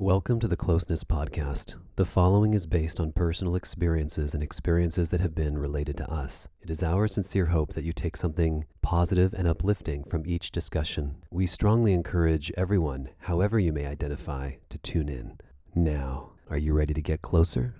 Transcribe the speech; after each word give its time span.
Welcome 0.00 0.40
to 0.40 0.48
the 0.48 0.56
Closeness 0.56 1.04
Podcast. 1.04 1.74
The 1.96 2.06
following 2.06 2.54
is 2.54 2.64
based 2.64 2.98
on 2.98 3.12
personal 3.12 3.54
experiences 3.54 4.32
and 4.32 4.42
experiences 4.42 5.10
that 5.10 5.20
have 5.20 5.34
been 5.34 5.58
related 5.58 5.98
to 5.98 6.10
us. 6.10 6.48
It 6.62 6.70
is 6.70 6.82
our 6.82 7.06
sincere 7.06 7.44
hope 7.44 7.74
that 7.74 7.84
you 7.84 7.92
take 7.92 8.16
something 8.16 8.64
positive 8.80 9.34
and 9.34 9.46
uplifting 9.46 10.04
from 10.04 10.22
each 10.24 10.52
discussion. 10.52 11.16
We 11.30 11.46
strongly 11.46 11.92
encourage 11.92 12.50
everyone, 12.56 13.10
however 13.18 13.58
you 13.58 13.74
may 13.74 13.84
identify, 13.84 14.52
to 14.70 14.78
tune 14.78 15.10
in. 15.10 15.36
Now, 15.74 16.30
are 16.48 16.56
you 16.56 16.72
ready 16.72 16.94
to 16.94 17.02
get 17.02 17.20
closer? 17.20 17.74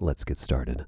Let's 0.00 0.24
get 0.24 0.38
started. 0.38 0.86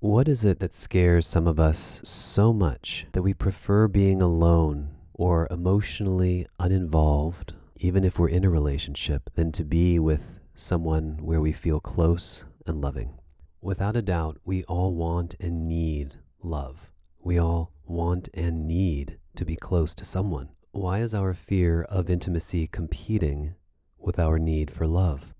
What 0.00 0.26
is 0.26 0.44
it 0.44 0.58
that 0.58 0.74
scares 0.74 1.28
some 1.28 1.46
of 1.46 1.60
us 1.60 2.00
so 2.02 2.52
much 2.52 3.06
that 3.12 3.22
we 3.22 3.34
prefer 3.34 3.86
being 3.86 4.20
alone 4.20 4.96
or 5.14 5.46
emotionally 5.48 6.44
uninvolved 6.58 7.54
even 7.76 8.04
if 8.04 8.18
we're 8.18 8.28
in 8.28 8.44
a 8.44 8.50
relationship, 8.50 9.30
than 9.34 9.52
to 9.52 9.64
be 9.64 9.98
with 9.98 10.38
someone 10.54 11.18
where 11.20 11.40
we 11.40 11.52
feel 11.52 11.80
close 11.80 12.44
and 12.66 12.80
loving. 12.80 13.18
Without 13.60 13.96
a 13.96 14.02
doubt, 14.02 14.38
we 14.44 14.64
all 14.64 14.94
want 14.94 15.34
and 15.40 15.68
need 15.68 16.16
love. 16.42 16.90
We 17.20 17.38
all 17.38 17.72
want 17.84 18.28
and 18.34 18.66
need 18.66 19.18
to 19.34 19.44
be 19.44 19.56
close 19.56 19.94
to 19.96 20.04
someone. 20.04 20.50
Why 20.72 21.00
is 21.00 21.14
our 21.14 21.34
fear 21.34 21.82
of 21.82 22.10
intimacy 22.10 22.66
competing 22.66 23.54
with 23.98 24.18
our 24.18 24.38
need 24.38 24.70
for 24.70 24.86
love? 24.86 25.34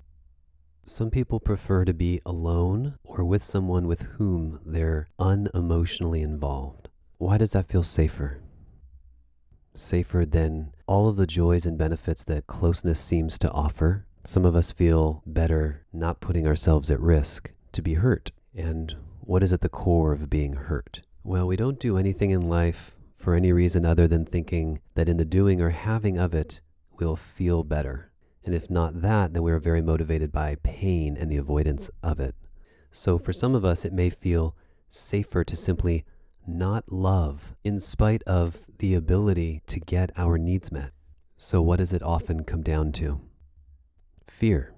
Some 0.85 1.11
people 1.11 1.41
prefer 1.41 1.85
to 1.85 1.95
be 1.95 2.21
alone 2.25 2.99
or 3.05 3.25
with 3.25 3.43
someone 3.43 3.87
with 3.87 4.03
whom 4.03 4.61
they're 4.65 5.09
unemotionally 5.19 6.23
involved. 6.23 6.89
Why 7.19 7.39
does 7.39 7.53
that 7.53 7.69
feel 7.69 7.83
safer? 7.83 8.41
safer 9.79 10.25
than 10.25 10.73
all 10.87 11.09
of 11.09 11.17
the 11.17 11.27
joys 11.27 11.67
and 11.67 11.77
benefits 11.77 12.23
that 12.25 12.47
closeness 12.47 13.01
seems 13.01 13.39
to 13.41 13.51
offer. 13.51 14.07
Some 14.25 14.45
of 14.45 14.55
us 14.55 14.71
feel 14.71 15.23
better 15.27 15.85
not 15.93 16.21
putting 16.21 16.47
ourselves 16.47 16.91
at 16.91 17.01
risk 17.01 17.53
to 17.73 17.83
be 17.83 17.95
hurt. 17.95 18.31
And 18.55 18.95
what 19.21 19.43
is 19.43 19.53
at 19.53 19.61
the 19.61 19.69
core 19.69 20.13
of 20.13 20.31
being 20.31 20.55
hurt? 20.55 21.03
Well, 21.25 21.47
we 21.47 21.57
don't 21.57 21.81
do 21.81 21.99
anything 21.99 22.31
in 22.31 22.41
life 22.41 22.95
for 23.13 23.35
any 23.35 23.51
reason 23.51 23.85
other 23.85 24.07
than 24.07 24.25
thinking 24.25 24.81
that 24.95 25.09
in 25.09 25.17
the 25.17 25.25
doing 25.25 25.61
or 25.61 25.71
having 25.71 26.19
of 26.19 26.35
it, 26.35 26.61
we'll 26.99 27.17
feel 27.17 27.65
better. 27.65 28.13
And 28.45 28.55
if 28.55 28.71
not 28.71 29.03
that, 29.03 29.33
then 29.33 29.43
we're 29.43 29.59
very 29.59 29.83
motivated 29.83 30.31
by 30.31 30.57
pain 30.63 31.17
and 31.17 31.31
the 31.31 31.37
avoidance 31.37 31.91
of 32.03 32.21
it. 32.21 32.37
So 32.93 33.19
for 33.19 33.33
some 33.33 33.57
of 33.57 33.65
us, 33.65 33.85
it 33.85 33.93
may 33.93 34.09
feel 34.09 34.55
safer 34.89 35.43
to 35.43 35.57
simply 35.57 36.05
not 36.47 36.91
love, 36.91 37.55
in 37.65 37.79
spite 37.81 38.23
of 38.25 38.71
the 38.79 38.95
ability 38.95 39.63
to 39.67 39.81
get 39.81 40.11
our 40.17 40.39
needs 40.39 40.71
met. 40.71 40.93
So, 41.37 41.61
what 41.61 41.79
does 41.79 41.93
it 41.93 42.03
often 42.03 42.45
come 42.45 42.63
down 42.63 42.93
to? 42.93 43.21
Fear. 44.27 44.75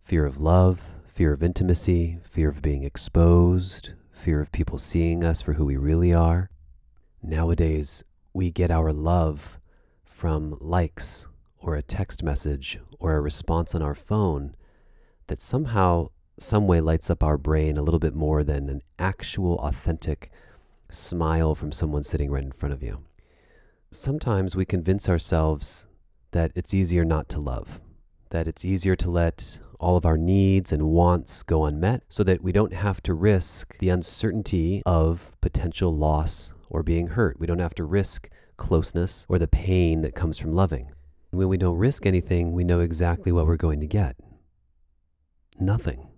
Fear 0.00 0.26
of 0.26 0.38
love, 0.38 0.92
fear 1.06 1.32
of 1.32 1.42
intimacy, 1.42 2.18
fear 2.24 2.48
of 2.48 2.62
being 2.62 2.84
exposed, 2.84 3.92
fear 4.10 4.40
of 4.40 4.52
people 4.52 4.78
seeing 4.78 5.24
us 5.24 5.42
for 5.42 5.54
who 5.54 5.64
we 5.64 5.76
really 5.76 6.12
are. 6.12 6.50
Nowadays, 7.22 8.04
we 8.32 8.50
get 8.50 8.70
our 8.70 8.92
love 8.92 9.58
from 10.04 10.56
likes 10.60 11.26
or 11.58 11.76
a 11.76 11.82
text 11.82 12.22
message 12.22 12.78
or 12.98 13.14
a 13.14 13.20
response 13.20 13.74
on 13.74 13.82
our 13.82 13.94
phone 13.94 14.54
that 15.26 15.40
somehow, 15.40 16.08
some 16.38 16.66
way 16.66 16.80
lights 16.80 17.10
up 17.10 17.22
our 17.22 17.36
brain 17.36 17.76
a 17.76 17.82
little 17.82 18.00
bit 18.00 18.14
more 18.14 18.42
than 18.42 18.68
an 18.68 18.82
actual, 18.98 19.56
authentic 19.56 20.30
smile 20.90 21.54
from 21.54 21.72
someone 21.72 22.02
sitting 22.02 22.30
right 22.30 22.42
in 22.42 22.52
front 22.52 22.72
of 22.72 22.82
you. 22.82 23.02
Sometimes 23.90 24.54
we 24.54 24.64
convince 24.64 25.08
ourselves 25.08 25.86
that 26.30 26.52
it's 26.54 26.74
easier 26.74 27.04
not 27.04 27.28
to 27.30 27.40
love, 27.40 27.80
that 28.30 28.46
it's 28.46 28.64
easier 28.64 28.94
to 28.96 29.10
let 29.10 29.58
all 29.80 29.96
of 29.96 30.04
our 30.04 30.18
needs 30.18 30.72
and 30.72 30.90
wants 30.90 31.42
go 31.42 31.64
unmet 31.64 32.02
so 32.08 32.22
that 32.22 32.42
we 32.42 32.52
don't 32.52 32.74
have 32.74 33.02
to 33.02 33.14
risk 33.14 33.78
the 33.78 33.88
uncertainty 33.88 34.82
of 34.86 35.32
potential 35.40 35.94
loss 35.94 36.52
or 36.68 36.82
being 36.82 37.08
hurt. 37.08 37.40
We 37.40 37.46
don't 37.46 37.58
have 37.58 37.74
to 37.76 37.84
risk 37.84 38.28
closeness 38.56 39.26
or 39.28 39.38
the 39.38 39.48
pain 39.48 40.02
that 40.02 40.14
comes 40.14 40.38
from 40.38 40.52
loving. 40.52 40.92
When 41.30 41.48
we 41.48 41.56
don't 41.56 41.78
risk 41.78 42.06
anything, 42.06 42.52
we 42.52 42.64
know 42.64 42.80
exactly 42.80 43.32
what 43.32 43.46
we're 43.46 43.56
going 43.56 43.80
to 43.80 43.86
get 43.86 44.16
nothing. 45.60 46.09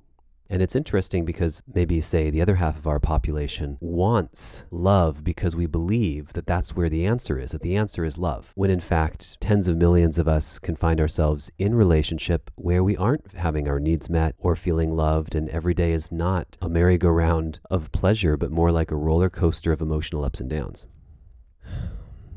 And 0.53 0.61
it's 0.61 0.77
interesting 0.77 1.25
because 1.25 1.63
maybe, 1.75 2.03
say, 2.03 2.29
the 2.29 2.43
other 2.43 2.57
half 2.57 2.77
of 2.77 2.87
our 2.87 3.01
population 3.01 3.79
wants 3.81 4.67
love 4.71 5.25
because 5.25 5.57
we 5.57 5.65
believe 5.65 6.35
that 6.35 6.47
that's 6.47 6.77
where 6.77 6.91
the 6.91 7.07
answer 7.07 7.39
is, 7.39 7.53
that 7.53 7.63
the 7.63 7.75
answer 7.75 8.05
is 8.05 8.19
love. 8.19 8.53
When 8.55 8.71
in 8.71 8.81
fact, 8.81 9.41
tens 9.41 9.67
of 9.67 9.79
millions 9.79 10.19
of 10.19 10.29
us 10.29 10.59
can 10.59 10.77
find 10.77 11.01
ourselves 11.01 11.51
in 11.59 11.75
relationship 11.75 12.51
where 12.57 12.85
we 12.85 12.99
aren't 12.99 13.33
having 13.33 13.67
our 13.67 13.81
needs 13.81 14.11
met 14.11 14.35
or 14.37 14.55
feeling 14.55 14.95
loved, 14.95 15.35
and 15.35 15.49
every 15.49 15.73
day 15.73 15.93
is 15.93 16.13
not 16.13 16.59
a 16.61 16.69
merry-go-round 16.69 17.61
of 17.71 17.91
pleasure, 17.91 18.37
but 18.37 18.51
more 18.51 18.71
like 18.71 18.91
a 18.91 18.97
roller 18.97 19.31
coaster 19.31 19.73
of 19.73 19.81
emotional 19.81 20.23
ups 20.23 20.39
and 20.39 20.51
downs. 20.51 20.85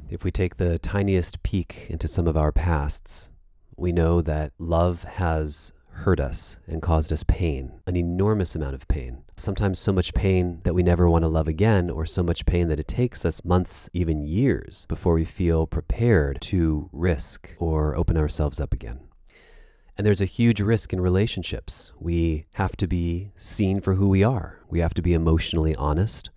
If 0.09 0.23
we 0.23 0.31
take 0.31 0.55
the 0.55 0.79
tiniest 0.79 1.43
peek 1.43 1.87
into 1.89 2.07
some 2.07 2.27
of 2.27 2.37
our 2.37 2.53
pasts, 2.53 3.29
we 3.75 3.91
know 3.91 4.21
that 4.21 4.53
love 4.57 5.03
has 5.03 5.73
hurt 5.95 6.19
us 6.19 6.59
and 6.67 6.81
caused 6.81 7.11
us 7.11 7.23
pain, 7.23 7.79
an 7.87 7.95
enormous 7.95 8.55
amount 8.55 8.75
of 8.75 8.87
pain. 8.87 9.23
Sometimes 9.37 9.79
so 9.79 9.91
much 9.91 10.13
pain 10.13 10.61
that 10.63 10.73
we 10.73 10.83
never 10.83 11.09
want 11.09 11.23
to 11.23 11.27
love 11.27 11.47
again, 11.47 11.89
or 11.89 12.05
so 12.05 12.21
much 12.21 12.45
pain 12.45 12.67
that 12.67 12.79
it 12.79 12.87
takes 12.87 13.25
us 13.25 13.43
months, 13.43 13.89
even 13.93 14.21
years, 14.21 14.85
before 14.87 15.13
we 15.13 15.25
feel 15.25 15.65
prepared 15.65 16.39
to 16.41 16.89
risk 16.91 17.55
or 17.59 17.95
open 17.95 18.17
ourselves 18.17 18.59
up 18.59 18.73
again. 18.73 18.99
And 19.97 20.05
there's 20.05 20.21
a 20.21 20.25
huge 20.25 20.59
risk 20.59 20.91
in 20.91 20.99
relationships. 20.99 21.93
We 21.99 22.45
have 22.53 22.75
to 22.77 22.87
be 22.87 23.31
seen 23.37 23.79
for 23.79 23.95
who 23.95 24.09
we 24.09 24.23
are. 24.23 24.59
We 24.69 24.79
have 24.79 24.93
to 24.95 25.01
be 25.01 25.13
emotionally 25.13 25.75
honest. 25.75 26.29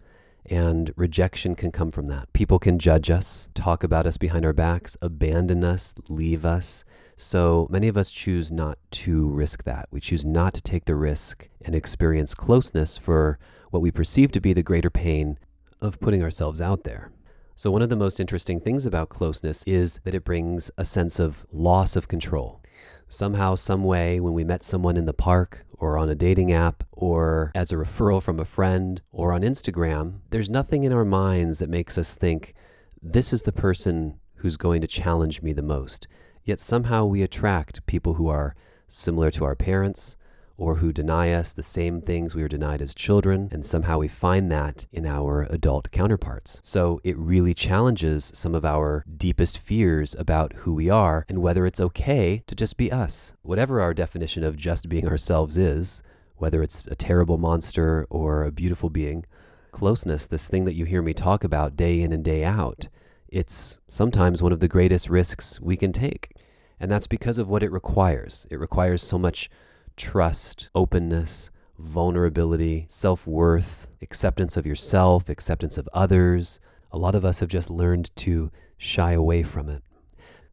And 0.47 0.93
rejection 0.97 1.57
can 1.57 1.73
come 1.73 1.91
from 1.91 2.07
that. 2.07 2.33
People 2.33 2.59
can 2.59 2.79
judge 2.79 3.11
us, 3.11 3.49
talk 3.55 3.83
about 3.83 4.07
us 4.07 4.17
behind 4.17 4.47
our 4.47 4.53
backs, 4.53 4.97
abandon 5.03 5.65
us, 5.65 5.93
leave 6.09 6.45
us. 6.45 6.85
So 7.21 7.67
many 7.69 7.89
of 7.89 7.97
us 7.97 8.13
choose 8.13 8.53
not 8.53 8.79
to 8.93 9.29
risk 9.29 9.65
that. 9.65 9.89
We 9.91 9.99
choose 9.99 10.25
not 10.25 10.55
to 10.55 10.63
take 10.63 10.85
the 10.85 10.95
risk 10.95 11.49
and 11.61 11.75
experience 11.75 12.33
closeness 12.33 12.97
for 12.97 13.41
what 13.73 13.83
we 13.83 13.91
perceive 13.91 14.31
to 14.33 14.41
be 14.41 14.53
the 14.53 14.63
greater 14.63 14.89
pain 14.89 15.37
of 15.81 15.99
putting 15.99 16.23
ourselves 16.23 16.61
out 16.61 16.85
there. 16.85 17.11
So, 17.57 17.73
one 17.73 17.83
of 17.83 17.89
the 17.89 17.97
most 17.97 18.21
interesting 18.21 18.61
things 18.61 18.87
about 18.87 19.09
closeness 19.09 19.65
is 19.67 19.99
that 20.05 20.15
it 20.15 20.25
brings 20.25 20.71
a 20.79 20.85
sense 20.85 21.19
of 21.19 21.45
loss 21.51 21.97
of 21.97 22.07
control. 22.07 22.63
Somehow, 23.09 23.57
some 23.57 23.83
way, 23.83 24.21
when 24.21 24.33
we 24.33 24.45
met 24.45 24.63
someone 24.63 24.97
in 24.97 25.07
the 25.07 25.13
park 25.13 25.67
or 25.77 25.99
on 25.99 26.09
a 26.09 26.15
dating 26.15 26.53
app 26.53 26.85
or 26.93 27.51
as 27.53 27.73
a 27.73 27.77
referral 27.77 28.23
from 28.23 28.39
a 28.39 28.45
friend 28.45 29.03
or 29.11 29.33
on 29.33 29.41
Instagram, 29.41 30.21
there's 30.31 30.49
nothing 30.49 30.85
in 30.85 30.93
our 30.93 31.05
minds 31.05 31.59
that 31.59 31.69
makes 31.69 31.99
us 31.99 32.15
think, 32.15 32.55
this 33.03 33.33
is 33.33 33.43
the 33.43 33.51
person 33.51 34.21
who's 34.37 34.57
going 34.57 34.81
to 34.83 34.87
challenge 34.87 35.43
me 35.43 35.53
the 35.53 35.63
most. 35.63 36.07
Yet 36.49 36.61
somehow 36.61 37.05
we 37.05 37.21
attract 37.21 37.85
people 37.85 38.15
who 38.15 38.29
are 38.29 38.55
similar 38.87 39.31
to 39.33 39.45
our 39.45 39.55
parents 39.55 40.17
or 40.57 40.77
who 40.77 40.95
deny 40.95 41.31
us 41.31 41.53
the 41.53 41.63
same 41.63 42.01
things 42.01 42.35
we 42.35 42.41
were 42.41 42.49
denied 42.49 42.81
as 42.81 42.95
children, 42.95 43.51
and 43.53 43.67
somehow 43.67 43.99
we 43.99 44.09
find 44.09 44.51
that 44.51 44.87
in 44.91 45.05
our 45.05 45.43
adult 45.51 45.91
counterparts. 45.91 46.59
So 46.65 47.03
it 47.05 47.19
really 47.19 47.53
challenges 47.53 48.33
some 48.35 48.55
of 48.55 48.65
our 48.65 49.05
deepest 49.15 49.59
fears 49.59 50.17
about 50.19 50.55
who 50.55 50.73
we 50.73 50.89
are 50.89 51.27
and 51.29 51.43
whether 51.43 51.67
it's 51.67 51.81
okay 51.81 52.43
to 52.47 52.55
just 52.55 52.79
be 52.79 52.91
us. 52.91 53.35
Whatever 53.43 53.83
our 53.83 53.93
definition 53.93 54.43
of 54.43 54.57
just 54.57 54.89
being 54.89 55.07
ourselves 55.07 55.59
is, 55.59 56.03
whether 56.37 56.63
it's 56.63 56.83
a 56.87 56.97
terrible 56.97 57.37
monster 57.37 58.07
or 58.09 58.43
a 58.43 58.51
beautiful 58.51 58.89
being, 58.89 59.27
closeness, 59.71 60.27
this 60.27 60.49
thing 60.49 60.65
that 60.65 60.75
you 60.75 60.87
hear 60.87 61.03
me 61.03 61.13
talk 61.13 61.45
about 61.45 61.77
day 61.77 62.01
in 62.01 62.11
and 62.11 62.25
day 62.25 62.43
out, 62.43 62.89
it's 63.29 63.79
sometimes 63.87 64.43
one 64.43 64.53
of 64.53 64.61
the 64.61 64.69
greatest 64.69 65.11
risks 65.11 65.61
we 65.61 65.77
can 65.77 65.93
take. 65.93 66.33
And 66.81 66.91
that's 66.91 67.07
because 67.07 67.39
of 67.39 67.51
what 67.51 67.63
it 67.63 67.73
requires. 67.73 68.47
It 68.51 68.59
requires 68.59 69.03
so 69.03 69.19
much 69.19 69.51
trust, 69.97 70.71
openness, 70.75 71.51
vulnerability, 71.79 72.87
self 72.89 73.27
worth, 73.27 73.87
acceptance 74.03 74.57
of 74.57 74.67
yourself, 74.67 75.29
acceptance 75.29 75.79
of 75.79 75.89
others. 75.93 76.61
A 76.91 76.99
lot 76.99 77.15
of 77.15 77.25
us 77.25 77.41
have 77.41 77.49
just 77.49 77.71
learned 77.71 78.15
to 78.17 78.51
shy 78.77 79.13
away 79.13 79.43
from 79.43 79.69
it. 79.69 79.83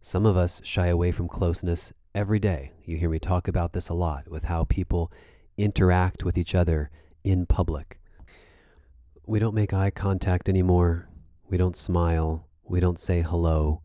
Some 0.01 0.25
of 0.25 0.37
us 0.37 0.61
shy 0.63 0.87
away 0.87 1.11
from 1.11 1.27
closeness 1.27 1.93
every 2.13 2.39
day. 2.39 2.73
You 2.83 2.97
hear 2.97 3.09
me 3.09 3.19
talk 3.19 3.47
about 3.47 3.73
this 3.73 3.89
a 3.89 3.93
lot 3.93 4.29
with 4.29 4.45
how 4.45 4.65
people 4.65 5.11
interact 5.57 6.23
with 6.23 6.37
each 6.37 6.53
other 6.53 6.89
in 7.23 7.45
public. 7.45 7.99
We 9.25 9.39
don't 9.39 9.55
make 9.55 9.73
eye 9.73 9.89
contact 9.89 10.47
anymore. 10.47 11.09
We 11.49 11.57
don't 11.57 11.75
smile. 11.75 12.47
We 12.63 12.79
don't 12.79 12.99
say 12.99 13.21
hello. 13.21 13.81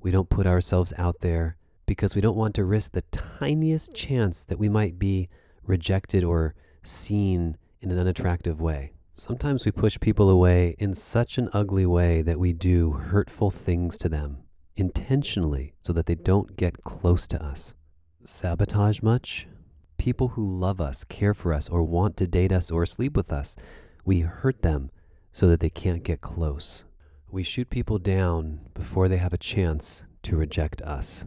We 0.00 0.10
don't 0.10 0.30
put 0.30 0.46
ourselves 0.46 0.94
out 0.96 1.16
there 1.20 1.57
because 1.88 2.14
we 2.14 2.20
don't 2.20 2.36
want 2.36 2.54
to 2.54 2.64
risk 2.64 2.92
the 2.92 3.02
tiniest 3.10 3.94
chance 3.94 4.44
that 4.44 4.58
we 4.58 4.68
might 4.68 4.98
be 4.98 5.26
rejected 5.64 6.22
or 6.22 6.54
seen 6.82 7.56
in 7.80 7.90
an 7.90 7.98
unattractive 7.98 8.60
way. 8.60 8.92
Sometimes 9.14 9.64
we 9.64 9.72
push 9.72 9.98
people 9.98 10.28
away 10.28 10.76
in 10.78 10.94
such 10.94 11.38
an 11.38 11.48
ugly 11.54 11.86
way 11.86 12.20
that 12.20 12.38
we 12.38 12.52
do 12.52 12.92
hurtful 12.92 13.50
things 13.50 13.96
to 13.98 14.08
them 14.10 14.42
intentionally 14.76 15.72
so 15.80 15.94
that 15.94 16.04
they 16.04 16.14
don't 16.14 16.56
get 16.56 16.84
close 16.84 17.26
to 17.26 17.42
us. 17.42 17.74
sabotage 18.22 19.00
much? 19.00 19.48
People 19.96 20.28
who 20.28 20.44
love 20.44 20.82
us, 20.82 21.04
care 21.04 21.32
for 21.32 21.54
us, 21.54 21.70
or 21.70 21.82
want 21.82 22.18
to 22.18 22.26
date 22.26 22.52
us 22.52 22.70
or 22.70 22.84
sleep 22.84 23.16
with 23.16 23.32
us, 23.32 23.56
we 24.04 24.20
hurt 24.20 24.60
them 24.60 24.90
so 25.32 25.48
that 25.48 25.60
they 25.60 25.70
can't 25.70 26.04
get 26.04 26.20
close. 26.20 26.84
We 27.30 27.42
shoot 27.42 27.70
people 27.70 27.98
down 27.98 28.60
before 28.74 29.08
they 29.08 29.16
have 29.16 29.32
a 29.32 29.38
chance 29.38 30.04
to 30.24 30.36
reject 30.36 30.82
us. 30.82 31.24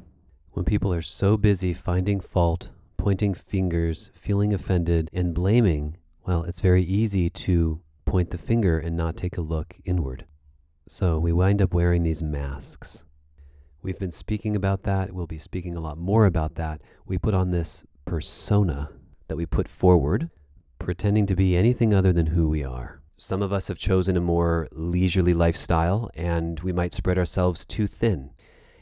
When 0.54 0.66
people 0.66 0.94
are 0.94 1.02
so 1.02 1.38
busy 1.38 1.74
finding 1.74 2.20
fault, 2.20 2.72
pointing 2.98 3.34
fingers, 3.34 4.12
feeling 4.14 4.54
offended, 4.54 5.10
and 5.14 5.34
blaming, 5.34 5.96
well, 6.28 6.44
it's 6.44 6.60
very 6.60 6.84
easy 6.84 7.30
to 7.30 7.80
point 8.04 8.32
the 8.32 8.38
finger 8.38 8.78
and 8.78 8.98
not 8.98 9.16
take 9.16 9.38
a 9.38 9.42
look 9.42 9.78
inward. 9.86 10.26
So 10.90 11.18
we 11.20 11.32
wind 11.32 11.62
up 11.62 11.74
wearing 11.74 12.04
these 12.04 12.22
masks. 12.22 13.06
We've 13.82 13.98
been 13.98 14.12
speaking 14.12 14.58
about 14.58 14.84
that. 14.84 15.14
We'll 15.14 15.26
be 15.26 15.40
speaking 15.40 15.74
a 15.74 15.80
lot 15.80 15.98
more 15.98 16.26
about 16.26 16.56
that. 16.56 16.82
We 17.06 17.18
put 17.18 17.34
on 17.34 17.52
this 17.52 17.86
persona 18.04 18.90
that 19.30 19.38
we 19.38 19.46
put 19.46 19.70
forward, 19.70 20.32
pretending 20.80 21.26
to 21.28 21.36
be 21.36 21.56
anything 21.56 21.94
other 21.94 22.12
than 22.12 22.28
who 22.28 22.50
we 22.50 22.62
are. 22.62 23.02
Some 23.16 23.42
of 23.42 23.54
us 23.54 23.70
have 23.70 23.78
chosen 23.78 24.18
a 24.18 24.22
more 24.22 24.68
leisurely 24.74 25.34
lifestyle, 25.34 26.12
and 26.14 26.60
we 26.60 26.74
might 26.74 26.94
spread 26.94 27.18
ourselves 27.18 27.66
too 27.66 27.88
thin, 27.88 28.32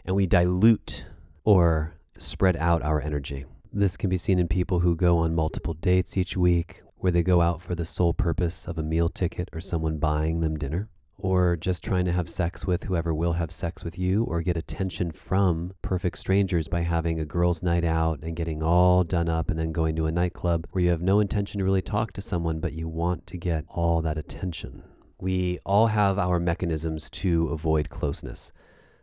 and 0.03 0.15
we 0.15 0.25
dilute 0.25 1.05
or 1.49 1.95
spread 2.15 2.55
out 2.57 2.83
our 2.83 3.01
energy. 3.01 3.43
This 3.73 3.97
can 3.97 4.07
be 4.07 4.17
seen 4.17 4.37
in 4.37 4.47
people 4.47 4.81
who 4.81 4.95
go 4.95 5.17
on 5.17 5.33
multiple 5.33 5.73
dates 5.73 6.15
each 6.15 6.37
week, 6.37 6.83
where 6.97 7.11
they 7.11 7.23
go 7.23 7.41
out 7.41 7.59
for 7.59 7.73
the 7.73 7.85
sole 7.85 8.13
purpose 8.13 8.67
of 8.67 8.77
a 8.77 8.83
meal 8.83 9.09
ticket 9.09 9.49
or 9.51 9.59
someone 9.59 9.97
buying 9.97 10.41
them 10.41 10.59
dinner, 10.59 10.89
or 11.17 11.55
just 11.55 11.83
trying 11.83 12.05
to 12.05 12.11
have 12.11 12.29
sex 12.29 12.67
with 12.67 12.83
whoever 12.83 13.15
will 13.15 13.33
have 13.33 13.51
sex 13.51 13.83
with 13.83 13.97
you, 13.97 14.25
or 14.25 14.43
get 14.43 14.57
attention 14.57 15.11
from 15.11 15.73
perfect 15.81 16.19
strangers 16.19 16.67
by 16.67 16.81
having 16.81 17.19
a 17.19 17.25
girls' 17.25 17.63
night 17.63 17.83
out 17.83 18.19
and 18.21 18.35
getting 18.35 18.61
all 18.61 19.03
done 19.03 19.27
up 19.27 19.49
and 19.49 19.57
then 19.57 19.71
going 19.71 19.95
to 19.95 20.05
a 20.05 20.11
nightclub 20.11 20.67
where 20.71 20.83
you 20.83 20.91
have 20.91 21.01
no 21.01 21.19
intention 21.19 21.57
to 21.57 21.65
really 21.65 21.81
talk 21.81 22.13
to 22.13 22.21
someone, 22.21 22.59
but 22.59 22.73
you 22.73 22.87
want 22.87 23.25
to 23.25 23.37
get 23.37 23.65
all 23.69 24.03
that 24.03 24.19
attention. 24.19 24.83
We 25.19 25.57
all 25.65 25.87
have 25.87 26.19
our 26.19 26.39
mechanisms 26.39 27.09
to 27.09 27.47
avoid 27.47 27.89
closeness. 27.89 28.53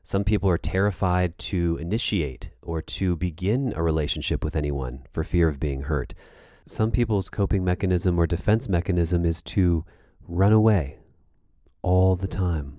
Some 0.07 0.23
people 0.23 0.49
are 0.49 0.57
terrified 0.57 1.37
to 1.51 1.79
initiate 1.79 2.51
or 2.63 2.81
to 2.81 3.17
begin 3.17 3.73
a 3.75 3.83
relationship 3.83 4.45
with 4.45 4.55
anyone 4.55 5.03
for 5.11 5.25
fear 5.25 5.49
of 5.49 5.59
being 5.59 5.81
hurt. 5.81 6.15
Some 6.65 6.93
people's 6.93 7.29
coping 7.29 7.65
mechanism 7.65 8.17
or 8.17 8.29
defense 8.29 8.69
mechanism 8.69 9.25
is 9.25 9.43
to 9.43 9.85
run 10.29 10.53
away 10.53 10.99
all 11.83 12.15
the 12.15 12.29
time. 12.29 12.77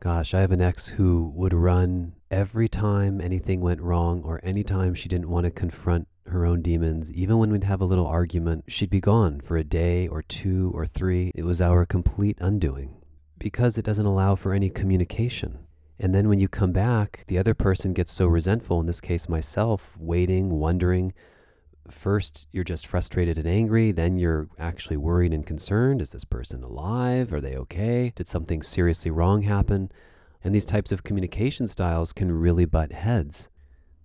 Gosh, 0.00 0.34
I 0.34 0.42
have 0.42 0.52
an 0.52 0.60
ex 0.60 0.88
who 0.88 1.32
would 1.34 1.54
run 1.54 2.12
every 2.30 2.68
time 2.68 3.18
anything 3.18 3.62
went 3.62 3.80
wrong 3.80 4.22
or 4.22 4.38
anytime 4.42 4.94
she 4.94 5.08
didn't 5.08 5.30
want 5.30 5.44
to 5.44 5.50
confront 5.50 6.06
her 6.26 6.44
own 6.44 6.60
demons. 6.60 7.10
Even 7.12 7.38
when 7.38 7.50
we'd 7.50 7.64
have 7.64 7.80
a 7.80 7.86
little 7.86 8.06
argument, 8.06 8.64
she'd 8.68 8.90
be 8.90 9.00
gone 9.00 9.40
for 9.40 9.56
a 9.56 9.64
day 9.64 10.06
or 10.06 10.20
two 10.20 10.70
or 10.74 10.84
three. 10.84 11.32
It 11.34 11.46
was 11.46 11.62
our 11.62 11.86
complete 11.86 12.36
undoing 12.42 12.94
because 13.38 13.78
it 13.78 13.86
doesn't 13.86 14.04
allow 14.04 14.34
for 14.34 14.52
any 14.52 14.68
communication. 14.68 15.60
And 16.00 16.14
then 16.14 16.28
when 16.28 16.38
you 16.38 16.48
come 16.48 16.72
back, 16.72 17.24
the 17.26 17.38
other 17.38 17.54
person 17.54 17.92
gets 17.92 18.12
so 18.12 18.26
resentful, 18.26 18.78
in 18.78 18.86
this 18.86 19.00
case, 19.00 19.28
myself, 19.28 19.96
waiting, 19.98 20.60
wondering, 20.60 21.12
first 21.90 22.48
you're 22.52 22.64
just 22.64 22.86
frustrated 22.86 23.38
and 23.38 23.48
angry, 23.48 23.90
then 23.92 24.16
you're 24.16 24.48
actually 24.58 24.96
worried 24.96 25.32
and 25.32 25.46
concerned. 25.46 26.00
Is 26.00 26.12
this 26.12 26.24
person 26.24 26.62
alive? 26.62 27.32
Are 27.32 27.40
they 27.40 27.56
okay? 27.56 28.12
Did 28.14 28.28
something 28.28 28.62
seriously 28.62 29.10
wrong 29.10 29.42
happen? 29.42 29.90
And 30.44 30.54
these 30.54 30.66
types 30.66 30.92
of 30.92 31.02
communication 31.02 31.66
styles 31.66 32.12
can 32.12 32.30
really 32.30 32.64
butt 32.64 32.92
heads. 32.92 33.48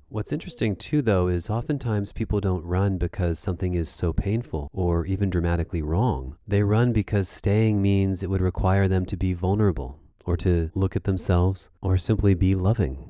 What's 0.10 0.32
interesting 0.32 0.76
too, 0.76 1.02
though, 1.02 1.28
is 1.28 1.50
oftentimes 1.50 2.12
people 2.12 2.40
don't 2.40 2.64
run 2.64 2.98
because 2.98 3.40
something 3.40 3.74
is 3.74 3.90
so 3.90 4.14
painful 4.14 4.70
or 4.72 5.06
even 5.06 5.30
dramatically 5.30 5.82
wrong. 5.82 6.38
They 6.48 6.64
run 6.64 6.92
because 6.92 7.28
staying 7.28 7.82
means 7.82 8.22
it 8.22 8.30
would 8.30 8.42
require 8.42 8.88
them 8.88 9.06
to 9.08 9.18
be 9.18 9.34
vulnerable 9.34 10.00
or 10.26 10.38
to 10.38 10.72
look 10.74 10.96
at 10.96 11.04
themselves 11.04 11.70
or 11.82 11.98
simply 11.98 12.34
be 12.34 12.56
loving. 12.56 13.10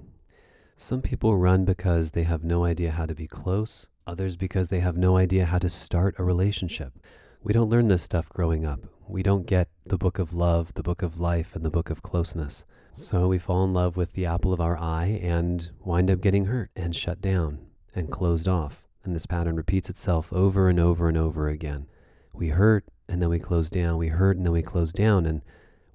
Some 0.76 1.02
people 1.02 1.38
run 1.38 1.66
because 1.66 2.12
they 2.12 2.24
have 2.24 2.44
no 2.44 2.66
idea 2.66 2.92
how 2.92 3.06
to 3.06 3.16
be 3.16 3.28
close 3.28 3.88
others 4.06 4.36
because 4.36 4.68
they 4.68 4.80
have 4.80 4.98
no 4.98 5.18
idea 5.18 5.46
how 5.46 5.60
to 5.60 5.70
start 5.70 6.16
a 6.18 6.24
relationship. 6.24 6.94
We 7.42 7.54
don't 7.54 7.70
learn 7.70 7.88
this 7.88 8.04
stuff 8.04 8.30
growing 8.30 8.66
up. 8.66 8.82
We 9.08 9.24
don't 9.24 9.46
get 9.46 9.70
the 9.86 9.98
book 9.98 10.20
of 10.20 10.34
love, 10.34 10.74
the 10.76 10.84
book 10.84 11.02
of 11.02 11.20
life, 11.20 11.56
and 11.56 11.66
the 11.66 11.72
book 11.72 11.90
of 11.90 12.02
closeness. 12.02 12.66
So 12.94 13.28
we 13.28 13.38
fall 13.38 13.64
in 13.64 13.74
love 13.74 13.98
with 13.98 14.14
the 14.14 14.26
apple 14.26 14.54
of 14.54 14.62
our 14.62 14.78
eye 14.78 15.20
and 15.22 15.70
wind 15.84 16.12
up 16.12 16.22
getting 16.22 16.46
hurt 16.46 16.70
and 16.76 16.96
shut 16.96 17.22
down 17.22 17.60
and 17.96 18.12
closed 18.12 18.48
off. 18.48 18.84
And 19.04 19.16
this 19.16 19.26
pattern 19.26 19.56
repeats 19.56 19.90
itself 19.90 20.32
over 20.32 20.70
and 20.70 20.80
over 20.80 21.10
and 21.10 21.18
over 21.18 21.50
again. 21.50 21.88
We 22.34 22.50
hurt 22.50 22.86
and 23.10 23.22
then 23.22 23.30
we 23.30 23.40
close 23.40 23.70
down. 23.70 23.98
We 23.98 24.08
hurt 24.08 24.38
and 24.38 24.46
then 24.46 24.54
we 24.54 24.62
close 24.62 24.94
down. 24.94 25.26
And 25.26 25.42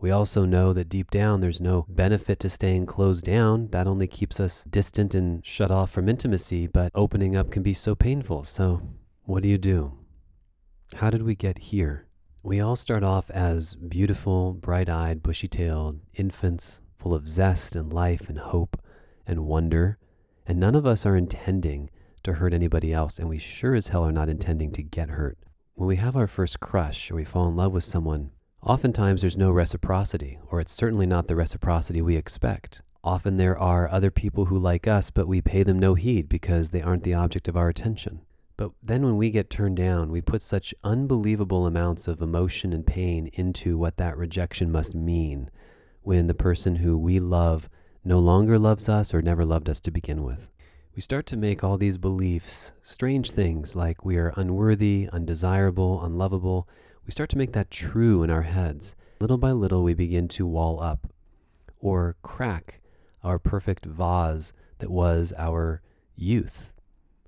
we 0.00 0.10
also 0.12 0.44
know 0.44 0.72
that 0.72 0.88
deep 0.88 1.10
down 1.10 1.40
there's 1.40 1.60
no 1.60 1.84
benefit 1.88 2.38
to 2.40 2.48
staying 2.48 2.86
closed 2.86 3.24
down. 3.24 3.68
That 3.70 3.88
only 3.88 4.06
keeps 4.06 4.38
us 4.38 4.64
distant 4.64 5.12
and 5.14 5.44
shut 5.44 5.72
off 5.72 5.90
from 5.90 6.08
intimacy, 6.08 6.68
but 6.68 6.92
opening 6.94 7.34
up 7.34 7.50
can 7.50 7.64
be 7.64 7.74
so 7.74 7.96
painful. 7.96 8.44
So, 8.44 8.82
what 9.24 9.42
do 9.42 9.48
you 9.48 9.58
do? 9.58 9.98
How 10.96 11.10
did 11.10 11.22
we 11.22 11.34
get 11.34 11.58
here? 11.58 12.06
We 12.44 12.60
all 12.60 12.76
start 12.76 13.02
off 13.02 13.28
as 13.30 13.74
beautiful, 13.74 14.52
bright 14.52 14.88
eyed, 14.88 15.22
bushy 15.22 15.48
tailed 15.48 16.00
infants, 16.14 16.80
full 16.96 17.12
of 17.12 17.28
zest 17.28 17.74
and 17.74 17.92
life 17.92 18.28
and 18.28 18.38
hope 18.38 18.80
and 19.26 19.46
wonder, 19.46 19.98
and 20.46 20.60
none 20.60 20.76
of 20.76 20.86
us 20.86 21.04
are 21.04 21.16
intending 21.16 21.90
to 22.22 22.34
hurt 22.34 22.54
anybody 22.54 22.92
else, 22.92 23.18
and 23.18 23.28
we 23.28 23.38
sure 23.38 23.74
as 23.74 23.88
hell 23.88 24.04
are 24.04 24.12
not 24.12 24.28
intending 24.28 24.70
to 24.72 24.82
get 24.82 25.10
hurt. 25.10 25.38
When 25.74 25.88
we 25.88 25.96
have 25.96 26.16
our 26.16 26.26
first 26.26 26.60
crush 26.60 27.10
or 27.10 27.16
we 27.16 27.24
fall 27.24 27.48
in 27.48 27.56
love 27.56 27.72
with 27.72 27.84
someone, 27.84 28.30
Oftentimes, 28.62 29.20
there's 29.20 29.38
no 29.38 29.52
reciprocity, 29.52 30.38
or 30.50 30.60
it's 30.60 30.72
certainly 30.72 31.06
not 31.06 31.28
the 31.28 31.36
reciprocity 31.36 32.02
we 32.02 32.16
expect. 32.16 32.82
Often 33.04 33.36
there 33.36 33.56
are 33.56 33.88
other 33.88 34.10
people 34.10 34.46
who 34.46 34.58
like 34.58 34.88
us, 34.88 35.10
but 35.10 35.28
we 35.28 35.40
pay 35.40 35.62
them 35.62 35.78
no 35.78 35.94
heed 35.94 36.28
because 36.28 36.70
they 36.70 36.82
aren't 36.82 37.04
the 37.04 37.14
object 37.14 37.46
of 37.46 37.56
our 37.56 37.68
attention. 37.68 38.20
But 38.56 38.72
then 38.82 39.04
when 39.04 39.16
we 39.16 39.30
get 39.30 39.48
turned 39.48 39.76
down, 39.76 40.10
we 40.10 40.20
put 40.20 40.42
such 40.42 40.74
unbelievable 40.82 41.66
amounts 41.66 42.08
of 42.08 42.20
emotion 42.20 42.72
and 42.72 42.84
pain 42.84 43.30
into 43.34 43.78
what 43.78 43.96
that 43.98 44.18
rejection 44.18 44.72
must 44.72 44.94
mean 44.94 45.48
when 46.02 46.26
the 46.26 46.34
person 46.34 46.76
who 46.76 46.98
we 46.98 47.20
love 47.20 47.68
no 48.04 48.18
longer 48.18 48.58
loves 48.58 48.88
us 48.88 49.14
or 49.14 49.22
never 49.22 49.44
loved 49.44 49.68
us 49.68 49.80
to 49.82 49.92
begin 49.92 50.24
with. 50.24 50.48
We 50.96 51.02
start 51.02 51.26
to 51.26 51.36
make 51.36 51.62
all 51.62 51.78
these 51.78 51.98
beliefs 51.98 52.72
strange 52.82 53.30
things 53.30 53.76
like 53.76 54.04
we 54.04 54.16
are 54.16 54.32
unworthy, 54.34 55.08
undesirable, 55.12 56.04
unlovable 56.04 56.68
we 57.08 57.12
start 57.12 57.30
to 57.30 57.38
make 57.38 57.52
that 57.52 57.70
true 57.70 58.22
in 58.22 58.28
our 58.28 58.42
heads. 58.42 58.94
Little 59.18 59.38
by 59.38 59.52
little, 59.52 59.82
we 59.82 59.94
begin 59.94 60.28
to 60.28 60.44
wall 60.46 60.78
up 60.82 61.10
or 61.80 62.16
crack 62.20 62.82
our 63.24 63.38
perfect 63.38 63.86
vase 63.86 64.52
that 64.78 64.90
was 64.90 65.32
our 65.38 65.80
youth. 66.16 66.70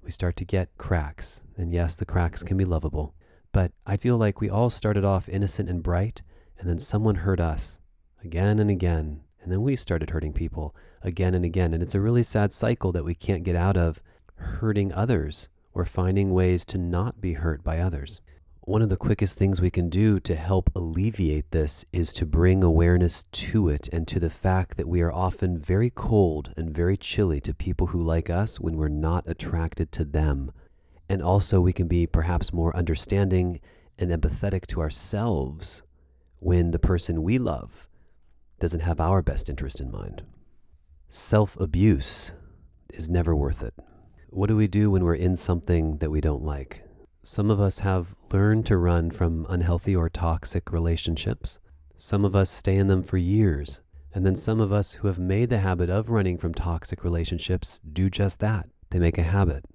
We 0.04 0.10
start 0.10 0.36
to 0.36 0.44
get 0.44 0.76
cracks. 0.76 1.42
And 1.56 1.72
yes, 1.72 1.96
the 1.96 2.04
cracks 2.04 2.42
can 2.42 2.58
be 2.58 2.66
lovable. 2.66 3.14
But 3.52 3.72
I 3.86 3.96
feel 3.96 4.18
like 4.18 4.38
we 4.38 4.50
all 4.50 4.68
started 4.68 5.02
off 5.02 5.30
innocent 5.30 5.70
and 5.70 5.82
bright, 5.82 6.20
and 6.58 6.68
then 6.68 6.78
someone 6.78 7.14
hurt 7.14 7.40
us 7.40 7.80
again 8.22 8.58
and 8.58 8.70
again. 8.70 9.22
And 9.42 9.50
then 9.50 9.62
we 9.62 9.76
started 9.76 10.10
hurting 10.10 10.34
people 10.34 10.76
again 11.00 11.34
and 11.34 11.44
again. 11.44 11.72
And 11.72 11.82
it's 11.82 11.94
a 11.94 12.02
really 12.02 12.22
sad 12.22 12.52
cycle 12.52 12.92
that 12.92 13.04
we 13.04 13.14
can't 13.14 13.44
get 13.44 13.56
out 13.56 13.78
of 13.78 14.02
hurting 14.34 14.92
others 14.92 15.48
or 15.72 15.86
finding 15.86 16.32
ways 16.32 16.66
to 16.66 16.76
not 16.76 17.22
be 17.22 17.32
hurt 17.32 17.64
by 17.64 17.78
others. 17.78 18.20
One 18.70 18.82
of 18.82 18.88
the 18.88 18.96
quickest 18.96 19.36
things 19.36 19.60
we 19.60 19.72
can 19.72 19.88
do 19.88 20.20
to 20.20 20.36
help 20.36 20.70
alleviate 20.76 21.50
this 21.50 21.84
is 21.92 22.12
to 22.12 22.24
bring 22.24 22.62
awareness 22.62 23.24
to 23.24 23.68
it 23.68 23.88
and 23.92 24.06
to 24.06 24.20
the 24.20 24.30
fact 24.30 24.76
that 24.76 24.86
we 24.88 25.02
are 25.02 25.12
often 25.12 25.58
very 25.58 25.90
cold 25.90 26.54
and 26.56 26.72
very 26.72 26.96
chilly 26.96 27.40
to 27.40 27.52
people 27.52 27.88
who 27.88 28.00
like 28.00 28.30
us 28.30 28.60
when 28.60 28.76
we're 28.76 28.86
not 28.86 29.28
attracted 29.28 29.90
to 29.90 30.04
them. 30.04 30.52
And 31.08 31.20
also, 31.20 31.60
we 31.60 31.72
can 31.72 31.88
be 31.88 32.06
perhaps 32.06 32.52
more 32.52 32.76
understanding 32.76 33.58
and 33.98 34.12
empathetic 34.12 34.66
to 34.68 34.80
ourselves 34.80 35.82
when 36.38 36.70
the 36.70 36.78
person 36.78 37.24
we 37.24 37.38
love 37.38 37.88
doesn't 38.60 38.82
have 38.82 39.00
our 39.00 39.20
best 39.20 39.48
interest 39.48 39.80
in 39.80 39.90
mind. 39.90 40.22
Self 41.08 41.58
abuse 41.58 42.30
is 42.90 43.10
never 43.10 43.34
worth 43.34 43.64
it. 43.64 43.74
What 44.28 44.46
do 44.46 44.54
we 44.54 44.68
do 44.68 44.92
when 44.92 45.02
we're 45.02 45.16
in 45.16 45.34
something 45.34 45.96
that 45.96 46.12
we 46.12 46.20
don't 46.20 46.44
like? 46.44 46.84
Some 47.22 47.50
of 47.50 47.60
us 47.60 47.80
have 47.80 48.14
learned 48.32 48.64
to 48.66 48.78
run 48.78 49.10
from 49.10 49.46
unhealthy 49.50 49.94
or 49.94 50.08
toxic 50.08 50.72
relationships. 50.72 51.60
Some 51.98 52.24
of 52.24 52.34
us 52.34 52.48
stay 52.48 52.76
in 52.76 52.86
them 52.86 53.02
for 53.02 53.18
years. 53.18 53.80
And 54.14 54.24
then 54.24 54.36
some 54.36 54.58
of 54.58 54.72
us 54.72 54.94
who 54.94 55.06
have 55.06 55.18
made 55.18 55.50
the 55.50 55.58
habit 55.58 55.90
of 55.90 56.08
running 56.08 56.38
from 56.38 56.54
toxic 56.54 57.04
relationships 57.04 57.80
do 57.80 58.08
just 58.08 58.40
that. 58.40 58.70
They 58.88 58.98
make 58.98 59.18
a 59.18 59.22
habit 59.22 59.66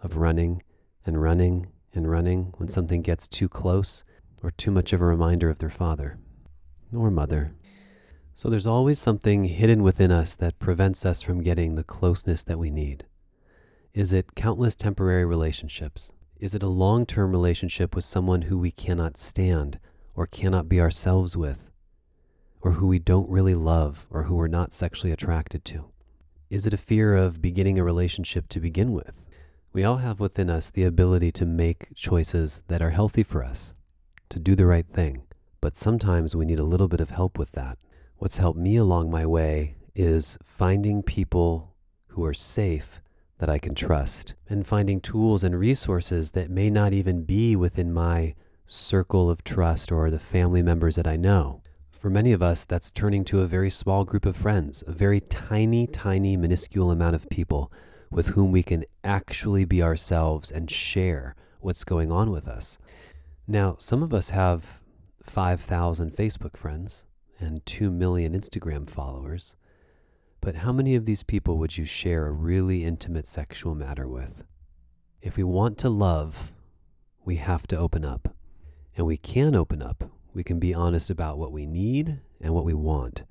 of 0.00 0.16
running 0.16 0.62
and 1.04 1.20
running 1.20 1.66
and 1.92 2.08
running 2.08 2.54
when 2.56 2.68
something 2.68 3.02
gets 3.02 3.26
too 3.26 3.48
close 3.48 4.04
or 4.42 4.52
too 4.52 4.70
much 4.70 4.92
of 4.92 5.00
a 5.00 5.06
reminder 5.06 5.50
of 5.50 5.58
their 5.58 5.68
father 5.68 6.18
or 6.94 7.10
mother. 7.10 7.52
So 8.36 8.48
there's 8.48 8.66
always 8.66 9.00
something 9.00 9.44
hidden 9.44 9.82
within 9.82 10.12
us 10.12 10.36
that 10.36 10.60
prevents 10.60 11.04
us 11.04 11.20
from 11.20 11.42
getting 11.42 11.74
the 11.74 11.84
closeness 11.84 12.44
that 12.44 12.58
we 12.58 12.70
need. 12.70 13.06
Is 13.92 14.12
it 14.12 14.34
countless 14.36 14.76
temporary 14.76 15.24
relationships? 15.24 16.12
Is 16.38 16.54
it 16.54 16.62
a 16.62 16.68
long 16.68 17.06
term 17.06 17.30
relationship 17.30 17.96
with 17.96 18.04
someone 18.04 18.42
who 18.42 18.58
we 18.58 18.70
cannot 18.70 19.16
stand 19.16 19.78
or 20.14 20.26
cannot 20.26 20.68
be 20.68 20.78
ourselves 20.78 21.34
with, 21.34 21.70
or 22.60 22.72
who 22.72 22.86
we 22.86 22.98
don't 22.98 23.30
really 23.30 23.54
love 23.54 24.06
or 24.10 24.24
who 24.24 24.34
we're 24.34 24.46
not 24.46 24.74
sexually 24.74 25.12
attracted 25.12 25.64
to? 25.64 25.86
Is 26.50 26.66
it 26.66 26.74
a 26.74 26.78
fear 26.78 27.16
of 27.16 27.40
beginning 27.40 27.78
a 27.78 27.84
relationship 27.84 28.48
to 28.48 28.60
begin 28.60 28.92
with? 28.92 29.26
We 29.72 29.82
all 29.82 29.96
have 29.96 30.20
within 30.20 30.50
us 30.50 30.68
the 30.68 30.84
ability 30.84 31.32
to 31.32 31.46
make 31.46 31.94
choices 31.94 32.60
that 32.68 32.82
are 32.82 32.90
healthy 32.90 33.22
for 33.22 33.42
us, 33.42 33.72
to 34.28 34.38
do 34.38 34.54
the 34.54 34.66
right 34.66 34.86
thing, 34.86 35.22
but 35.62 35.74
sometimes 35.74 36.36
we 36.36 36.44
need 36.44 36.58
a 36.58 36.64
little 36.64 36.88
bit 36.88 37.00
of 37.00 37.10
help 37.10 37.38
with 37.38 37.52
that. 37.52 37.78
What's 38.18 38.36
helped 38.36 38.58
me 38.58 38.76
along 38.76 39.10
my 39.10 39.24
way 39.24 39.76
is 39.94 40.36
finding 40.42 41.02
people 41.02 41.74
who 42.08 42.24
are 42.26 42.34
safe 42.34 43.00
that 43.38 43.50
I 43.50 43.58
can 43.58 43.74
trust 43.74 44.34
and 44.48 44.66
finding 44.66 45.00
tools 45.00 45.44
and 45.44 45.58
resources 45.58 46.30
that 46.32 46.50
may 46.50 46.70
not 46.70 46.92
even 46.92 47.24
be 47.24 47.54
within 47.54 47.92
my 47.92 48.34
circle 48.66 49.30
of 49.30 49.44
trust 49.44 49.92
or 49.92 50.10
the 50.10 50.18
family 50.18 50.62
members 50.62 50.96
that 50.96 51.06
I 51.06 51.16
know. 51.16 51.62
For 51.90 52.10
many 52.10 52.32
of 52.32 52.42
us, 52.42 52.64
that's 52.64 52.90
turning 52.90 53.24
to 53.26 53.40
a 53.40 53.46
very 53.46 53.70
small 53.70 54.04
group 54.04 54.26
of 54.26 54.36
friends, 54.36 54.84
a 54.86 54.92
very 54.92 55.20
tiny, 55.20 55.86
tiny, 55.86 56.36
minuscule 56.36 56.90
amount 56.90 57.16
of 57.16 57.28
people 57.30 57.72
with 58.10 58.28
whom 58.28 58.52
we 58.52 58.62
can 58.62 58.84
actually 59.02 59.64
be 59.64 59.82
ourselves 59.82 60.50
and 60.50 60.70
share 60.70 61.34
what's 61.60 61.84
going 61.84 62.12
on 62.12 62.30
with 62.30 62.46
us. 62.46 62.78
Now, 63.48 63.76
some 63.78 64.02
of 64.02 64.14
us 64.14 64.30
have 64.30 64.80
5,000 65.22 66.12
Facebook 66.12 66.56
friends 66.56 67.04
and 67.38 67.64
2 67.66 67.90
million 67.90 68.38
Instagram 68.38 68.88
followers. 68.88 69.56
But 70.46 70.54
how 70.54 70.70
many 70.70 70.94
of 70.94 71.06
these 71.06 71.24
people 71.24 71.58
would 71.58 71.76
you 71.76 71.84
share 71.84 72.28
a 72.28 72.30
really 72.30 72.84
intimate 72.84 73.26
sexual 73.26 73.74
matter 73.74 74.06
with? 74.06 74.44
If 75.20 75.36
we 75.36 75.42
want 75.42 75.76
to 75.78 75.90
love, 75.90 76.52
we 77.24 77.34
have 77.38 77.66
to 77.66 77.76
open 77.76 78.04
up. 78.04 78.28
And 78.96 79.08
we 79.08 79.16
can 79.16 79.56
open 79.56 79.82
up. 79.82 80.08
We 80.34 80.44
can 80.44 80.60
be 80.60 80.72
honest 80.72 81.10
about 81.10 81.36
what 81.36 81.50
we 81.50 81.66
need 81.66 82.20
and 82.40 82.54
what 82.54 82.64
we 82.64 82.74
want. 82.74 83.24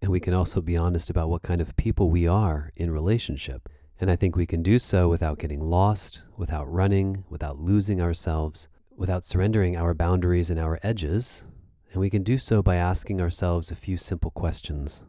And 0.00 0.12
we 0.12 0.20
can 0.20 0.32
also 0.32 0.60
be 0.60 0.76
honest 0.76 1.10
about 1.10 1.28
what 1.28 1.42
kind 1.42 1.60
of 1.60 1.74
people 1.74 2.08
we 2.08 2.28
are 2.28 2.70
in 2.76 2.92
relationship. 2.92 3.68
And 4.00 4.08
I 4.08 4.14
think 4.14 4.36
we 4.36 4.46
can 4.46 4.62
do 4.62 4.78
so 4.78 5.08
without 5.08 5.40
getting 5.40 5.60
lost, 5.60 6.22
without 6.36 6.72
running, 6.72 7.24
without 7.28 7.58
losing 7.58 8.00
ourselves, 8.00 8.68
without 8.96 9.24
surrendering 9.24 9.76
our 9.76 9.92
boundaries 9.92 10.50
and 10.50 10.60
our 10.60 10.78
edges. 10.84 11.42
And 11.90 12.00
we 12.00 12.10
can 12.10 12.22
do 12.22 12.38
so 12.38 12.62
by 12.62 12.76
asking 12.76 13.20
ourselves 13.20 13.72
a 13.72 13.74
few 13.74 13.96
simple 13.96 14.30
questions. 14.30 15.02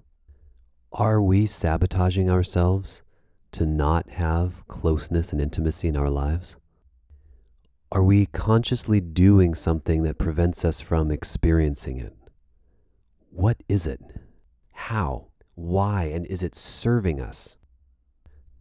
Are 0.94 1.22
we 1.22 1.46
sabotaging 1.46 2.30
ourselves 2.30 3.02
to 3.54 3.66
not 3.66 4.10
have 4.10 4.68
closeness 4.68 5.32
and 5.32 5.40
intimacy 5.40 5.88
in 5.88 5.96
our 5.96 6.10
lives? 6.10 6.58
Are 7.94 8.04
we 8.04 8.26
consciously 8.26 9.00
doing 9.00 9.56
something 9.56 10.04
that 10.04 10.18
prevents 10.18 10.66
us 10.66 10.82
from 10.82 11.10
experiencing 11.10 11.98
it? 11.98 12.14
What 13.30 13.64
is 13.70 13.88
it? 13.88 14.02
How? 14.74 15.28
Why? 15.56 16.06
And 16.06 16.26
is 16.26 16.44
it 16.44 16.56
serving 16.56 17.22
us? 17.22 17.56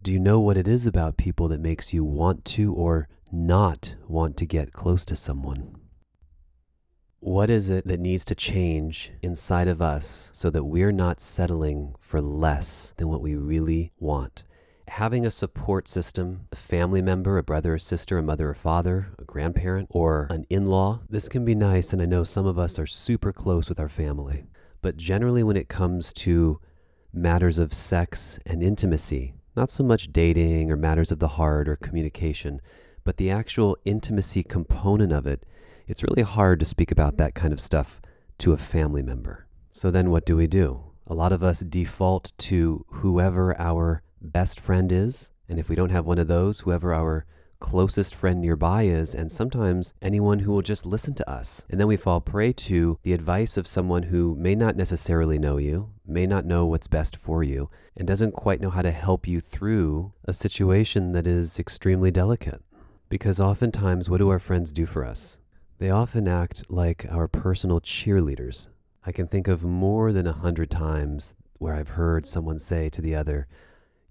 Do 0.00 0.12
you 0.12 0.20
know 0.20 0.38
what 0.38 0.56
it 0.56 0.68
is 0.68 0.86
about 0.86 1.16
people 1.16 1.48
that 1.48 1.60
makes 1.60 1.92
you 1.92 2.04
want 2.04 2.44
to 2.44 2.72
or 2.72 3.08
not 3.32 3.96
want 4.06 4.36
to 4.36 4.46
get 4.46 4.72
close 4.72 5.04
to 5.06 5.16
someone? 5.16 5.79
What 7.22 7.50
is 7.50 7.68
it 7.68 7.86
that 7.86 8.00
needs 8.00 8.24
to 8.24 8.34
change 8.34 9.12
inside 9.20 9.68
of 9.68 9.82
us 9.82 10.30
so 10.32 10.48
that 10.48 10.64
we're 10.64 10.90
not 10.90 11.20
settling 11.20 11.94
for 12.00 12.18
less 12.18 12.94
than 12.96 13.10
what 13.10 13.20
we 13.20 13.34
really 13.34 13.92
want? 13.98 14.42
Having 14.88 15.26
a 15.26 15.30
support 15.30 15.86
system, 15.86 16.48
a 16.50 16.56
family 16.56 17.02
member, 17.02 17.36
a 17.36 17.42
brother 17.42 17.74
or 17.74 17.78
sister, 17.78 18.16
a 18.16 18.22
mother 18.22 18.48
or 18.48 18.54
father, 18.54 19.08
a 19.18 19.24
grandparent, 19.24 19.88
or 19.90 20.28
an 20.30 20.46
in 20.48 20.64
law, 20.70 21.00
this 21.10 21.28
can 21.28 21.44
be 21.44 21.54
nice. 21.54 21.92
And 21.92 22.00
I 22.00 22.06
know 22.06 22.24
some 22.24 22.46
of 22.46 22.58
us 22.58 22.78
are 22.78 22.86
super 22.86 23.34
close 23.34 23.68
with 23.68 23.78
our 23.78 23.90
family. 23.90 24.46
But 24.80 24.96
generally, 24.96 25.42
when 25.42 25.58
it 25.58 25.68
comes 25.68 26.14
to 26.14 26.58
matters 27.12 27.58
of 27.58 27.74
sex 27.74 28.38
and 28.46 28.62
intimacy, 28.62 29.34
not 29.54 29.68
so 29.68 29.84
much 29.84 30.10
dating 30.10 30.70
or 30.70 30.76
matters 30.76 31.12
of 31.12 31.18
the 31.18 31.28
heart 31.28 31.68
or 31.68 31.76
communication, 31.76 32.62
but 33.04 33.18
the 33.18 33.30
actual 33.30 33.76
intimacy 33.84 34.42
component 34.42 35.12
of 35.12 35.26
it 35.26 35.44
it's 35.90 36.04
really 36.04 36.22
hard 36.22 36.60
to 36.60 36.64
speak 36.64 36.92
about 36.92 37.16
that 37.16 37.34
kind 37.34 37.52
of 37.52 37.58
stuff 37.58 38.00
to 38.38 38.52
a 38.52 38.56
family 38.56 39.02
member. 39.02 39.48
So 39.72 39.90
then 39.90 40.12
what 40.12 40.24
do 40.24 40.36
we 40.36 40.46
do? 40.46 40.84
A 41.08 41.14
lot 41.14 41.32
of 41.32 41.42
us 41.42 41.60
default 41.60 42.30
to 42.38 42.86
whoever 42.88 43.60
our 43.60 44.04
best 44.22 44.60
friend 44.60 44.92
is. 44.92 45.32
And 45.48 45.58
if 45.58 45.68
we 45.68 45.74
don't 45.74 45.90
have 45.90 46.06
one 46.06 46.20
of 46.20 46.28
those, 46.28 46.60
whoever 46.60 46.94
our 46.94 47.26
closest 47.58 48.14
friend 48.14 48.40
nearby 48.40 48.84
is, 48.84 49.16
and 49.16 49.32
sometimes 49.32 49.92
anyone 50.00 50.38
who 50.38 50.52
will 50.52 50.62
just 50.62 50.86
listen 50.86 51.12
to 51.14 51.28
us. 51.28 51.66
And 51.68 51.80
then 51.80 51.88
we 51.88 51.96
fall 51.96 52.20
prey 52.20 52.52
to 52.52 53.00
the 53.02 53.12
advice 53.12 53.56
of 53.56 53.66
someone 53.66 54.04
who 54.04 54.36
may 54.36 54.54
not 54.54 54.76
necessarily 54.76 55.40
know 55.40 55.56
you, 55.56 55.90
may 56.06 56.24
not 56.24 56.46
know 56.46 56.66
what's 56.66 56.86
best 56.86 57.16
for 57.16 57.42
you, 57.42 57.68
and 57.96 58.06
doesn't 58.06 58.36
quite 58.36 58.60
know 58.60 58.70
how 58.70 58.82
to 58.82 58.92
help 58.92 59.26
you 59.26 59.40
through 59.40 60.12
a 60.24 60.32
situation 60.32 61.10
that 61.12 61.26
is 61.26 61.58
extremely 61.58 62.12
delicate. 62.12 62.62
Because 63.08 63.40
oftentimes, 63.40 64.08
what 64.08 64.18
do 64.18 64.28
our 64.28 64.38
friends 64.38 64.72
do 64.72 64.86
for 64.86 65.04
us? 65.04 65.39
They 65.80 65.88
often 65.88 66.28
act 66.28 66.70
like 66.70 67.06
our 67.10 67.26
personal 67.26 67.80
cheerleaders. 67.80 68.68
I 69.06 69.12
can 69.12 69.26
think 69.26 69.48
of 69.48 69.64
more 69.64 70.12
than 70.12 70.26
a 70.26 70.32
hundred 70.34 70.70
times 70.70 71.34
where 71.54 71.72
I've 71.72 71.96
heard 71.96 72.26
someone 72.26 72.58
say 72.58 72.90
to 72.90 73.00
the 73.00 73.14
other, 73.14 73.48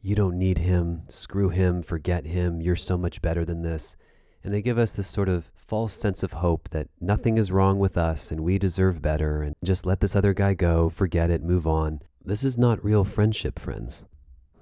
You 0.02 0.16
don't 0.16 0.40
need 0.40 0.58
him, 0.58 1.04
screw 1.10 1.50
him, 1.50 1.84
forget 1.84 2.26
him, 2.26 2.60
you're 2.60 2.76
so 2.76 2.98
much 2.98 3.22
better 3.22 3.46
than 3.46 3.62
this. 3.62 3.96
And 4.44 4.52
they 4.52 4.64
give 4.64 4.80
us 4.80 4.94
this 4.94 5.08
sort 5.08 5.30
of 5.30 5.52
false 5.56 5.94
sense 5.94 6.24
of 6.24 6.34
hope 6.34 6.70
that 6.70 6.88
nothing 7.00 7.38
is 7.38 7.52
wrong 7.52 7.78
with 7.78 7.98
us 8.00 8.32
and 8.32 8.42
we 8.42 8.58
deserve 8.58 9.00
better 9.00 9.44
and 9.44 9.56
just 9.64 9.86
let 9.86 10.00
this 10.00 10.16
other 10.16 10.34
guy 10.34 10.56
go, 10.56 10.90
forget 10.90 11.30
it, 11.30 11.44
move 11.44 11.68
on. 11.68 12.02
This 12.26 12.44
is 12.44 12.58
not 12.58 12.84
real 12.84 13.04
friendship, 13.04 13.60
friends. 13.60 14.06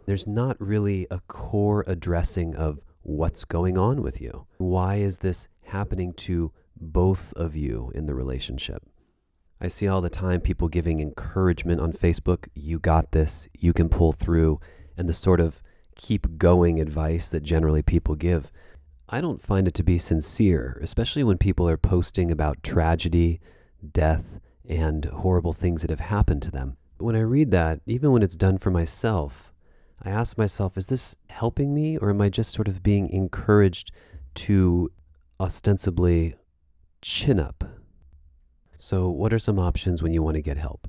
There's 0.08 0.28
not 0.28 0.60
really 0.60 1.08
a 1.10 1.22
core 1.30 1.86
addressing 1.88 2.54
of 2.54 2.82
what's 3.04 3.46
going 3.46 3.78
on 3.78 4.02
with 4.02 4.20
you. 4.20 4.46
Why 4.58 4.96
is 4.96 5.20
this 5.20 5.48
happening 5.64 6.12
to 6.14 6.52
both 6.80 7.34
of 7.34 7.56
you 7.56 7.92
in 7.96 8.06
the 8.06 8.16
relationship. 8.16 8.84
I 9.60 9.68
see 9.68 9.88
all 9.88 10.02
the 10.02 10.10
time 10.10 10.42
people 10.42 10.68
giving 10.68 11.00
encouragement 11.00 11.82
on 11.82 11.92
Facebook. 11.92 12.48
You 12.54 12.80
got 12.80 13.12
this. 13.12 13.48
You 13.58 13.74
can 13.74 13.90
pull 13.90 14.12
through. 14.12 14.60
And 14.96 15.10
the 15.10 15.14
sort 15.14 15.40
of 15.40 15.62
keep 15.96 16.38
going 16.38 16.80
advice 16.80 17.28
that 17.30 17.44
generally 17.44 17.82
people 17.82 18.16
give. 18.16 18.52
I 19.10 19.22
don't 19.22 19.42
find 19.42 19.68
it 19.68 19.74
to 19.76 19.84
be 19.84 19.98
sincere, 19.98 20.80
especially 20.82 21.24
when 21.24 21.38
people 21.38 21.68
are 21.68 21.78
posting 21.78 22.30
about 22.30 22.62
tragedy, 22.62 23.40
death, 23.92 24.40
and 24.68 25.06
horrible 25.06 25.54
things 25.54 25.82
that 25.82 25.90
have 25.90 26.02
happened 26.02 26.42
to 26.44 26.52
them. 26.52 26.78
When 26.98 27.16
I 27.16 27.22
read 27.22 27.52
that, 27.52 27.80
even 27.86 28.12
when 28.12 28.22
it's 28.22 28.36
done 28.36 28.58
for 28.58 28.70
myself, 28.70 29.54
I 30.04 30.10
ask 30.10 30.38
myself, 30.38 30.78
is 30.78 30.88
this 30.88 31.16
helping 31.30 31.74
me 31.74 31.98
or 31.98 32.10
am 32.10 32.22
I 32.22 32.30
just 32.30 32.52
sort 32.52 32.68
of 32.68 32.84
being 32.84 33.10
encouraged 33.10 33.92
to 34.36 34.92
ostensibly 35.40 36.36
chin 37.02 37.40
up. 37.40 37.64
So, 38.76 39.10
what 39.10 39.34
are 39.34 39.40
some 39.40 39.60
options 39.60 40.04
when 40.04 40.14
you 40.14 40.22
want 40.22 40.36
to 40.36 40.42
get 40.42 40.58
help? 40.58 40.88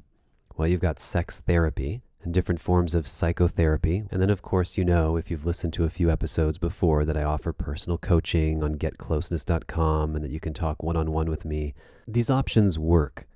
Well, 0.56 0.68
you've 0.68 0.80
got 0.80 0.98
sex 0.98 1.40
therapy 1.40 2.02
and 2.22 2.34
different 2.34 2.60
forms 2.60 2.94
of 2.94 3.06
psychotherapy. 3.06 4.04
And 4.10 4.20
then, 4.20 4.30
of 4.30 4.42
course, 4.42 4.76
you 4.76 4.84
know, 4.84 5.16
if 5.16 5.30
you've 5.30 5.46
listened 5.46 5.72
to 5.74 5.84
a 5.84 5.90
few 5.90 6.10
episodes 6.10 6.58
before, 6.58 7.04
that 7.04 7.16
I 7.16 7.22
offer 7.22 7.52
personal 7.52 7.96
coaching 7.96 8.62
on 8.62 8.76
getcloseness.com 8.76 10.14
and 10.14 10.24
that 10.24 10.30
you 10.30 10.40
can 10.40 10.52
talk 10.52 10.82
one 10.82 10.96
on 10.96 11.12
one 11.12 11.30
with 11.30 11.44
me. 11.44 11.74
These 12.06 12.30
options 12.30 12.78
work, 12.78 13.26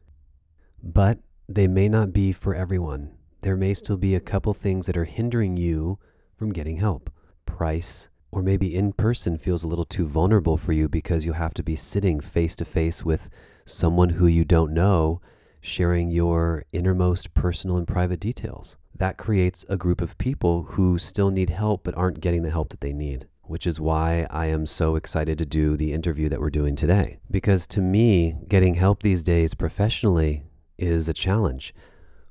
but 0.82 1.20
they 1.48 1.66
may 1.66 1.88
not 1.88 2.12
be 2.12 2.32
for 2.32 2.54
everyone. 2.54 3.12
There 3.42 3.56
may 3.56 3.74
still 3.74 3.96
be 3.96 4.14
a 4.14 4.20
couple 4.20 4.54
things 4.54 4.86
that 4.86 4.96
are 4.96 5.04
hindering 5.04 5.56
you 5.56 5.98
from 6.36 6.52
getting 6.52 6.76
help 6.76 7.10
price, 7.44 8.08
or 8.32 8.42
maybe 8.42 8.74
in 8.74 8.92
person 8.94 9.36
feels 9.36 9.62
a 9.62 9.68
little 9.68 9.84
too 9.84 10.08
vulnerable 10.08 10.56
for 10.56 10.72
you 10.72 10.88
because 10.88 11.26
you 11.26 11.34
have 11.34 11.52
to 11.54 11.62
be 11.62 11.76
sitting 11.76 12.18
face 12.18 12.56
to 12.56 12.64
face 12.64 13.04
with 13.04 13.28
someone 13.66 14.10
who 14.10 14.26
you 14.26 14.42
don't 14.44 14.72
know, 14.72 15.20
sharing 15.60 16.08
your 16.08 16.64
innermost 16.72 17.34
personal 17.34 17.76
and 17.76 17.86
private 17.86 18.18
details. 18.18 18.78
That 18.96 19.18
creates 19.18 19.66
a 19.68 19.76
group 19.76 20.00
of 20.00 20.16
people 20.16 20.62
who 20.62 20.98
still 20.98 21.30
need 21.30 21.50
help 21.50 21.84
but 21.84 21.94
aren't 21.94 22.20
getting 22.20 22.42
the 22.42 22.50
help 22.50 22.70
that 22.70 22.80
they 22.80 22.94
need, 22.94 23.26
which 23.42 23.66
is 23.66 23.78
why 23.78 24.26
I 24.30 24.46
am 24.46 24.66
so 24.66 24.96
excited 24.96 25.36
to 25.38 25.46
do 25.46 25.76
the 25.76 25.92
interview 25.92 26.30
that 26.30 26.40
we're 26.40 26.50
doing 26.50 26.74
today. 26.74 27.18
Because 27.30 27.66
to 27.68 27.80
me, 27.80 28.34
getting 28.48 28.74
help 28.74 29.02
these 29.02 29.22
days 29.22 29.54
professionally 29.54 30.44
is 30.78 31.06
a 31.08 31.14
challenge. 31.14 31.74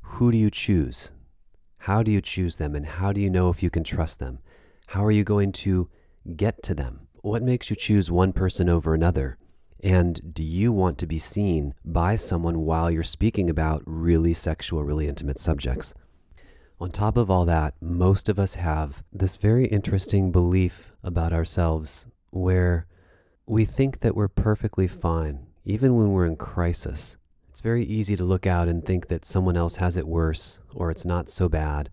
Who 0.01 0.31
do 0.31 0.37
you 0.37 0.49
choose? 0.49 1.11
How 1.77 2.01
do 2.01 2.11
you 2.11 2.21
choose 2.21 2.57
them? 2.57 2.75
And 2.75 2.85
how 2.85 3.13
do 3.13 3.21
you 3.21 3.29
know 3.29 3.49
if 3.49 3.61
you 3.61 3.69
can 3.69 3.83
trust 3.83 4.19
them? 4.19 4.39
How 4.91 5.05
are 5.05 5.11
you 5.11 5.23
going 5.23 5.53
to 5.53 5.87
get 6.35 6.61
to 6.63 6.75
them? 6.75 7.07
What 7.21 7.41
makes 7.41 7.69
you 7.69 7.77
choose 7.77 8.11
one 8.11 8.33
person 8.33 8.67
over 8.67 8.93
another? 8.93 9.37
And 9.81 10.33
do 10.33 10.43
you 10.43 10.73
want 10.73 10.97
to 10.97 11.07
be 11.07 11.17
seen 11.17 11.73
by 11.85 12.17
someone 12.17 12.65
while 12.65 12.91
you're 12.91 13.01
speaking 13.01 13.49
about 13.49 13.83
really 13.85 14.33
sexual, 14.33 14.83
really 14.83 15.07
intimate 15.07 15.39
subjects? 15.39 15.93
On 16.77 16.91
top 16.91 17.15
of 17.15 17.31
all 17.31 17.45
that, 17.45 17.73
most 17.79 18.27
of 18.27 18.37
us 18.37 18.55
have 18.55 19.01
this 19.13 19.37
very 19.37 19.65
interesting 19.67 20.29
belief 20.29 20.91
about 21.05 21.31
ourselves 21.31 22.05
where 22.31 22.85
we 23.45 23.63
think 23.63 23.99
that 23.99 24.13
we're 24.13 24.27
perfectly 24.27 24.89
fine, 24.89 25.47
even 25.63 25.95
when 25.95 26.11
we're 26.11 26.25
in 26.25 26.35
crisis. 26.35 27.15
It's 27.47 27.61
very 27.61 27.85
easy 27.85 28.17
to 28.17 28.25
look 28.25 28.45
out 28.45 28.67
and 28.67 28.85
think 28.85 29.07
that 29.07 29.23
someone 29.23 29.55
else 29.55 29.77
has 29.77 29.95
it 29.95 30.05
worse, 30.05 30.59
or 30.75 30.91
it's 30.91 31.05
not 31.05 31.29
so 31.29 31.47
bad, 31.47 31.89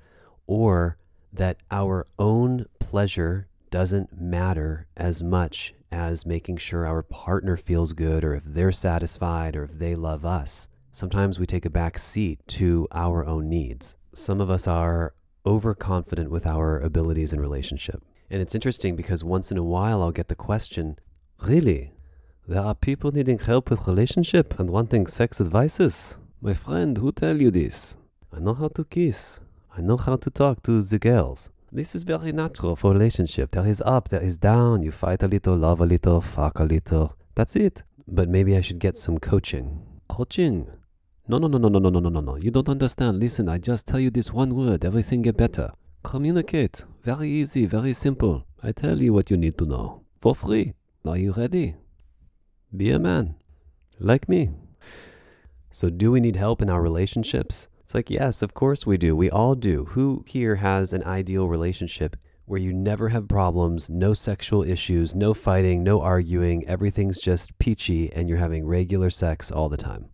or 0.49 0.99
that 1.33 1.59
our 1.71 2.07
own 2.19 2.67
pleasure 2.79 3.49
doesn't 3.71 4.21
matter 4.21 4.87
as 4.97 5.23
much 5.23 5.75
as 5.91 6.27
making 6.27 6.57
sure 6.57 6.87
our 6.87 7.03
partner 7.03 7.57
feels 7.57 7.93
good, 7.93 8.25
or 8.25 8.35
if 8.35 8.45
they're 8.45 8.73
satisfied, 8.73 9.57
or 9.57 9.65
if 9.65 9.73
they 9.73 9.95
love 9.95 10.25
us. 10.25 10.69
Sometimes 10.93 11.39
we 11.39 11.47
take 11.47 11.65
a 11.65 11.71
back 11.71 11.99
seat 11.99 12.41
to 12.49 12.87
our 12.93 13.25
own 13.25 13.49
needs 13.49 13.97
some 14.19 14.41
of 14.41 14.51
us 14.51 14.67
are 14.67 15.15
overconfident 15.47 16.31
with 16.31 16.47
our 16.47 16.79
abilities 16.79 17.33
in 17.33 17.41
relationship. 17.41 18.03
And 18.31 18.43
it's 18.43 18.55
interesting 18.55 18.97
because 18.97 19.25
once 19.25 19.51
in 19.51 19.59
a 19.59 19.65
while 19.65 20.03
I'll 20.03 20.13
get 20.13 20.29
the 20.29 20.35
question, 20.35 20.99
really? 21.43 21.93
There 22.47 22.63
are 22.63 22.75
people 22.75 23.13
needing 23.13 23.39
help 23.39 23.71
with 23.71 23.87
relationship 23.87 24.59
and 24.59 24.71
wanting 24.71 25.07
sex 25.07 25.41
advices? 25.41 26.19
My 26.41 26.55
friend, 26.55 26.97
who 26.99 27.13
tell 27.13 27.41
you 27.41 27.51
this? 27.51 27.97
I 28.33 28.41
know 28.41 28.55
how 28.55 28.69
to 28.69 28.85
kiss. 28.85 29.41
I 29.79 29.81
know 29.81 29.97
how 29.97 30.17
to 30.17 30.29
talk 30.29 30.65
to 30.65 30.83
the 30.83 30.99
girls. 30.99 31.51
This 31.71 31.95
is 31.95 32.03
very 32.03 32.33
natural 32.33 32.75
for 32.75 32.91
relationship. 32.91 33.53
There 33.53 33.65
is 33.65 33.81
up, 33.87 34.09
there 34.09 34.21
is 34.21 34.37
down. 34.37 34.83
You 34.83 34.91
fight 34.91 35.23
a 35.23 35.29
little, 35.29 35.57
love 35.57 35.81
a 35.81 35.87
little, 35.87 36.21
fuck 36.21 36.59
a 36.59 36.65
little. 36.65 37.15
That's 37.37 37.55
it. 37.55 37.85
But 38.09 38.29
maybe 38.29 38.57
I 38.57 38.61
should 38.61 38.81
get 38.81 38.97
some 38.97 39.19
coaching. 39.19 39.81
Coaching? 40.09 40.67
No, 41.29 41.39
no, 41.39 41.47
no, 41.47 41.59
no, 41.59 41.69
no, 41.69 41.79
no, 41.79 41.91
no, 41.91 42.01
no, 42.01 42.09
no, 42.09 42.21
no. 42.21 42.35
You 42.35 42.51
don't 42.51 42.69
understand. 42.69 43.21
Listen, 43.21 43.49
I 43.49 43.59
just 43.59 43.87
tell 43.87 44.01
you 44.01 44.11
this 44.11 44.33
one 44.33 44.57
word. 44.57 44.85
Everything 44.85 45.23
get 45.23 45.37
better. 45.37 45.71
Communicate. 46.03 46.85
Very 47.05 47.31
easy, 47.31 47.65
very 47.65 47.93
simple. 47.93 48.47
I 48.61 48.73
tell 48.73 49.01
you 49.01 49.13
what 49.13 49.31
you 49.31 49.37
need 49.37 49.59
to 49.59 49.65
know. 49.65 50.03
For 50.21 50.35
free. 50.35 50.75
Are 51.05 51.17
you 51.17 51.31
ready? 51.31 51.77
Be 52.77 52.91
a 52.91 52.99
man. 52.99 53.37
Like 54.01 54.29
me. 54.29 54.51
So, 55.71 55.89
do 55.89 56.11
we 56.11 56.19
need 56.19 56.35
help 56.35 56.63
in 56.63 56.69
our 56.69 56.83
relationships? 56.83 57.69
It's 57.89 57.95
like, 57.95 58.11
yes, 58.11 58.43
of 58.43 58.53
course 58.53 58.85
we 58.85 58.99
do. 58.99 59.17
We 59.17 59.31
all 59.31 59.55
do. 59.55 59.87
Who 59.87 60.23
here 60.29 60.57
has 60.57 60.93
an 60.93 61.03
ideal 61.05 61.49
relationship 61.49 62.17
where 62.45 62.61
you 62.61 62.71
never 62.71 63.09
have 63.09 63.29
problems, 63.29 63.89
no 63.89 64.13
sexual 64.13 64.63
issues, 64.63 65.15
no 65.15 65.33
fighting, 65.33 65.83
no 65.85 66.03
arguing, 66.03 66.69
everything's 66.69 67.19
just 67.19 67.59
peachy, 67.59 68.13
and 68.13 68.29
you're 68.29 68.37
having 68.37 68.67
regular 68.67 69.09
sex 69.09 69.51
all 69.51 69.71
the 69.71 69.79
time? 69.79 70.11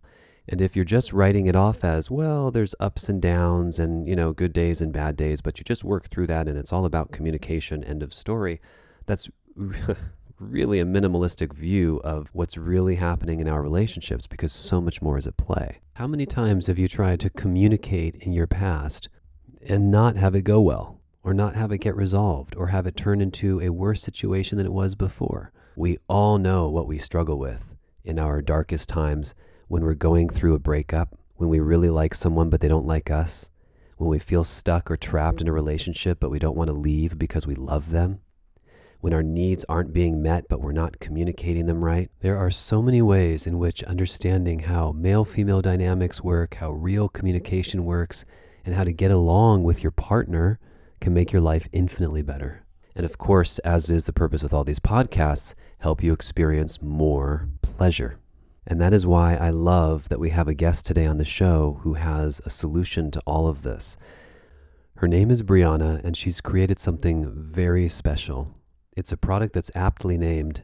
And 0.47 0.61
if 0.61 0.77
you're 0.77 0.85
just 0.85 1.11
writing 1.11 1.47
it 1.47 1.55
off 1.57 1.83
as, 1.83 2.09
well, 2.09 2.49
there's 2.49 2.75
ups 2.79 3.09
and 3.09 3.21
downs 3.21 3.77
and, 3.77 4.07
you 4.07 4.15
know, 4.15 4.31
good 4.31 4.53
days 4.53 4.79
and 4.79 4.93
bad 4.93 5.17
days, 5.17 5.41
but 5.41 5.59
you 5.59 5.65
just 5.65 5.83
work 5.83 6.07
through 6.07 6.27
that 6.27 6.47
and 6.47 6.57
it's 6.57 6.71
all 6.71 6.85
about 6.85 7.11
communication, 7.11 7.83
end 7.83 8.01
of 8.01 8.13
story, 8.13 8.61
that's 9.05 9.29
really 10.39 10.79
a 10.79 10.85
minimalistic 10.85 11.53
view 11.53 12.01
of 12.03 12.29
what's 12.33 12.57
really 12.57 12.95
happening 12.95 13.39
in 13.39 13.47
our 13.47 13.61
relationships 13.61 14.27
because 14.27 14.51
so 14.51 14.81
much 14.81 15.01
more 15.01 15.17
is 15.17 15.27
at 15.27 15.37
play. 15.37 15.79
How 15.93 16.07
many 16.07 16.25
times 16.25 16.67
have 16.67 16.77
you 16.77 16.87
tried 16.87 17.19
to 17.21 17.29
communicate 17.29 18.15
in 18.15 18.33
your 18.33 18.47
past 18.47 19.07
and 19.67 19.89
not 19.89 20.17
have 20.17 20.35
it 20.35 20.43
go 20.43 20.59
well, 20.59 20.99
or 21.23 21.33
not 21.33 21.55
have 21.55 21.71
it 21.71 21.79
get 21.79 21.95
resolved, 21.95 22.55
or 22.55 22.67
have 22.67 22.85
it 22.85 22.95
turn 22.95 23.21
into 23.21 23.59
a 23.61 23.69
worse 23.69 24.01
situation 24.01 24.57
than 24.57 24.67
it 24.67 24.73
was 24.73 24.93
before? 24.95 25.51
We 25.75 25.97
all 26.07 26.37
know 26.37 26.69
what 26.69 26.87
we 26.87 26.99
struggle 26.99 27.39
with 27.39 27.75
in 28.03 28.19
our 28.19 28.41
darkest 28.41 28.89
times 28.89 29.33
when 29.67 29.83
we're 29.83 29.93
going 29.95 30.29
through 30.29 30.53
a 30.53 30.59
breakup, 30.59 31.17
when 31.35 31.49
we 31.49 31.59
really 31.59 31.89
like 31.89 32.13
someone 32.13 32.49
but 32.49 32.61
they 32.61 32.67
don't 32.67 32.85
like 32.85 33.09
us, 33.09 33.49
when 33.97 34.09
we 34.09 34.19
feel 34.19 34.43
stuck 34.43 34.91
or 34.91 34.97
trapped 34.97 35.41
in 35.41 35.47
a 35.47 35.53
relationship 35.53 36.19
but 36.19 36.29
we 36.29 36.39
don't 36.39 36.57
want 36.57 36.67
to 36.67 36.73
leave 36.73 37.17
because 37.17 37.47
we 37.47 37.55
love 37.55 37.91
them, 37.91 38.19
when 39.05 39.13
our 39.13 39.21
needs 39.21 39.63
aren't 39.69 39.93
being 39.93 40.19
met 40.19 40.47
but 40.49 40.59
we're 40.59 40.71
not 40.71 40.99
communicating 40.99 41.67
them 41.67 41.85
right. 41.85 42.09
There 42.21 42.39
are 42.39 42.49
so 42.49 42.81
many 42.81 43.03
ways 43.03 43.45
in 43.45 43.59
which 43.59 43.83
understanding 43.83 44.61
how 44.61 44.93
male 44.93 45.23
female 45.23 45.61
dynamics 45.61 46.23
work, 46.23 46.55
how 46.55 46.71
real 46.71 47.07
communication 47.07 47.85
works, 47.85 48.25
and 48.65 48.73
how 48.73 48.83
to 48.83 48.91
get 48.91 49.11
along 49.11 49.63
with 49.63 49.83
your 49.83 49.91
partner 49.91 50.59
can 51.01 51.13
make 51.13 51.31
your 51.31 51.43
life 51.43 51.67
infinitely 51.71 52.23
better. 52.23 52.65
And 52.95 53.05
of 53.05 53.19
course, 53.19 53.59
as 53.59 53.91
is 53.91 54.05
the 54.05 54.11
purpose 54.11 54.41
with 54.41 54.55
all 54.55 54.63
these 54.63 54.79
podcasts, 54.79 55.53
help 55.81 56.01
you 56.01 56.11
experience 56.11 56.81
more 56.81 57.47
pleasure. 57.61 58.17
And 58.65 58.81
that 58.81 58.91
is 58.91 59.05
why 59.05 59.35
I 59.35 59.51
love 59.51 60.09
that 60.09 60.19
we 60.19 60.31
have 60.31 60.47
a 60.47 60.55
guest 60.55 60.83
today 60.87 61.05
on 61.05 61.17
the 61.17 61.25
show 61.25 61.79
who 61.83 61.93
has 61.93 62.41
a 62.43 62.49
solution 62.49 63.11
to 63.11 63.21
all 63.27 63.47
of 63.47 63.61
this. 63.61 63.97
Her 64.95 65.07
name 65.07 65.29
is 65.29 65.43
Brianna, 65.43 66.03
and 66.03 66.17
she's 66.17 66.41
created 66.41 66.79
something 66.79 67.31
very 67.31 67.87
special. 67.87 68.54
It's 68.95 69.11
a 69.11 69.17
product 69.17 69.53
that's 69.53 69.71
aptly 69.75 70.17
named 70.17 70.63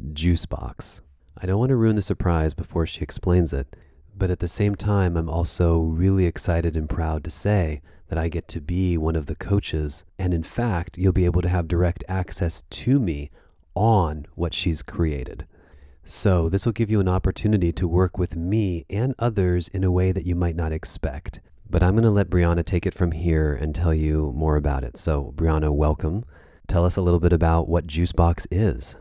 Juicebox. 0.00 1.00
I 1.36 1.44
don't 1.44 1.58
want 1.58 1.70
to 1.70 1.76
ruin 1.76 1.96
the 1.96 2.02
surprise 2.02 2.54
before 2.54 2.86
she 2.86 3.02
explains 3.02 3.52
it, 3.52 3.74
but 4.16 4.30
at 4.30 4.38
the 4.38 4.46
same 4.46 4.76
time, 4.76 5.16
I'm 5.16 5.28
also 5.28 5.80
really 5.80 6.26
excited 6.26 6.76
and 6.76 6.88
proud 6.88 7.24
to 7.24 7.30
say 7.30 7.82
that 8.08 8.18
I 8.18 8.28
get 8.28 8.46
to 8.48 8.60
be 8.60 8.96
one 8.96 9.16
of 9.16 9.26
the 9.26 9.34
coaches. 9.34 10.04
And 10.20 10.32
in 10.32 10.44
fact, 10.44 10.98
you'll 10.98 11.12
be 11.12 11.24
able 11.24 11.42
to 11.42 11.48
have 11.48 11.66
direct 11.66 12.04
access 12.08 12.62
to 12.62 13.00
me 13.00 13.32
on 13.74 14.26
what 14.36 14.54
she's 14.54 14.84
created. 14.84 15.44
So, 16.04 16.48
this 16.48 16.64
will 16.64 16.72
give 16.72 16.92
you 16.92 17.00
an 17.00 17.08
opportunity 17.08 17.72
to 17.72 17.88
work 17.88 18.18
with 18.18 18.36
me 18.36 18.84
and 18.88 19.16
others 19.18 19.66
in 19.66 19.82
a 19.82 19.90
way 19.90 20.12
that 20.12 20.26
you 20.26 20.36
might 20.36 20.54
not 20.54 20.70
expect. 20.70 21.40
But 21.68 21.82
I'm 21.82 21.94
going 21.94 22.04
to 22.04 22.10
let 22.10 22.30
Brianna 22.30 22.64
take 22.64 22.86
it 22.86 22.94
from 22.94 23.10
here 23.10 23.52
and 23.52 23.74
tell 23.74 23.94
you 23.94 24.30
more 24.36 24.54
about 24.54 24.84
it. 24.84 24.96
So, 24.96 25.32
Brianna, 25.34 25.74
welcome. 25.74 26.24
Tell 26.66 26.84
us 26.84 26.96
a 26.96 27.02
little 27.02 27.20
bit 27.20 27.32
about 27.32 27.68
what 27.68 27.86
Juicebox 27.86 28.46
is. 28.50 28.96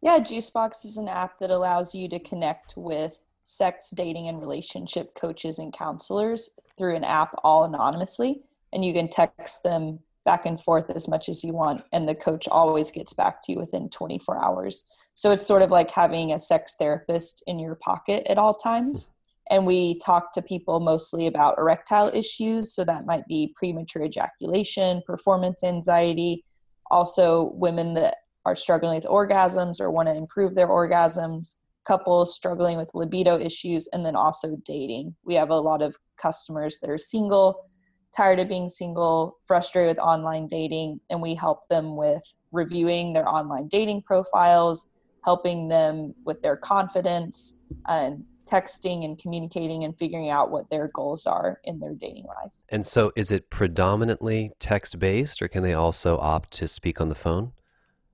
Yeah, 0.00 0.18
Juicebox 0.18 0.84
is 0.84 0.96
an 0.96 1.08
app 1.08 1.38
that 1.40 1.50
allows 1.50 1.94
you 1.94 2.08
to 2.08 2.18
connect 2.18 2.74
with 2.76 3.20
sex, 3.44 3.90
dating, 3.90 4.28
and 4.28 4.40
relationship 4.40 5.14
coaches 5.14 5.58
and 5.58 5.72
counselors 5.72 6.50
through 6.78 6.96
an 6.96 7.04
app 7.04 7.34
all 7.44 7.64
anonymously. 7.64 8.44
And 8.72 8.84
you 8.84 8.92
can 8.92 9.08
text 9.08 9.62
them 9.62 10.00
back 10.24 10.46
and 10.46 10.60
forth 10.60 10.90
as 10.90 11.08
much 11.08 11.28
as 11.28 11.42
you 11.42 11.52
want, 11.52 11.82
and 11.92 12.08
the 12.08 12.14
coach 12.14 12.46
always 12.48 12.90
gets 12.90 13.12
back 13.12 13.42
to 13.42 13.52
you 13.52 13.58
within 13.58 13.88
24 13.88 14.42
hours. 14.42 14.88
So 15.14 15.32
it's 15.32 15.46
sort 15.46 15.62
of 15.62 15.70
like 15.70 15.90
having 15.90 16.32
a 16.32 16.38
sex 16.38 16.76
therapist 16.78 17.42
in 17.46 17.58
your 17.58 17.74
pocket 17.74 18.26
at 18.28 18.38
all 18.38 18.54
times. 18.54 19.12
And 19.50 19.66
we 19.66 19.98
talk 19.98 20.32
to 20.34 20.42
people 20.42 20.78
mostly 20.78 21.26
about 21.26 21.58
erectile 21.58 22.08
issues. 22.14 22.72
So 22.72 22.84
that 22.84 23.06
might 23.06 23.26
be 23.26 23.52
premature 23.56 24.04
ejaculation, 24.04 25.02
performance 25.04 25.64
anxiety, 25.64 26.44
also 26.90 27.52
women 27.54 27.94
that 27.94 28.16
are 28.44 28.56
struggling 28.56 28.96
with 28.96 29.04
orgasms 29.04 29.80
or 29.80 29.90
want 29.90 30.08
to 30.08 30.14
improve 30.14 30.54
their 30.54 30.68
orgasms, 30.68 31.54
couples 31.86 32.34
struggling 32.34 32.76
with 32.76 32.90
libido 32.94 33.38
issues, 33.38 33.88
and 33.92 34.04
then 34.04 34.16
also 34.16 34.56
dating. 34.64 35.14
We 35.24 35.34
have 35.34 35.50
a 35.50 35.58
lot 35.58 35.82
of 35.82 35.96
customers 36.16 36.78
that 36.80 36.90
are 36.90 36.98
single, 36.98 37.68
tired 38.16 38.40
of 38.40 38.48
being 38.48 38.68
single, 38.68 39.38
frustrated 39.46 39.96
with 39.96 39.98
online 39.98 40.46
dating, 40.48 41.00
and 41.10 41.22
we 41.22 41.34
help 41.34 41.68
them 41.68 41.96
with 41.96 42.22
reviewing 42.52 43.12
their 43.12 43.28
online 43.28 43.68
dating 43.68 44.02
profiles, 44.02 44.90
helping 45.24 45.68
them 45.68 46.14
with 46.24 46.40
their 46.42 46.56
confidence 46.56 47.60
and 47.86 48.24
texting 48.50 49.04
and 49.04 49.18
communicating 49.18 49.84
and 49.84 49.96
figuring 49.96 50.30
out 50.30 50.50
what 50.50 50.68
their 50.70 50.88
goals 50.88 51.26
are 51.26 51.60
in 51.64 51.78
their 51.78 51.94
dating 51.94 52.24
life. 52.24 52.52
And 52.68 52.84
so 52.84 53.12
is 53.16 53.30
it 53.30 53.50
predominantly 53.50 54.52
text 54.58 54.98
based 54.98 55.40
or 55.40 55.48
can 55.48 55.62
they 55.62 55.74
also 55.74 56.18
opt 56.18 56.50
to 56.52 56.68
speak 56.68 57.00
on 57.00 57.08
the 57.08 57.14
phone? 57.14 57.52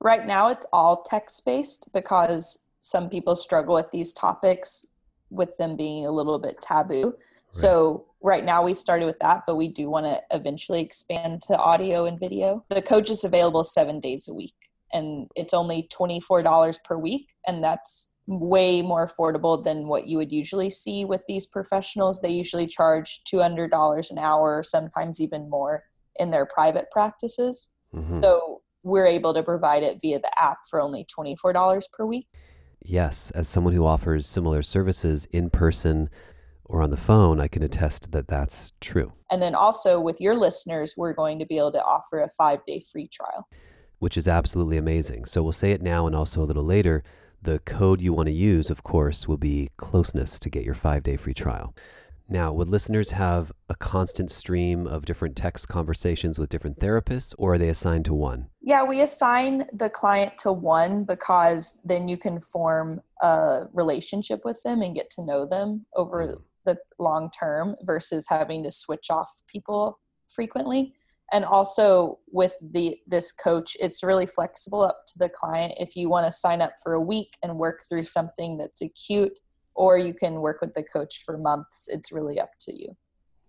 Right 0.00 0.26
now 0.26 0.48
it's 0.48 0.66
all 0.72 1.02
text 1.02 1.44
based 1.44 1.88
because 1.92 2.70
some 2.80 3.08
people 3.08 3.34
struggle 3.34 3.74
with 3.74 3.90
these 3.90 4.12
topics 4.12 4.84
with 5.30 5.56
them 5.56 5.76
being 5.76 6.06
a 6.06 6.10
little 6.10 6.38
bit 6.38 6.60
taboo. 6.60 7.04
Right. 7.06 7.14
So 7.50 8.06
right 8.20 8.44
now 8.44 8.62
we 8.62 8.74
started 8.74 9.06
with 9.06 9.18
that, 9.20 9.42
but 9.46 9.56
we 9.56 9.68
do 9.68 9.88
want 9.88 10.06
to 10.06 10.20
eventually 10.30 10.80
expand 10.80 11.42
to 11.42 11.56
audio 11.56 12.04
and 12.04 12.20
video. 12.20 12.64
The 12.68 12.82
coach 12.82 13.10
is 13.10 13.24
available 13.24 13.64
7 13.64 14.00
days 14.00 14.28
a 14.28 14.34
week 14.34 14.54
and 14.92 15.28
it's 15.34 15.54
only 15.54 15.88
$24 15.92 16.84
per 16.84 16.96
week 16.96 17.34
and 17.46 17.64
that's 17.64 18.12
way 18.26 18.82
more 18.82 19.06
affordable 19.06 19.62
than 19.62 19.86
what 19.86 20.06
you 20.06 20.16
would 20.16 20.32
usually 20.32 20.70
see 20.70 21.04
with 21.04 21.22
these 21.28 21.46
professionals 21.46 22.20
they 22.20 22.30
usually 22.30 22.66
charge 22.66 23.20
$200 23.32 24.10
an 24.10 24.18
hour 24.18 24.62
sometimes 24.62 25.20
even 25.20 25.48
more 25.48 25.84
in 26.16 26.30
their 26.30 26.46
private 26.46 26.86
practices 26.90 27.70
mm-hmm. 27.94 28.20
so 28.20 28.62
we're 28.82 29.06
able 29.06 29.34
to 29.34 29.42
provide 29.42 29.82
it 29.82 29.98
via 30.00 30.18
the 30.18 30.30
app 30.40 30.58
for 30.68 30.80
only 30.80 31.06
$24 31.16 31.82
per 31.92 32.04
week 32.04 32.26
yes 32.84 33.30
as 33.32 33.48
someone 33.48 33.72
who 33.72 33.86
offers 33.86 34.26
similar 34.26 34.62
services 34.62 35.26
in 35.32 35.50
person 35.50 36.08
or 36.68 36.82
on 36.82 36.90
the 36.90 36.96
phone, 36.96 37.38
I 37.38 37.46
can 37.46 37.62
attest 37.62 38.10
that 38.10 38.26
that's 38.26 38.72
true. 38.80 39.12
And 39.30 39.40
then 39.40 39.54
also 39.54 40.00
with 40.00 40.20
your 40.20 40.34
listeners, 40.34 40.94
we're 40.96 41.12
going 41.12 41.38
to 41.38 41.46
be 41.46 41.58
able 41.58 41.70
to 41.70 41.80
offer 41.80 42.18
a 42.18 42.28
five 42.28 42.58
day 42.66 42.82
free 42.92 43.06
trial 43.06 43.46
which 43.98 44.16
is 44.16 44.28
absolutely 44.28 44.76
amazing. 44.76 45.24
So 45.24 45.42
we'll 45.42 45.52
say 45.52 45.72
it 45.72 45.82
now 45.82 46.06
and 46.06 46.14
also 46.14 46.42
a 46.42 46.44
little 46.44 46.64
later. 46.64 47.02
The 47.42 47.58
code 47.60 48.00
you 48.00 48.12
want 48.12 48.26
to 48.26 48.32
use, 48.32 48.70
of 48.70 48.82
course, 48.82 49.28
will 49.28 49.36
be 49.36 49.70
closeness 49.76 50.38
to 50.40 50.50
get 50.50 50.64
your 50.64 50.74
five 50.74 51.02
day 51.02 51.16
free 51.16 51.34
trial. 51.34 51.74
Now, 52.28 52.52
would 52.52 52.68
listeners 52.68 53.12
have 53.12 53.52
a 53.68 53.76
constant 53.76 54.32
stream 54.32 54.86
of 54.86 55.04
different 55.04 55.36
text 55.36 55.68
conversations 55.68 56.40
with 56.40 56.48
different 56.48 56.80
therapists, 56.80 57.34
or 57.38 57.54
are 57.54 57.58
they 57.58 57.68
assigned 57.68 58.04
to 58.06 58.14
one? 58.14 58.48
Yeah, 58.60 58.82
we 58.82 59.00
assign 59.00 59.66
the 59.72 59.88
client 59.88 60.36
to 60.38 60.50
one 60.50 61.04
because 61.04 61.80
then 61.84 62.08
you 62.08 62.16
can 62.16 62.40
form 62.40 63.00
a 63.22 63.66
relationship 63.72 64.40
with 64.44 64.60
them 64.64 64.82
and 64.82 64.94
get 64.94 65.08
to 65.10 65.24
know 65.24 65.46
them 65.46 65.86
over 65.94 66.26
mm. 66.26 66.42
the 66.64 66.78
long 66.98 67.30
term 67.30 67.76
versus 67.82 68.26
having 68.28 68.64
to 68.64 68.72
switch 68.72 69.08
off 69.08 69.32
people 69.46 70.00
frequently. 70.28 70.94
And 71.32 71.44
also 71.44 72.20
with 72.30 72.54
the 72.60 72.98
this 73.06 73.32
coach, 73.32 73.76
it's 73.80 74.02
really 74.02 74.26
flexible 74.26 74.82
up 74.82 75.04
to 75.08 75.18
the 75.18 75.28
client. 75.28 75.74
If 75.78 75.96
you 75.96 76.08
want 76.08 76.26
to 76.26 76.32
sign 76.32 76.62
up 76.62 76.74
for 76.82 76.92
a 76.92 77.00
week 77.00 77.36
and 77.42 77.58
work 77.58 77.82
through 77.88 78.04
something 78.04 78.56
that's 78.56 78.80
acute 78.80 79.38
or 79.76 79.98
you 79.98 80.14
can 80.14 80.40
work 80.40 80.60
with 80.60 80.74
the 80.74 80.82
coach 80.82 81.22
for 81.24 81.38
months. 81.38 81.88
It's 81.88 82.10
really 82.10 82.40
up 82.40 82.50
to 82.60 82.74
you. 82.74 82.96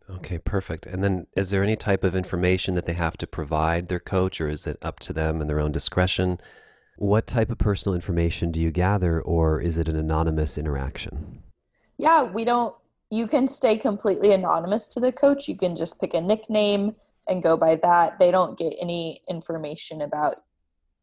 Okay, 0.10 0.38
perfect. 0.38 0.86
And 0.86 1.04
then 1.04 1.28
is 1.36 1.50
there 1.50 1.64
any 1.64 1.76
type 1.76 2.04
of 2.04 2.16
information 2.16 2.76
that 2.76 2.86
they 2.86 2.94
have 2.94 3.18
to 3.18 3.28
provide 3.28 3.88
their 3.88 4.00
coach, 4.00 4.40
or 4.40 4.48
is 4.48 4.66
it 4.66 4.78
up 4.82 5.00
to 5.02 5.14
them 5.14 5.42
and 5.42 5.50
their 5.50 5.60
own 5.60 5.72
discretion? 5.72 6.38
What 6.98 7.28
type 7.28 7.50
of 7.50 7.58
personal 7.58 7.94
information 7.96 8.52
do 8.52 8.60
you 8.60 8.72
gather, 8.72 9.22
or 9.22 9.60
is 9.62 9.78
it 9.78 9.90
an 9.90 9.98
anonymous 9.98 10.58
interaction? 10.58 11.44
Yeah, 11.98 12.24
we 12.24 12.46
don't, 12.46 12.74
you 13.10 13.28
can 13.28 13.48
stay 13.48 13.78
completely 13.78 14.32
anonymous 14.32 14.88
to 14.90 15.00
the 15.00 15.12
coach. 15.12 15.48
You 15.48 15.58
can 15.58 15.76
just 15.76 16.00
pick 16.00 16.14
a 16.14 16.22
nickname 16.22 16.94
and 17.28 17.44
go 17.44 17.58
by 17.58 17.76
that. 17.78 18.20
They 18.20 18.32
don't 18.32 18.58
get 18.58 18.74
any 18.80 19.22
information 19.30 20.02
about 20.02 20.36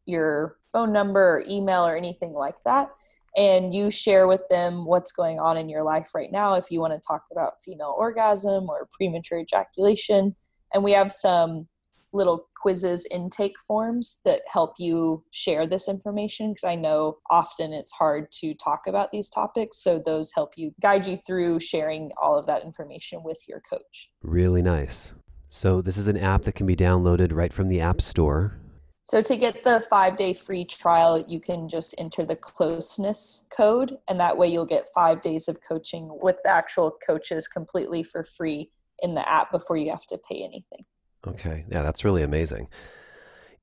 your 0.05 0.57
phone 0.71 0.93
number 0.93 1.37
or 1.37 1.43
email 1.47 1.85
or 1.85 1.95
anything 1.95 2.33
like 2.33 2.63
that 2.65 2.89
and 3.37 3.73
you 3.73 3.91
share 3.91 4.27
with 4.27 4.47
them 4.49 4.85
what's 4.85 5.11
going 5.11 5.39
on 5.39 5.57
in 5.57 5.67
your 5.67 5.83
life 5.83 6.11
right 6.15 6.31
now 6.31 6.53
if 6.53 6.69
you 6.69 6.79
want 6.79 6.93
to 6.93 7.07
talk 7.07 7.23
about 7.31 7.61
female 7.63 7.95
orgasm 7.97 8.69
or 8.69 8.87
premature 8.93 9.39
ejaculation 9.39 10.35
and 10.73 10.83
we 10.83 10.91
have 10.91 11.11
some 11.11 11.67
little 12.13 12.47
quizzes 12.55 13.05
intake 13.11 13.59
forms 13.67 14.19
that 14.25 14.41
help 14.51 14.73
you 14.79 15.23
share 15.31 15.67
this 15.67 15.89
information 15.89 16.51
because 16.51 16.63
I 16.63 16.75
know 16.75 17.17
often 17.29 17.73
it's 17.73 17.91
hard 17.91 18.31
to 18.39 18.53
talk 18.55 18.83
about 18.87 19.11
these 19.11 19.29
topics. 19.29 19.83
So 19.83 20.01
those 20.03 20.31
help 20.33 20.53
you 20.55 20.71
guide 20.81 21.05
you 21.05 21.17
through 21.17 21.59
sharing 21.59 22.11
all 22.19 22.39
of 22.39 22.47
that 22.47 22.63
information 22.63 23.21
with 23.21 23.39
your 23.47 23.61
coach. 23.69 24.09
Really 24.23 24.61
nice. 24.61 25.13
So 25.47 25.81
this 25.81 25.97
is 25.97 26.07
an 26.07 26.17
app 26.17 26.43
that 26.43 26.55
can 26.55 26.65
be 26.65 26.75
downloaded 26.75 27.33
right 27.33 27.53
from 27.53 27.67
the 27.67 27.81
App 27.81 28.01
Store. 28.01 28.57
So 29.01 29.21
to 29.21 29.35
get 29.35 29.63
the 29.63 29.81
five 29.81 30.17
day 30.17 30.33
free 30.33 30.65
trial, 30.65 31.23
you 31.27 31.39
can 31.39 31.69
just 31.69 31.93
enter 31.99 32.25
the 32.25 32.35
closeness 32.35 33.45
code, 33.55 33.99
and 34.09 34.19
that 34.19 34.35
way 34.35 34.47
you'll 34.47 34.65
get 34.65 34.89
five 34.95 35.21
days 35.21 35.47
of 35.47 35.59
coaching 35.61 36.09
with 36.21 36.39
the 36.43 36.49
actual 36.49 36.97
coaches 37.05 37.47
completely 37.47 38.01
for 38.01 38.23
free 38.23 38.71
in 38.99 39.13
the 39.13 39.27
app 39.29 39.51
before 39.51 39.77
you 39.77 39.91
have 39.91 40.07
to 40.07 40.17
pay 40.17 40.43
anything. 40.43 40.85
Okay. 41.27 41.65
Yeah, 41.69 41.83
that's 41.83 42.03
really 42.03 42.23
amazing. 42.23 42.67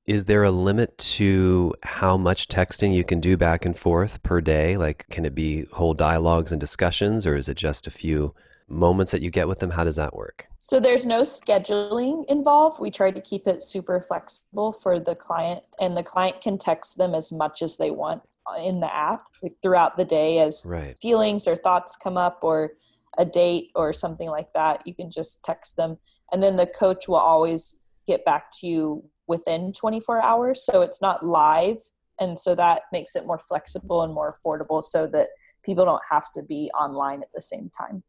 Is 0.05 0.25
there 0.25 0.43
a 0.43 0.51
limit 0.51 0.97
to 0.97 1.73
how 1.83 2.15
much 2.15 2.47
texting 2.47 2.93
you 2.93 3.03
can 3.03 3.19
do 3.19 3.35
back 3.35 3.65
and 3.65 3.77
forth 3.77 4.23
per 4.23 4.39
day? 4.39 4.77
Like, 4.77 5.05
can 5.09 5.25
it 5.25 5.35
be 5.35 5.65
whole 5.73 5.93
dialogues 5.93 6.51
and 6.51 6.59
discussions, 6.59 7.25
or 7.25 7.35
is 7.35 7.49
it 7.49 7.55
just 7.55 7.85
a 7.85 7.91
few 7.91 8.33
moments 8.69 9.11
that 9.11 9.21
you 9.21 9.29
get 9.29 9.49
with 9.49 9.59
them? 9.59 9.71
How 9.71 9.83
does 9.83 9.97
that 9.97 10.15
work? 10.15 10.47
So 10.65 10.79
there's 10.79 11.05
no 11.05 11.23
scheduling 11.23 12.23
involved. 12.29 12.79
We 12.79 12.89
try 12.89 13.11
to 13.11 13.19
keep 13.19 13.47
it 13.47 13.61
super 13.61 13.99
flexible 13.99 14.71
for 14.71 14.97
the 14.97 15.13
client, 15.13 15.61
and 15.81 15.97
the 15.97 16.03
client 16.03 16.39
can 16.39 16.57
text 16.57 16.97
them 16.97 17.13
as 17.13 17.33
much 17.33 17.61
as 17.61 17.75
they 17.75 17.91
want 17.91 18.21
uh, 18.49 18.61
in 18.61 18.79
the 18.79 18.95
app 18.95 19.25
like 19.41 19.55
throughout 19.61 19.97
the 19.97 20.05
day 20.05 20.39
as 20.39 20.65
right. 20.65 20.95
feelings 21.01 21.49
or 21.49 21.57
thoughts 21.57 21.97
come 21.97 22.15
up 22.15 22.39
or 22.43 22.75
a 23.17 23.25
date 23.25 23.71
or 23.75 23.91
something 23.91 24.29
like 24.29 24.53
that. 24.53 24.87
You 24.87 24.95
can 24.95 25.11
just 25.11 25.43
text 25.43 25.75
them, 25.75 25.97
and 26.31 26.41
then 26.41 26.55
the 26.55 26.67
coach 26.67 27.09
will 27.09 27.17
always 27.17 27.81
get 28.07 28.23
back 28.23 28.49
to 28.61 28.67
you 28.67 29.03
within 29.27 29.73
24 29.73 30.21
hours. 30.23 30.65
So 30.65 30.81
it's 30.81 31.01
not 31.01 31.25
live. 31.25 31.79
And 32.21 32.39
so 32.39 32.55
that 32.55 32.83
makes 32.93 33.17
it 33.17 33.25
more 33.25 33.39
flexible 33.49 34.03
and 34.03 34.13
more 34.13 34.33
affordable 34.33 34.81
so 34.81 35.07
that 35.07 35.27
people 35.61 35.83
don't 35.83 36.03
have 36.09 36.31
to 36.35 36.41
be 36.41 36.71
online 36.73 37.21
at 37.21 37.33
the 37.35 37.41
same 37.41 37.69
time. 37.77 38.01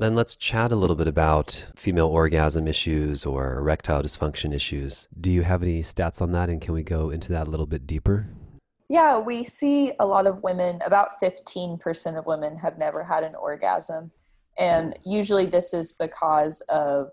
Then 0.00 0.14
let's 0.14 0.34
chat 0.34 0.72
a 0.72 0.76
little 0.76 0.96
bit 0.96 1.08
about 1.08 1.62
female 1.76 2.06
orgasm 2.06 2.66
issues 2.66 3.26
or 3.26 3.58
erectile 3.58 4.02
dysfunction 4.02 4.54
issues. 4.54 5.06
Do 5.20 5.30
you 5.30 5.42
have 5.42 5.62
any 5.62 5.82
stats 5.82 6.22
on 6.22 6.32
that 6.32 6.48
and 6.48 6.58
can 6.58 6.72
we 6.72 6.82
go 6.82 7.10
into 7.10 7.30
that 7.32 7.46
a 7.46 7.50
little 7.50 7.66
bit 7.66 7.86
deeper? 7.86 8.26
Yeah, 8.88 9.18
we 9.18 9.44
see 9.44 9.92
a 10.00 10.06
lot 10.06 10.26
of 10.26 10.42
women, 10.42 10.80
about 10.86 11.20
15% 11.22 12.18
of 12.18 12.24
women 12.24 12.56
have 12.56 12.78
never 12.78 13.04
had 13.04 13.24
an 13.24 13.34
orgasm. 13.34 14.10
And 14.56 14.98
usually 15.04 15.44
this 15.44 15.74
is 15.74 15.92
because 15.92 16.62
of 16.70 17.12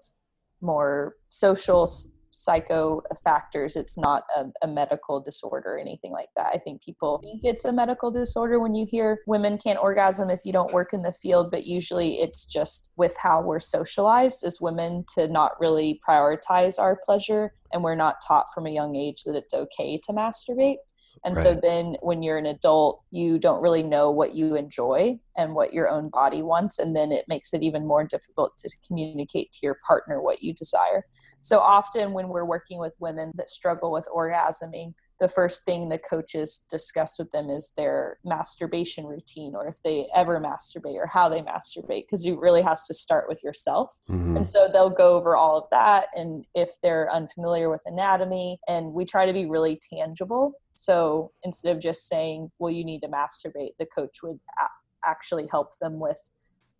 more 0.62 1.18
social 1.28 1.92
psycho 2.32 3.02
factors. 3.24 3.76
It's 3.76 3.98
not 3.98 4.24
a, 4.36 4.46
a, 4.62 4.68
medical 4.68 5.20
disorder 5.20 5.76
or 5.76 5.80
anything 5.80 6.12
like 6.12 6.30
that. 6.36 6.52
I 6.54 6.58
think 6.58 6.84
people 6.84 7.20
think 7.20 7.42
it's 7.44 7.66
a 7.66 7.72
medical 7.72 8.12
disorder 8.12 8.60
when 8.60 8.76
you 8.76 8.86
hear 8.86 9.20
women 9.28 9.58
can't 9.58 9.80
orgasm 9.80 10.30
if 10.30 10.42
you 10.46 10.54
don't 10.54 10.74
work 10.74 10.94
in 10.94 11.04
the 11.04 11.14
field, 11.14 11.52
but 11.52 11.66
usually 11.66 12.20
it's 12.20 12.46
just 12.46 12.94
with 12.98 13.16
how 13.18 13.42
we're 13.42 13.60
socialized 13.60 14.44
as 14.44 14.62
women 14.62 15.06
to 15.16 15.28
not 15.28 15.60
really 15.60 16.00
prioritize 16.08 16.80
our 16.80 17.00
pleasure. 17.06 17.54
And 17.74 17.84
we're 17.84 17.96
not 17.96 18.18
taught 18.26 18.54
from 18.54 18.66
a 18.66 18.72
young 18.72 18.96
age 18.96 19.24
that 19.24 19.36
it's 19.36 19.54
okay 19.54 19.98
to 20.06 20.14
masturbate. 20.14 20.78
And 21.26 21.36
right. 21.36 21.44
so 21.44 21.56
then 21.56 21.96
when 22.02 22.24
you're 22.24 22.38
an 22.38 22.46
adult, 22.46 23.04
you 23.12 23.40
don't 23.40 23.62
really 23.62 23.84
know 23.84 24.12
what 24.12 24.36
you 24.36 24.56
enjoy 24.56 25.20
and 25.36 25.56
what 25.56 25.74
your 25.74 25.90
own 25.90 26.10
body 26.10 26.42
wants. 26.42 26.80
And 26.80 26.96
then 26.96 27.12
it 27.12 27.26
makes 27.28 27.54
it 27.54 27.64
even 27.64 27.88
more 27.88 28.06
difficult 28.06 28.58
to 28.60 28.70
communicate 28.86 29.52
to 29.54 29.60
your 29.64 29.78
partner 29.86 30.22
what 30.22 30.42
you 30.42 30.54
desire. 30.54 31.06
So 31.42 31.60
often 31.60 32.14
when 32.14 32.30
we're 32.30 32.46
working 32.46 32.80
with 32.80 32.96
women 33.00 33.32
that 33.36 33.50
struggle 33.50 33.92
with 33.92 34.08
orgasming, 34.14 34.94
the 35.20 35.28
first 35.28 35.66
thing 35.66 35.90
the 35.90 35.98
coaches 35.98 36.66
discuss 36.70 37.18
with 37.18 37.32
them 37.32 37.50
is 37.50 37.74
their 37.76 38.18
masturbation 38.24 39.06
routine 39.06 39.56
or 39.56 39.68
if 39.68 39.82
they 39.84 40.08
ever 40.16 40.40
masturbate 40.40 40.96
or 40.96 41.08
how 41.08 41.28
they 41.28 41.42
masturbate 41.42 42.04
because 42.06 42.26
it 42.26 42.38
really 42.38 42.62
has 42.62 42.86
to 42.86 42.94
start 42.94 43.28
with 43.28 43.44
yourself 43.44 43.90
mm-hmm. 44.10 44.38
and 44.38 44.48
so 44.48 44.70
they'll 44.72 44.90
go 44.90 45.16
over 45.16 45.36
all 45.36 45.58
of 45.58 45.66
that 45.72 46.08
and 46.16 46.48
if 46.54 46.72
they're 46.84 47.12
unfamiliar 47.12 47.70
with 47.70 47.82
anatomy 47.86 48.60
and 48.68 48.94
we 48.94 49.06
try 49.06 49.26
to 49.26 49.34
be 49.34 49.46
really 49.46 49.80
tangible 49.94 50.54
so 50.76 51.32
instead 51.44 51.76
of 51.76 51.82
just 51.82 52.08
saying 52.08 52.52
well 52.60 52.72
you 52.72 52.86
need 52.86 53.02
to 53.02 53.08
masturbate 53.08 53.72
the 53.80 53.86
coach 53.86 54.22
would 54.22 54.40
a- 54.60 55.08
actually 55.10 55.48
help 55.50 55.78
them 55.80 56.00
with 56.00 56.30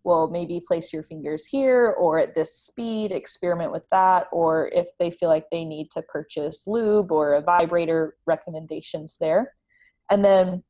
well, 0.04 0.28
maybe 0.28 0.62
place 0.66 0.92
your 0.92 1.02
fingers 1.02 1.44
here 1.44 1.94
or 1.98 2.18
at 2.18 2.34
this 2.34 2.54
speed, 2.54 3.12
experiment 3.12 3.72
with 3.72 3.86
that. 3.90 4.26
Or 4.32 4.68
if 4.72 4.88
they 4.98 5.10
feel 5.10 5.28
like 5.28 5.46
they 5.50 5.64
need 5.64 5.90
to 5.92 6.02
purchase 6.02 6.66
lube 6.66 7.12
or 7.12 7.34
a 7.34 7.42
vibrator, 7.42 8.16
recommendations 8.26 9.16
there. 9.20 9.54
And 10.10 10.24
then, 10.24 10.62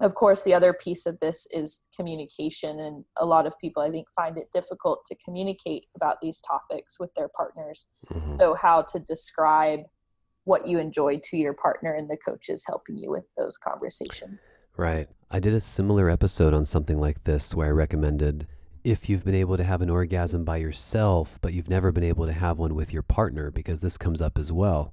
of 0.00 0.14
course, 0.14 0.42
the 0.42 0.52
other 0.52 0.72
piece 0.72 1.06
of 1.06 1.18
this 1.20 1.46
is 1.52 1.88
communication. 1.94 2.80
And 2.80 3.04
a 3.16 3.24
lot 3.24 3.46
of 3.46 3.58
people, 3.58 3.82
I 3.82 3.90
think, 3.90 4.08
find 4.14 4.36
it 4.36 4.52
difficult 4.52 5.04
to 5.06 5.16
communicate 5.24 5.86
about 5.96 6.20
these 6.20 6.40
topics 6.40 6.98
with 6.98 7.14
their 7.14 7.28
partners. 7.28 7.86
Mm-hmm. 8.10 8.38
So, 8.38 8.54
how 8.54 8.82
to 8.82 8.98
describe 8.98 9.80
what 10.44 10.66
you 10.66 10.78
enjoy 10.78 11.20
to 11.22 11.36
your 11.36 11.52
partner 11.52 11.94
and 11.94 12.10
the 12.10 12.16
coaches 12.16 12.64
helping 12.66 12.98
you 12.98 13.10
with 13.10 13.24
those 13.36 13.56
conversations. 13.56 14.54
Right. 14.76 15.08
I 15.30 15.38
did 15.38 15.54
a 15.54 15.60
similar 15.60 16.10
episode 16.10 16.52
on 16.52 16.64
something 16.64 16.98
like 16.98 17.24
this 17.24 17.54
where 17.54 17.68
I 17.68 17.70
recommended 17.70 18.46
if 18.84 19.08
you've 19.08 19.24
been 19.24 19.34
able 19.34 19.56
to 19.56 19.64
have 19.64 19.80
an 19.80 19.90
orgasm 19.90 20.44
by 20.44 20.56
yourself, 20.56 21.38
but 21.40 21.52
you've 21.52 21.70
never 21.70 21.92
been 21.92 22.04
able 22.04 22.26
to 22.26 22.32
have 22.32 22.58
one 22.58 22.74
with 22.74 22.92
your 22.92 23.02
partner, 23.02 23.50
because 23.50 23.80
this 23.80 23.96
comes 23.96 24.20
up 24.20 24.38
as 24.38 24.50
well. 24.50 24.92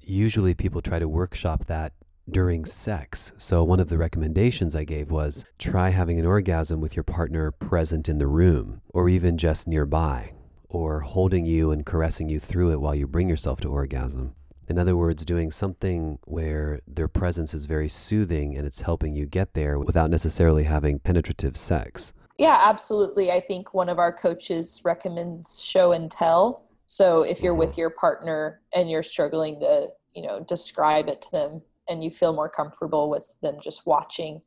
Usually 0.00 0.54
people 0.54 0.80
try 0.80 0.98
to 0.98 1.08
workshop 1.08 1.66
that 1.66 1.92
during 2.28 2.64
sex. 2.64 3.32
So, 3.36 3.62
one 3.62 3.80
of 3.80 3.88
the 3.88 3.98
recommendations 3.98 4.74
I 4.74 4.84
gave 4.84 5.10
was 5.10 5.44
try 5.58 5.90
having 5.90 6.18
an 6.18 6.26
orgasm 6.26 6.80
with 6.80 6.96
your 6.96 7.04
partner 7.04 7.50
present 7.50 8.08
in 8.08 8.18
the 8.18 8.26
room, 8.26 8.80
or 8.88 9.08
even 9.08 9.38
just 9.38 9.68
nearby, 9.68 10.32
or 10.68 11.00
holding 11.00 11.44
you 11.44 11.70
and 11.70 11.84
caressing 11.84 12.28
you 12.28 12.40
through 12.40 12.72
it 12.72 12.80
while 12.80 12.94
you 12.94 13.06
bring 13.06 13.28
yourself 13.28 13.60
to 13.60 13.68
orgasm. 13.68 14.34
In 14.68 14.78
other 14.78 14.96
words, 14.96 15.24
doing 15.24 15.52
something 15.52 16.18
where 16.24 16.80
their 16.88 17.06
presence 17.06 17.54
is 17.54 17.66
very 17.66 17.88
soothing 17.88 18.56
and 18.56 18.66
it's 18.66 18.80
helping 18.80 19.14
you 19.14 19.26
get 19.26 19.54
there 19.54 19.78
without 19.78 20.10
necessarily 20.10 20.64
having 20.64 20.98
penetrative 20.98 21.56
sex. 21.56 22.12
Yeah, 22.38 22.60
absolutely. 22.64 23.30
I 23.30 23.40
think 23.40 23.72
one 23.72 23.88
of 23.88 23.98
our 23.98 24.12
coaches 24.12 24.82
recommends 24.84 25.62
show 25.62 25.92
and 25.92 26.10
tell. 26.10 26.64
So 26.86 27.22
if 27.22 27.42
you're 27.42 27.54
with 27.54 27.70
mm-hmm. 27.70 27.80
your 27.80 27.90
partner 27.90 28.60
and 28.74 28.90
you're 28.90 29.02
struggling 29.02 29.60
to, 29.60 29.88
you 30.14 30.22
know, 30.22 30.44
describe 30.46 31.08
it 31.08 31.22
to 31.22 31.30
them 31.32 31.62
and 31.88 32.04
you 32.04 32.10
feel 32.10 32.32
more 32.32 32.48
comfortable 32.48 33.08
with 33.08 33.34
them 33.42 33.56
just 33.62 33.86
watching 33.86 34.42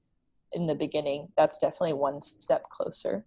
in 0.52 0.67
the 0.67 0.75
beginning, 0.75 1.30
that's 1.36 1.58
definitely 1.58 1.93
one 1.93 2.21
step 2.21 2.69
closer. 2.69 3.25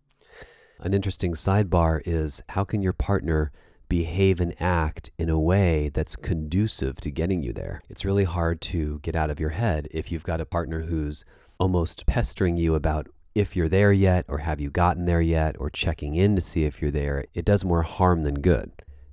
An 0.80 0.94
interesting 0.94 1.34
sidebar 1.34 2.00
is 2.04 2.42
how 2.50 2.64
can 2.64 2.82
your 2.82 2.92
partner 2.92 3.52
behave 3.88 4.40
and 4.40 4.54
act 4.60 5.10
in 5.18 5.28
a 5.28 5.38
way 5.38 5.90
that's 5.92 6.16
conducive 6.16 7.00
to 7.00 7.10
getting 7.10 7.42
you 7.42 7.52
there? 7.52 7.82
It's 7.90 8.04
really 8.04 8.24
hard 8.24 8.60
to 8.62 9.00
get 9.00 9.14
out 9.14 9.30
of 9.30 9.38
your 9.38 9.50
head 9.50 9.86
if 9.90 10.10
you've 10.10 10.24
got 10.24 10.40
a 10.40 10.46
partner 10.46 10.82
who's 10.82 11.24
almost 11.58 12.06
pestering 12.06 12.56
you 12.56 12.74
about 12.74 13.06
if 13.34 13.56
you're 13.56 13.68
there 13.68 13.92
yet 13.92 14.24
or 14.28 14.38
have 14.38 14.60
you 14.60 14.70
gotten 14.70 15.06
there 15.06 15.20
yet 15.20 15.56
or 15.58 15.70
checking 15.70 16.14
in 16.14 16.36
to 16.36 16.42
see 16.42 16.64
if 16.64 16.82
you're 16.82 16.90
there, 16.90 17.24
it 17.34 17.44
does 17.44 17.64
more 17.64 17.82
harm 17.82 18.22
than 18.22 18.40
good. 18.40 18.72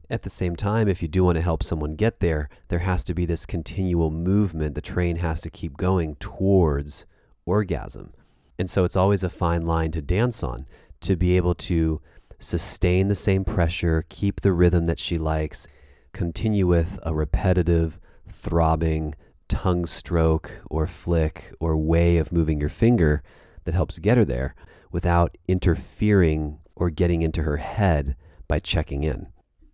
At 0.09 0.23
the 0.23 0.29
same 0.29 0.55
time, 0.55 0.87
if 0.87 1.01
you 1.01 1.07
do 1.07 1.23
want 1.23 1.37
to 1.37 1.43
help 1.43 1.63
someone 1.63 1.95
get 1.95 2.19
there, 2.19 2.49
there 2.69 2.79
has 2.79 3.03
to 3.05 3.13
be 3.13 3.25
this 3.25 3.45
continual 3.45 4.09
movement. 4.09 4.75
The 4.75 4.81
train 4.81 5.17
has 5.17 5.39
to 5.41 5.49
keep 5.49 5.77
going 5.77 6.15
towards 6.15 7.05
orgasm. 7.45 8.13
And 8.57 8.69
so 8.69 8.83
it's 8.83 8.95
always 8.95 9.23
a 9.23 9.29
fine 9.29 9.61
line 9.65 9.91
to 9.91 10.01
dance 10.01 10.43
on 10.43 10.65
to 11.01 11.15
be 11.15 11.37
able 11.37 11.55
to 11.55 12.01
sustain 12.39 13.07
the 13.07 13.15
same 13.15 13.45
pressure, 13.45 14.03
keep 14.09 14.41
the 14.41 14.51
rhythm 14.51 14.85
that 14.85 14.99
she 14.99 15.17
likes, 15.17 15.67
continue 16.11 16.65
with 16.67 16.99
a 17.03 17.13
repetitive, 17.13 17.99
throbbing 18.27 19.15
tongue 19.47 19.85
stroke 19.85 20.61
or 20.69 20.87
flick 20.87 21.53
or 21.59 21.77
way 21.77 22.17
of 22.17 22.31
moving 22.31 22.59
your 22.59 22.69
finger 22.69 23.23
that 23.69 23.75
helps 23.75 23.99
get 23.99 24.17
her 24.17 24.25
there 24.25 24.55
without 24.91 25.37
interfering 25.47 26.57
or 26.75 26.89
getting 26.89 27.21
into 27.21 27.43
her 27.43 27.57
head 27.57 28.15
by 28.47 28.57
checking 28.57 29.03
in. 29.03 29.27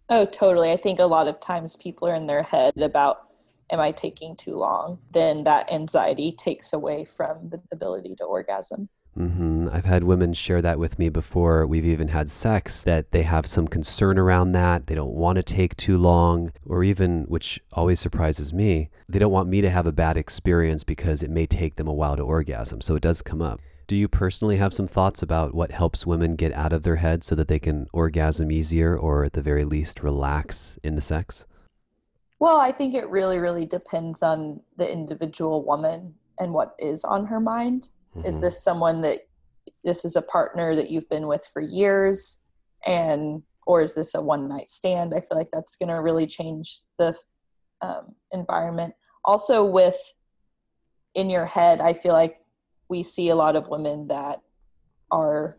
Oh, 0.10 0.26
totally. 0.26 0.70
I 0.70 0.76
think 0.76 1.00
a 1.00 1.06
lot 1.06 1.30
of 1.30 1.40
times 1.40 1.78
people 1.78 2.10
are 2.10 2.14
in 2.14 2.28
their 2.28 2.44
head 2.44 2.76
about, 2.76 3.30
am 3.72 3.80
I 3.80 3.92
taking 3.92 4.36
too 4.36 4.58
long? 4.58 5.00
Then 5.12 5.46
that 5.46 5.72
anxiety 5.72 6.34
takes 6.34 6.74
away 6.74 7.06
from 7.06 7.48
the 7.52 7.62
ability 7.72 8.18
to 8.18 8.26
orgasm. 8.26 8.90
Mm-hmm. 9.18 9.70
I've 9.72 9.86
had 9.86 10.04
women 10.04 10.34
share 10.34 10.62
that 10.62 10.78
with 10.78 11.00
me 11.00 11.08
before 11.08 11.66
we've 11.66 11.86
even 11.86 12.10
had 12.10 12.30
sex 12.30 12.84
that 12.84 13.12
they 13.12 13.24
have 13.24 13.46
some 13.46 13.66
concern 13.66 14.20
around 14.20 14.52
that. 14.52 14.88
They 14.88 14.96
don't 14.96 15.14
want 15.14 15.38
to 15.38 15.44
take 15.44 15.78
too 15.78 15.98
long, 15.98 16.52
or 16.66 16.84
even, 16.84 17.24
which 17.30 17.62
always 17.72 18.02
surprises 18.02 18.52
me, 18.52 18.90
they 19.08 19.20
don't 19.20 19.32
want 19.32 19.48
me 19.48 19.62
to 19.62 19.70
have 19.70 19.86
a 19.86 19.94
bad 19.94 20.18
experience 20.18 20.84
because 20.84 21.24
it 21.24 21.30
may 21.30 21.46
take 21.46 21.78
them 21.78 21.88
a 21.88 21.94
while 21.94 22.18
to 22.18 22.24
orgasm. 22.24 22.82
So 22.82 22.98
it 22.98 23.02
does 23.02 23.22
come 23.22 23.42
up. 23.42 23.62
Do 23.88 23.96
you 23.96 24.08
personally 24.08 24.58
have 24.58 24.74
some 24.74 24.88
thoughts 24.88 25.22
about 25.22 25.54
what 25.54 25.72
helps 25.72 26.08
women 26.08 26.36
get 26.36 26.52
out 26.54 26.74
of 26.74 26.84
their 26.84 26.96
head 26.96 27.24
so 27.24 27.36
that 27.36 27.48
they 27.48 27.60
can 27.60 27.88
orgasm 27.94 28.52
easier 28.52 28.98
or 28.98 29.24
at 29.26 29.34
the 29.34 29.44
very 29.44 29.64
least 29.64 30.02
relax 30.02 30.80
into 30.84 31.02
sex? 31.02 31.46
Well, 32.40 32.58
I 32.58 32.72
think 32.72 32.96
it 32.96 33.08
really, 33.10 33.38
really 33.38 33.66
depends 33.66 34.24
on 34.24 34.60
the 34.78 34.92
individual 34.92 35.64
woman 35.64 36.16
and 36.40 36.52
what 36.52 36.76
is 36.80 37.04
on 37.04 37.28
her 37.28 37.40
mind. 37.40 37.90
Mm-hmm. 38.16 38.28
Is 38.28 38.42
this 38.42 38.64
someone 38.64 39.02
that 39.02 39.28
this 39.84 40.04
is 40.04 40.16
a 40.16 40.22
partner 40.22 40.76
that 40.76 40.90
you've 40.90 41.10
been 41.10 41.28
with 41.28 41.46
for 41.54 41.62
years 41.62 42.44
and 42.86 43.44
or 43.68 43.82
is 43.82 43.96
this 43.96 44.16
a 44.16 44.22
one 44.22 44.48
night 44.48 44.70
stand? 44.70 45.14
I 45.16 45.22
feel 45.22 45.38
like 45.38 45.50
that's 45.52 45.76
going 45.76 45.90
to 45.90 46.02
really 46.02 46.28
change 46.28 46.82
the 46.98 47.18
um, 47.82 48.16
environment. 48.32 48.94
Also, 49.24 49.64
with 49.64 49.98
in 51.16 51.30
your 51.30 51.46
head, 51.46 51.82
I 51.82 51.94
feel 51.94 52.14
like 52.14 52.45
we 52.90 53.04
see 53.04 53.30
a 53.30 53.36
lot 53.36 53.56
of 53.56 53.68
women 53.68 54.08
that 54.08 54.42
are 55.12 55.58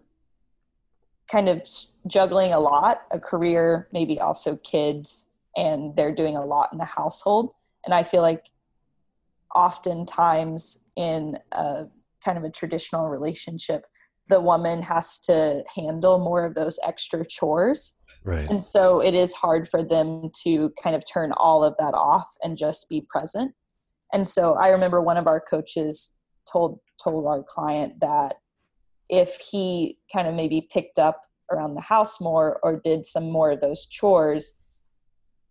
kind 1.31 1.49
of 1.49 1.63
juggling 2.07 2.53
a 2.53 2.61
lot 2.61 3.03
a 3.11 3.19
career, 3.19 3.89
maybe 3.93 4.21
also 4.21 4.57
kids, 4.57 5.27
and 5.57 5.97
they're 5.97 6.15
doing 6.15 6.37
a 6.37 6.45
lot 6.45 6.69
in 6.73 6.79
the 6.79 6.85
household. 6.85 7.53
And 7.85 7.95
I 7.95 8.03
feel 8.03 8.23
like 8.23 8.51
oftentimes 9.55 10.79
in 10.97 11.39
a 11.53 11.87
kind 12.25 12.39
of 12.39 12.45
a 12.45 12.51
traditional 12.51 13.09
relationship, 13.09 13.87
the 14.29 14.41
woman 14.41 14.83
has 14.83 15.19
to 15.21 15.63
handle 15.75 16.19
more 16.19 16.45
of 16.45 16.55
those 16.55 16.79
extra 16.85 17.25
chores. 17.25 17.99
Right. 18.25 18.49
And 18.51 18.63
so 18.63 19.01
it 19.01 19.15
is 19.15 19.33
hard 19.33 19.69
for 19.69 19.85
them 19.85 20.31
to 20.43 20.73
kind 20.83 20.97
of 20.97 21.03
turn 21.11 21.33
all 21.37 21.63
of 21.63 21.75
that 21.79 21.95
off 21.95 22.27
and 22.43 22.57
just 22.57 22.89
be 22.89 23.07
present. 23.09 23.53
And 24.13 24.27
so 24.27 24.55
I 24.55 24.69
remember 24.69 25.01
one 25.01 25.17
of 25.17 25.27
our 25.27 25.41
coaches 25.41 26.19
told 26.51 26.81
told 27.03 27.27
our 27.27 27.43
client 27.43 28.01
that 28.01 28.37
if 29.09 29.37
he 29.37 29.99
kind 30.13 30.27
of 30.27 30.35
maybe 30.35 30.69
picked 30.73 30.99
up 30.99 31.23
around 31.51 31.75
the 31.75 31.81
house 31.81 32.21
more 32.21 32.59
or 32.63 32.77
did 32.77 33.07
some 33.07 33.31
more 33.31 33.53
of 33.53 33.61
those 33.61 33.87
chores, 33.87 34.61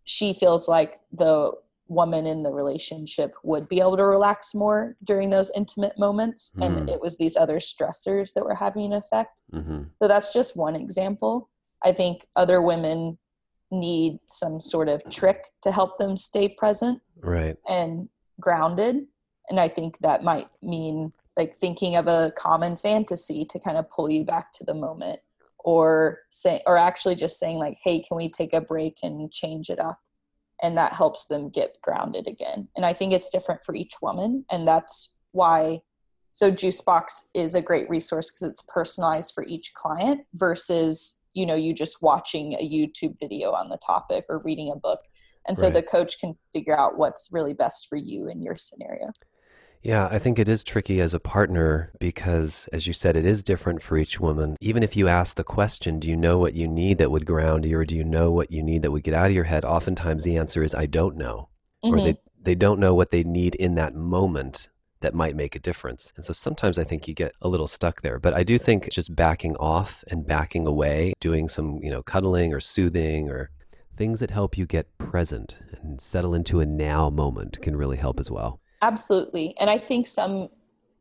she 0.04 0.34
feels 0.34 0.68
like 0.68 0.96
the 1.12 1.52
woman 1.88 2.26
in 2.26 2.44
the 2.44 2.52
relationship 2.52 3.36
would 3.44 3.68
be 3.68 3.80
able 3.80 3.96
to 3.96 4.06
relax 4.06 4.56
more 4.56 4.96
during 5.04 5.30
those 5.30 5.52
intimate 5.56 5.98
moments. 6.00 6.52
Mm. 6.58 6.66
and 6.66 6.90
it 6.90 7.00
was 7.00 7.18
these 7.18 7.38
other 7.38 7.60
stressors 7.60 8.34
that 8.34 8.44
were 8.44 8.56
having 8.56 8.86
an 8.86 8.94
effect. 8.94 9.42
Mm-hmm. 9.54 9.84
so 10.02 10.08
that's 10.08 10.34
just 10.34 10.58
one 10.58 10.76
example. 10.76 11.50
I 11.84 11.92
think 11.92 12.26
other 12.36 12.62
women 12.62 13.18
need 13.72 14.20
some 14.28 14.60
sort 14.60 14.90
of 14.90 15.04
trick 15.10 15.46
to 15.62 15.72
help 15.72 15.98
them 15.98 16.18
stay 16.18 16.50
present 16.50 17.02
right. 17.22 17.58
and 17.68 18.10
grounded. 18.40 19.06
And 19.50 19.60
i 19.60 19.68
think 19.68 20.00
that 20.00 20.24
might 20.24 20.48
mean 20.64 21.14
like 21.38 21.56
thinking 21.56 21.96
of 21.96 22.08
a 22.08 22.32
common 22.38 22.78
fantasy 22.78 23.46
to 23.46 23.60
kind 23.60 23.78
of 23.78 23.90
pull 23.90 24.10
you 24.10 24.24
back 24.24 24.52
to 24.54 24.64
the 24.64 24.74
moment 24.74 25.20
or 25.60 26.20
say 26.30 26.62
or 26.66 26.78
actually 26.78 27.16
just 27.16 27.40
saying 27.40 27.58
like 27.58 27.78
hey 27.84 28.00
can 28.00 28.18
we 28.18 28.30
take 28.30 28.54
a 28.54 28.62
break 28.62 28.98
and 29.04 29.32
change 29.32 29.70
it 29.70 29.80
up? 29.80 30.00
And 30.62 30.78
that 30.78 30.94
helps 30.94 31.26
them 31.28 31.50
get 31.50 31.82
grounded 31.82 32.28
again. 32.28 32.68
And 32.76 32.86
i 32.86 32.94
think 32.94 33.14
it's 33.14 33.30
different 33.30 33.64
for 33.64 33.76
each 33.76 33.94
woman 34.02 34.46
and 34.52 34.68
that's 34.68 35.18
why 35.32 35.82
so 36.32 36.52
juicebox 36.52 37.30
is 37.34 37.56
a 37.56 37.62
great 37.62 37.90
resource 37.90 38.30
because 38.30 38.44
it's 38.44 38.62
personalized 38.64 39.34
for 39.34 39.46
each 39.46 39.74
client 39.74 40.22
versus 40.34 41.22
you 41.34 41.46
know 41.46 41.56
you 41.56 41.74
just 41.74 42.02
watching 42.02 42.54
a 42.54 42.70
youtube 42.70 43.18
video 43.20 43.52
on 43.52 43.70
the 43.70 43.78
topic 43.78 44.26
or 44.30 44.40
reading 44.40 44.72
a 44.72 44.76
book. 44.76 45.00
And 45.48 45.56
so 45.56 45.66
right. 45.66 45.76
the 45.76 45.84
coach 45.84 46.20
can 46.20 46.36
figure 46.52 46.78
out 46.78 46.98
what's 46.98 47.30
really 47.32 47.54
best 47.54 47.88
for 47.88 47.98
you 47.98 48.28
in 48.28 48.42
your 48.42 48.56
scenario 48.56 49.12
yeah, 49.86 50.08
I 50.10 50.18
think 50.18 50.40
it 50.40 50.50
is 50.50 50.64
tricky 50.64 51.00
as 51.00 51.14
a 51.14 51.20
partner 51.20 51.92
because, 52.00 52.68
as 52.74 52.88
you 52.88 52.94
said, 52.94 53.16
it 53.16 53.24
is 53.24 53.44
different 53.44 53.84
for 53.84 54.00
each 54.00 54.20
woman. 54.20 54.58
Even 54.60 54.82
if 54.82 54.96
you 54.96 55.08
ask 55.08 55.36
the 55.36 55.44
question, 55.44 56.00
do 56.00 56.10
you 56.10 56.18
know 56.18 56.40
what 56.40 56.56
you 56.56 56.68
need 56.68 56.98
that 56.98 57.12
would 57.12 57.28
ground 57.28 57.66
you, 57.66 57.78
or 57.78 57.86
do 57.86 57.96
you 57.96 58.04
know 58.04 58.32
what 58.32 58.50
you 58.50 58.64
need 58.64 58.82
that 58.82 58.90
would 58.90 59.04
get 59.04 59.14
out 59.14 59.28
of 59.28 59.34
your 59.34 59.44
head? 59.44 59.64
Oftentimes 59.64 60.24
the 60.24 60.38
answer 60.38 60.64
is, 60.64 60.74
I 60.74 60.88
don't 60.88 61.16
know. 61.16 61.50
Mm-hmm. 61.84 61.94
Or 61.94 62.02
they, 62.02 62.16
they 62.42 62.56
don't 62.56 62.80
know 62.80 62.96
what 62.96 63.12
they 63.12 63.24
need 63.24 63.54
in 63.54 63.76
that 63.76 63.94
moment 63.94 64.70
that 65.02 65.14
might 65.14 65.36
make 65.36 65.56
a 65.56 65.60
difference. 65.60 66.12
And 66.16 66.26
so 66.26 66.34
sometimes 66.34 66.80
I 66.80 66.84
think 66.84 67.08
you 67.08 67.14
get 67.14 67.34
a 67.40 67.48
little 67.48 67.68
stuck 67.68 68.02
there. 68.02 68.18
But 68.18 68.34
I 68.34 68.44
do 68.44 68.58
think 68.58 68.90
just 68.90 69.16
backing 69.16 69.56
off 69.58 70.04
and 70.10 70.26
backing 70.26 70.66
away, 70.66 71.14
doing 71.20 71.48
some, 71.48 71.80
you 71.84 71.92
know, 71.92 72.02
cuddling 72.02 72.56
or 72.56 72.60
soothing 72.60 73.30
or 73.30 73.52
things 73.96 74.20
that 74.20 74.32
help 74.32 74.58
you 74.58 74.66
get 74.66 74.98
present 74.98 75.60
and 75.80 76.02
settle 76.02 76.34
into 76.34 76.60
a 76.60 76.66
now 76.66 77.12
moment 77.12 77.62
can 77.62 77.76
really 77.76 77.98
help 77.98 78.20
as 78.20 78.32
well. 78.32 78.60
Absolutely. 78.86 79.56
And 79.60 79.68
I 79.68 79.80
think 79.80 80.06
some 80.06 80.50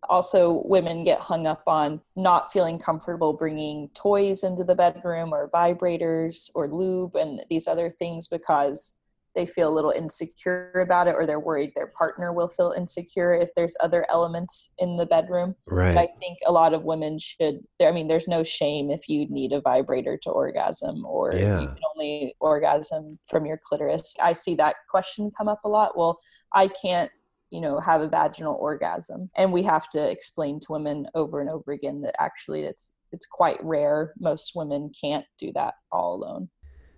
also 0.09 0.62
women 0.64 1.05
get 1.05 1.18
hung 1.18 1.47
up 1.47 1.62
on 1.66 2.01
not 2.16 2.51
feeling 2.51 2.79
comfortable 2.79 3.35
bringing 3.35 3.90
toys 3.94 4.42
into 4.42 4.64
the 4.64 4.75
bedroom 4.75 5.35
or 5.35 5.51
vibrators 5.51 6.51
or 6.55 6.66
lube 6.68 7.14
and 7.14 7.42
these 7.51 7.68
other 7.68 7.90
things 7.90 8.27
because 8.27 8.97
they 9.35 9.44
feel 9.44 9.68
a 9.68 9.75
little 9.75 9.90
insecure 9.90 10.81
about 10.81 11.09
it 11.09 11.14
or 11.14 11.27
they're 11.27 11.40
worried 11.40 11.73
their 11.75 11.88
partner 11.88 12.33
will 12.33 12.49
feel 12.49 12.73
insecure 12.77 13.35
if 13.35 13.51
there's 13.55 13.77
other 13.81 14.07
elements 14.11 14.73
in 14.79 14.97
the 14.97 15.07
bedroom. 15.07 15.55
Right. 15.66 15.94
But 15.94 16.01
I 16.01 16.09
think 16.20 16.38
a 16.47 16.53
lot 16.53 16.73
of 16.73 16.85
women 16.85 17.18
should 17.18 17.59
there 17.79 17.88
I 17.88 17.92
mean 17.92 18.09
there's 18.09 18.29
no 18.29 18.44
shame 18.44 18.90
if 18.90 19.09
you 19.09 19.29
need 19.29 19.53
a 19.53 19.61
vibrator 19.61 20.16
to 20.23 20.31
orgasm 20.31 21.05
or 21.05 21.35
yeah. 21.35 21.61
you 21.61 21.66
can 21.66 21.79
only 21.94 22.35
orgasm 22.40 23.18
from 23.29 23.44
your 23.44 23.61
clitoris. 23.62 24.14
I 24.23 24.33
see 24.33 24.55
that 24.55 24.77
question 24.88 25.31
come 25.37 25.49
up 25.49 25.61
a 25.64 25.68
lot. 25.68 25.99
Well, 25.99 26.18
I 26.55 26.68
can't 26.68 27.11
you 27.55 27.61
know 27.61 27.79
have 27.79 28.01
a 28.01 28.09
vaginal 28.09 28.57
orgasm. 28.61 29.31
And 29.37 29.53
we 29.53 29.62
have 29.62 29.88
to 29.90 30.11
explain 30.11 30.59
to 30.61 30.73
women 30.73 31.07
over 31.14 31.40
and 31.40 31.49
over 31.49 31.71
again 31.71 32.01
that 32.03 32.17
actually 32.21 32.62
it's 32.64 32.93
it's 33.12 33.27
quite 33.27 33.62
rare. 33.62 34.12
Most 34.19 34.53
women 34.57 34.90
can't 35.01 35.25
do 35.38 35.53
that 35.55 35.75
all 35.93 36.17
alone 36.17 36.49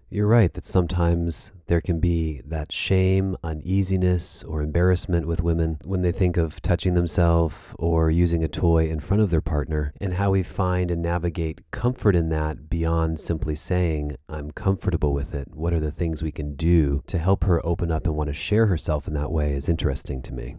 you're 0.09 0.27
right 0.27 0.55
that 0.55 0.65
sometimes 0.65 1.53
there 1.67 1.81
can 1.81 1.99
be 1.99 2.41
that 2.47 2.71
shame, 2.71 3.37
uneasiness, 3.43 4.45
or 4.45 4.63
embarrassment 4.63 5.27
with 5.27 5.43
women 5.43 5.79
when 5.85 6.03
they 6.03 6.13
think 6.13 6.37
of 6.37 6.63
touching 6.63 6.95
themselves 6.95 7.75
or 7.77 8.09
using 8.09 8.45
a 8.45 8.49
toy 8.49 8.87
in 8.87 9.01
front 9.01 9.21
of 9.21 9.31
their 9.31 9.41
partner, 9.41 9.93
and 10.01 10.15
how 10.15 10.31
we 10.31 10.45
find 10.45 10.93
and 10.93 11.03
navigate 11.03 11.69
comfort 11.73 12.15
in 12.15 12.29
that 12.29 12.71
beyond 12.71 13.19
simply 13.19 13.57
saying, 13.57 14.17
I'm 14.29 14.53
comfortable 14.53 15.13
with 15.13 15.35
it. 15.35 15.49
What 15.53 15.73
are 15.73 15.81
the 15.81 15.91
things 15.91 16.23
we 16.23 16.31
can 16.31 16.55
do 16.55 17.03
to 17.09 17.19
help 17.19 17.43
her 17.43 17.65
open 17.67 17.91
up 17.91 18.07
and 18.07 18.15
want 18.15 18.29
to 18.29 18.35
share 18.35 18.67
herself 18.67 19.09
in 19.09 19.15
that 19.15 19.33
way 19.33 19.55
is 19.55 19.69
interesting 19.69 20.23
to 20.23 20.33
me. 20.33 20.57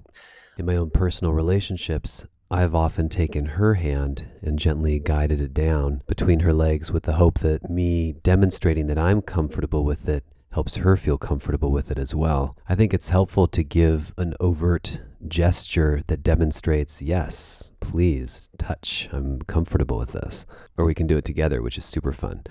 In 0.57 0.65
my 0.65 0.75
own 0.75 0.89
personal 0.89 1.33
relationships, 1.33 2.25
I've 2.49 2.73
often 2.73 3.09
taken 3.09 3.45
her 3.45 3.73
hand 3.73 4.25
and 4.41 4.57
gently 4.57 4.99
guided 4.99 5.41
it 5.41 5.53
down 5.53 6.01
between 6.07 6.39
her 6.41 6.53
legs 6.53 6.91
with 6.93 7.03
the 7.03 7.15
hope 7.15 7.39
that 7.39 7.69
me 7.69 8.13
demonstrating 8.23 8.87
that 8.87 8.97
I'm 8.97 9.21
comfortable 9.21 9.83
with 9.83 10.07
it 10.07 10.23
helps 10.53 10.77
her 10.77 10.95
feel 10.95 11.17
comfortable 11.17 11.71
with 11.73 11.91
it 11.91 11.97
as 11.97 12.15
well. 12.15 12.55
I 12.69 12.75
think 12.75 12.93
it's 12.93 13.09
helpful 13.09 13.47
to 13.47 13.63
give 13.63 14.13
an 14.17 14.33
overt 14.39 15.01
gesture 15.27 16.03
that 16.07 16.23
demonstrates, 16.23 17.01
yes, 17.01 17.71
please 17.81 18.49
touch, 18.57 19.09
I'm 19.11 19.41
comfortable 19.41 19.97
with 19.97 20.13
this. 20.13 20.45
Or 20.77 20.85
we 20.85 20.93
can 20.93 21.05
do 21.05 21.17
it 21.17 21.25
together, 21.25 21.61
which 21.61 21.77
is 21.77 21.83
super 21.83 22.13
fun. 22.13 22.45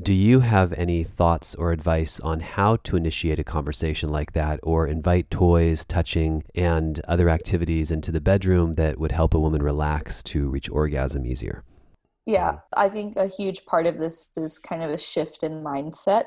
Do 0.00 0.12
you 0.12 0.40
have 0.40 0.74
any 0.74 1.04
thoughts 1.04 1.54
or 1.54 1.72
advice 1.72 2.20
on 2.20 2.40
how 2.40 2.76
to 2.84 2.96
initiate 2.96 3.38
a 3.38 3.44
conversation 3.44 4.10
like 4.10 4.32
that 4.32 4.60
or 4.62 4.86
invite 4.86 5.30
toys, 5.30 5.86
touching, 5.86 6.44
and 6.54 7.00
other 7.08 7.30
activities 7.30 7.90
into 7.90 8.12
the 8.12 8.20
bedroom 8.20 8.74
that 8.74 9.00
would 9.00 9.12
help 9.12 9.32
a 9.32 9.40
woman 9.40 9.62
relax 9.62 10.22
to 10.24 10.50
reach 10.50 10.68
orgasm 10.68 11.24
easier? 11.24 11.64
Yeah, 12.26 12.50
mm-hmm. 12.50 12.58
I 12.76 12.88
think 12.90 13.16
a 13.16 13.26
huge 13.26 13.64
part 13.64 13.86
of 13.86 13.96
this 13.96 14.28
is 14.36 14.58
kind 14.58 14.82
of 14.82 14.90
a 14.90 14.98
shift 14.98 15.42
in 15.42 15.64
mindset 15.64 16.24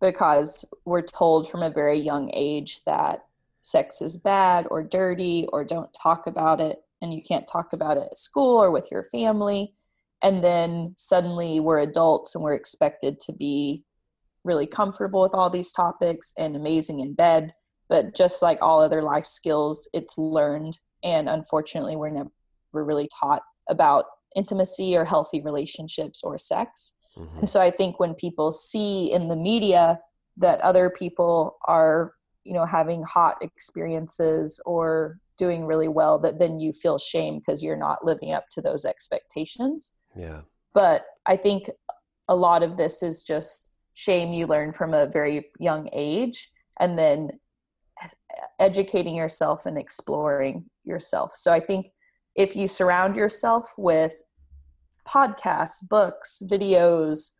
because 0.00 0.64
we're 0.84 1.02
told 1.02 1.48
from 1.48 1.62
a 1.62 1.70
very 1.70 2.00
young 2.00 2.28
age 2.34 2.82
that 2.86 3.24
sex 3.60 4.02
is 4.02 4.16
bad 4.16 4.66
or 4.68 4.82
dirty 4.82 5.46
or 5.52 5.62
don't 5.62 5.94
talk 5.94 6.26
about 6.26 6.60
it 6.60 6.82
and 7.00 7.14
you 7.14 7.22
can't 7.22 7.46
talk 7.46 7.72
about 7.72 7.96
it 7.96 8.08
at 8.10 8.18
school 8.18 8.60
or 8.60 8.72
with 8.72 8.90
your 8.90 9.04
family 9.04 9.74
and 10.22 10.42
then 10.42 10.94
suddenly 10.96 11.60
we're 11.60 11.80
adults 11.80 12.34
and 12.34 12.44
we're 12.44 12.54
expected 12.54 13.18
to 13.20 13.32
be 13.32 13.84
really 14.44 14.66
comfortable 14.66 15.22
with 15.22 15.34
all 15.34 15.50
these 15.50 15.72
topics 15.72 16.32
and 16.38 16.56
amazing 16.56 17.00
in 17.00 17.14
bed. 17.14 17.52
But 17.88 18.14
just 18.14 18.42
like 18.42 18.58
all 18.62 18.80
other 18.80 19.02
life 19.02 19.26
skills 19.26 19.88
it's 19.92 20.16
learned. 20.16 20.78
And 21.02 21.28
unfortunately 21.28 21.96
we're 21.96 22.10
never 22.10 22.30
really 22.72 23.08
taught 23.20 23.42
about 23.68 24.06
intimacy 24.34 24.96
or 24.96 25.04
healthy 25.04 25.42
relationships 25.42 26.22
or 26.22 26.38
sex. 26.38 26.94
Mm-hmm. 27.18 27.40
and 27.40 27.50
so 27.50 27.60
i 27.60 27.70
think 27.70 28.00
when 28.00 28.14
people 28.14 28.50
see 28.50 29.12
in 29.12 29.28
the 29.28 29.36
media 29.36 29.98
that 30.38 30.58
other 30.62 30.88
people 30.88 31.58
are 31.66 32.14
you 32.42 32.54
know 32.54 32.64
having 32.64 33.02
hot 33.02 33.36
experiences 33.42 34.58
or 34.64 35.18
doing 35.36 35.66
really 35.66 35.88
well 35.88 36.18
that 36.18 36.38
then 36.38 36.58
you 36.58 36.72
feel 36.72 36.96
shame 36.96 37.38
because 37.38 37.62
you're 37.62 37.76
not 37.76 38.02
living 38.02 38.32
up 38.32 38.46
to 38.52 38.62
those 38.62 38.86
expectations 38.86 39.90
yeah. 40.16 40.40
But 40.74 41.02
I 41.26 41.36
think 41.36 41.70
a 42.28 42.36
lot 42.36 42.62
of 42.62 42.76
this 42.76 43.02
is 43.02 43.22
just 43.22 43.74
shame 43.94 44.32
you 44.32 44.46
learn 44.46 44.72
from 44.72 44.94
a 44.94 45.06
very 45.06 45.46
young 45.58 45.88
age 45.92 46.50
and 46.80 46.98
then 46.98 47.30
educating 48.58 49.14
yourself 49.14 49.66
and 49.66 49.76
exploring 49.78 50.64
yourself. 50.84 51.34
So 51.34 51.52
I 51.52 51.60
think 51.60 51.88
if 52.34 52.56
you 52.56 52.66
surround 52.66 53.16
yourself 53.16 53.72
with 53.76 54.14
podcasts, 55.06 55.86
books, 55.88 56.42
videos, 56.50 57.32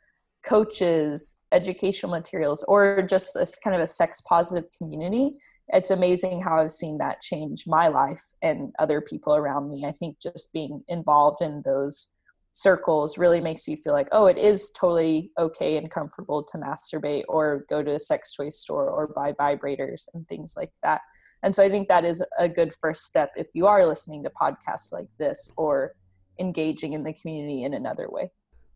coaches, 0.44 1.38
educational 1.52 2.10
materials, 2.10 2.64
or 2.64 3.02
just 3.02 3.36
a 3.36 3.46
kind 3.62 3.74
of 3.74 3.82
a 3.82 3.86
sex 3.86 4.20
positive 4.22 4.68
community, 4.76 5.30
it's 5.68 5.90
amazing 5.90 6.42
how 6.42 6.60
I've 6.60 6.72
seen 6.72 6.98
that 6.98 7.20
change 7.20 7.64
my 7.66 7.88
life 7.88 8.22
and 8.42 8.72
other 8.78 9.00
people 9.00 9.34
around 9.34 9.70
me. 9.70 9.84
I 9.86 9.92
think 9.92 10.20
just 10.20 10.52
being 10.52 10.82
involved 10.88 11.40
in 11.40 11.62
those 11.64 12.08
circles 12.52 13.16
really 13.16 13.40
makes 13.40 13.66
you 13.66 13.76
feel 13.78 13.94
like 13.94 14.08
oh 14.12 14.26
it 14.26 14.36
is 14.36 14.70
totally 14.72 15.30
okay 15.38 15.78
and 15.78 15.90
comfortable 15.90 16.42
to 16.42 16.58
masturbate 16.58 17.22
or 17.26 17.64
go 17.68 17.82
to 17.82 17.94
a 17.94 18.00
sex 18.00 18.34
toy 18.34 18.50
store 18.50 18.90
or 18.90 19.08
buy 19.08 19.32
vibrators 19.32 20.06
and 20.14 20.28
things 20.28 20.54
like 20.56 20.70
that. 20.82 21.00
And 21.42 21.54
so 21.54 21.64
i 21.64 21.68
think 21.68 21.88
that 21.88 22.04
is 22.04 22.24
a 22.38 22.48
good 22.48 22.74
first 22.74 23.04
step 23.04 23.32
if 23.36 23.48
you 23.54 23.66
are 23.66 23.86
listening 23.86 24.22
to 24.24 24.30
podcasts 24.30 24.92
like 24.92 25.08
this 25.18 25.50
or 25.56 25.94
engaging 26.38 26.92
in 26.92 27.02
the 27.02 27.14
community 27.14 27.64
in 27.64 27.74
another 27.74 28.08
way. 28.10 28.30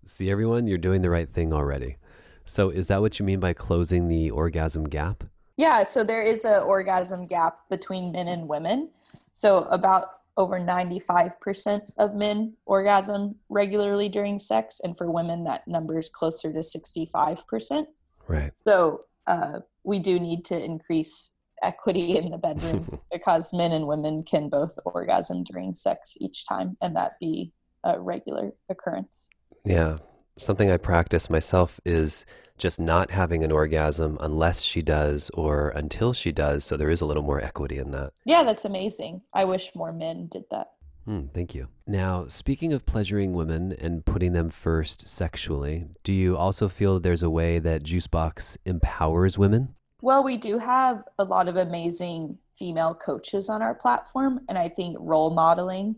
See 0.07 0.31
everyone 0.31 0.67
you're 0.67 0.79
doing 0.79 1.03
the 1.03 1.11
right 1.11 1.29
thing 1.29 1.53
already. 1.53 1.97
So 2.45 2.71
is 2.71 2.87
that 2.87 3.01
what 3.01 3.19
you 3.19 3.27
mean 3.27 3.41
by 3.41 3.53
closing 3.53 4.09
the 4.09 4.31
orgasm 4.31 4.85
gap? 4.85 5.23
Yeah 5.59 5.83
so 5.83 6.03
there 6.03 6.23
is 6.23 6.47
an 6.47 6.62
orgasm 6.62 7.27
gap 7.27 7.69
between 7.69 8.11
men 8.12 8.29
and 8.29 8.49
women. 8.49 8.89
So 9.33 9.65
about 9.65 10.07
over 10.37 10.61
95% 10.61 11.81
of 11.99 12.14
men 12.14 12.55
orgasm 12.66 13.37
regularly 13.49 14.09
during 14.09 14.38
sex 14.38 14.81
and 14.83 14.96
for 14.96 15.11
women 15.11 15.44
that 15.44 15.66
number 15.66 15.99
is 15.99 16.09
closer 16.09 16.53
to 16.53 16.59
65% 16.59 17.87
right. 18.29 18.53
So 18.66 19.05
uh, 19.27 19.61
we 19.85 19.99
do 19.99 20.18
need 20.18 20.44
to 20.46 20.62
increase 20.62 21.37
equity 21.62 22.18
in 22.18 22.31
the 22.31 22.38
bedroom 22.38 23.01
because 23.12 23.53
men 23.53 23.72
and 23.72 23.87
women 23.87 24.22
can 24.22 24.49
both 24.49 24.79
orgasm 24.85 25.44
during 25.44 25.75
sex 25.75 26.16
each 26.20 26.46
time 26.46 26.77
and 26.83 26.94
that 26.96 27.18
be 27.18 27.53
a 27.85 28.01
regular 28.01 28.53
occurrence. 28.68 29.31
Yeah. 29.64 29.96
Something 30.38 30.70
i 30.70 30.77
practice 30.77 31.31
myself 31.31 31.81
is 31.85 32.27
just 32.59 32.81
not 32.81 33.11
having 33.11 33.45
an 33.45 33.53
orgasm 33.53 34.16
unless 34.21 34.62
she 34.62 34.83
does 34.83 35.31
or 35.35 35.71
until 35.71 36.12
she 36.12 36.33
does. 36.33 36.64
So 36.64 36.77
there 36.77 36.90
is 36.90 37.01
a 37.01 37.07
little 37.07 37.23
more 37.23 37.40
equity 37.40 37.79
in 37.79 37.90
that. 37.92 38.12
Yeah, 38.25 38.42
that's 38.42 38.64
amazing. 38.64 39.23
I 39.33 39.45
wish 39.45 39.75
more 39.75 39.92
men 39.92 40.29
did 40.29 40.45
that. 40.51 40.71
Mm, 41.09 41.33
thank 41.33 41.55
you. 41.55 41.69
Now, 41.87 42.27
speaking 42.27 42.73
of 42.73 42.85
pleasuring 42.85 43.33
women 43.33 43.73
and 43.73 44.05
putting 44.05 44.33
them 44.33 44.51
first 44.51 45.07
sexually, 45.07 45.87
do 46.03 46.12
you 46.12 46.37
also 46.37 46.69
feel 46.69 46.99
there's 46.99 47.23
a 47.23 47.31
way 47.31 47.61
that 47.61 47.85
Juicebox 47.85 48.57
empowers 48.64 49.38
women? 49.38 49.77
Well, 50.03 50.25
we 50.25 50.37
do 50.37 50.59
have 50.59 51.05
a 51.19 51.25
lot 51.25 51.49
of 51.49 51.57
amazing 51.57 52.38
female 52.53 52.95
coaches 52.95 53.49
on 53.49 53.62
our 53.62 53.75
platform, 53.75 54.40
and 54.49 54.59
I 54.59 54.69
think 54.69 54.97
role 55.01 55.31
modeling 55.31 55.97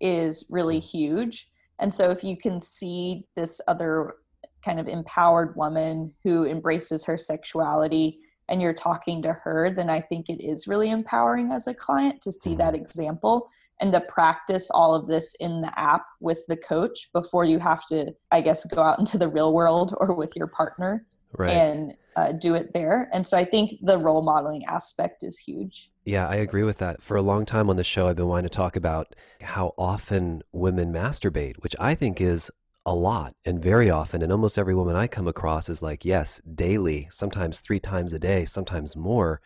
is 0.00 0.46
really 0.50 0.80
huge. 0.80 1.50
And 1.78 1.92
so, 1.92 2.10
if 2.10 2.24
you 2.24 2.36
can 2.36 2.60
see 2.60 3.26
this 3.36 3.60
other 3.68 4.16
kind 4.64 4.80
of 4.80 4.88
empowered 4.88 5.56
woman 5.56 6.12
who 6.24 6.44
embraces 6.44 7.04
her 7.04 7.16
sexuality 7.16 8.18
and 8.48 8.62
you're 8.62 8.74
talking 8.74 9.22
to 9.22 9.32
her, 9.32 9.70
then 9.70 9.90
I 9.90 10.00
think 10.00 10.28
it 10.28 10.42
is 10.42 10.68
really 10.68 10.90
empowering 10.90 11.50
as 11.52 11.66
a 11.66 11.74
client 11.74 12.20
to 12.22 12.32
see 12.32 12.54
that 12.56 12.74
mm-hmm. 12.74 12.82
example 12.82 13.48
and 13.80 13.92
to 13.92 14.00
practice 14.00 14.70
all 14.70 14.94
of 14.94 15.06
this 15.06 15.34
in 15.40 15.60
the 15.60 15.78
app 15.78 16.06
with 16.20 16.44
the 16.48 16.56
coach 16.56 17.10
before 17.12 17.44
you 17.44 17.58
have 17.58 17.84
to, 17.86 18.12
I 18.30 18.40
guess, 18.40 18.64
go 18.64 18.82
out 18.82 18.98
into 18.98 19.18
the 19.18 19.28
real 19.28 19.52
world 19.52 19.94
or 19.98 20.14
with 20.14 20.34
your 20.34 20.46
partner 20.46 21.04
right. 21.36 21.50
and 21.50 21.94
uh, 22.16 22.32
do 22.32 22.54
it 22.54 22.72
there. 22.72 23.10
And 23.12 23.26
so 23.26 23.36
I 23.36 23.44
think 23.44 23.72
the 23.82 23.98
role 23.98 24.22
modeling 24.22 24.64
aspect 24.64 25.22
is 25.22 25.38
huge. 25.38 25.90
Yeah, 26.04 26.26
I 26.26 26.36
agree 26.36 26.62
with 26.62 26.78
that. 26.78 27.02
For 27.02 27.16
a 27.16 27.22
long 27.22 27.44
time 27.44 27.68
on 27.68 27.76
the 27.76 27.84
show, 27.84 28.06
I've 28.06 28.16
been 28.16 28.28
wanting 28.28 28.48
to 28.48 28.56
talk 28.56 28.76
about 28.76 29.14
how 29.42 29.74
often 29.76 30.42
women 30.52 30.92
masturbate, 30.92 31.56
which 31.62 31.76
I 31.78 31.94
think 31.94 32.20
is 32.20 32.50
a 32.86 32.94
lot 32.94 33.34
and 33.44 33.60
very 33.60 33.90
often. 33.90 34.22
And 34.22 34.30
almost 34.30 34.56
every 34.56 34.74
woman 34.74 34.96
I 34.96 35.08
come 35.08 35.26
across 35.26 35.68
is 35.68 35.82
like, 35.82 36.04
yes, 36.04 36.40
daily, 36.54 37.08
sometimes 37.10 37.60
three 37.60 37.80
times 37.80 38.12
a 38.12 38.18
day, 38.18 38.44
sometimes 38.44 38.96
more. 38.96 39.40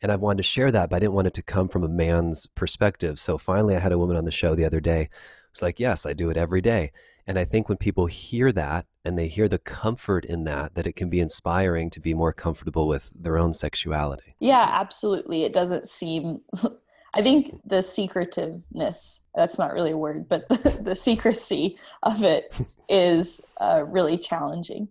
And 0.00 0.12
I 0.12 0.16
wanted 0.16 0.38
to 0.38 0.42
share 0.44 0.70
that, 0.70 0.88
but 0.88 0.96
I 0.96 1.00
didn't 1.00 1.14
want 1.14 1.26
it 1.26 1.34
to 1.34 1.42
come 1.42 1.68
from 1.68 1.82
a 1.82 1.88
man's 1.88 2.46
perspective. 2.46 3.18
So 3.18 3.36
finally, 3.36 3.74
I 3.74 3.80
had 3.80 3.90
a 3.90 3.98
woman 3.98 4.16
on 4.16 4.24
the 4.24 4.32
show 4.32 4.54
the 4.54 4.64
other 4.64 4.80
day. 4.80 5.10
It's 5.50 5.60
like, 5.60 5.80
yes, 5.80 6.06
I 6.06 6.12
do 6.12 6.30
it 6.30 6.36
every 6.36 6.60
day. 6.60 6.92
And 7.26 7.36
I 7.36 7.44
think 7.44 7.68
when 7.68 7.78
people 7.78 8.06
hear 8.06 8.52
that 8.52 8.86
and 9.04 9.18
they 9.18 9.26
hear 9.26 9.48
the 9.48 9.58
comfort 9.58 10.24
in 10.24 10.44
that, 10.44 10.76
that 10.76 10.86
it 10.86 10.94
can 10.94 11.10
be 11.10 11.20
inspiring 11.20 11.90
to 11.90 12.00
be 12.00 12.14
more 12.14 12.32
comfortable 12.32 12.86
with 12.86 13.12
their 13.14 13.36
own 13.36 13.52
sexuality. 13.52 14.36
Yeah, 14.38 14.66
absolutely. 14.70 15.42
It 15.42 15.52
doesn't 15.52 15.88
seem 15.88 16.42
I 17.18 17.22
think 17.22 17.60
the 17.66 17.82
secretiveness, 17.82 19.24
that's 19.34 19.58
not 19.58 19.72
really 19.72 19.90
a 19.90 19.96
word, 19.96 20.28
but 20.28 20.48
the, 20.48 20.78
the 20.80 20.94
secrecy 20.94 21.76
of 22.04 22.22
it 22.22 22.54
is 22.88 23.44
uh, 23.60 23.82
really 23.84 24.16
challenging. 24.16 24.88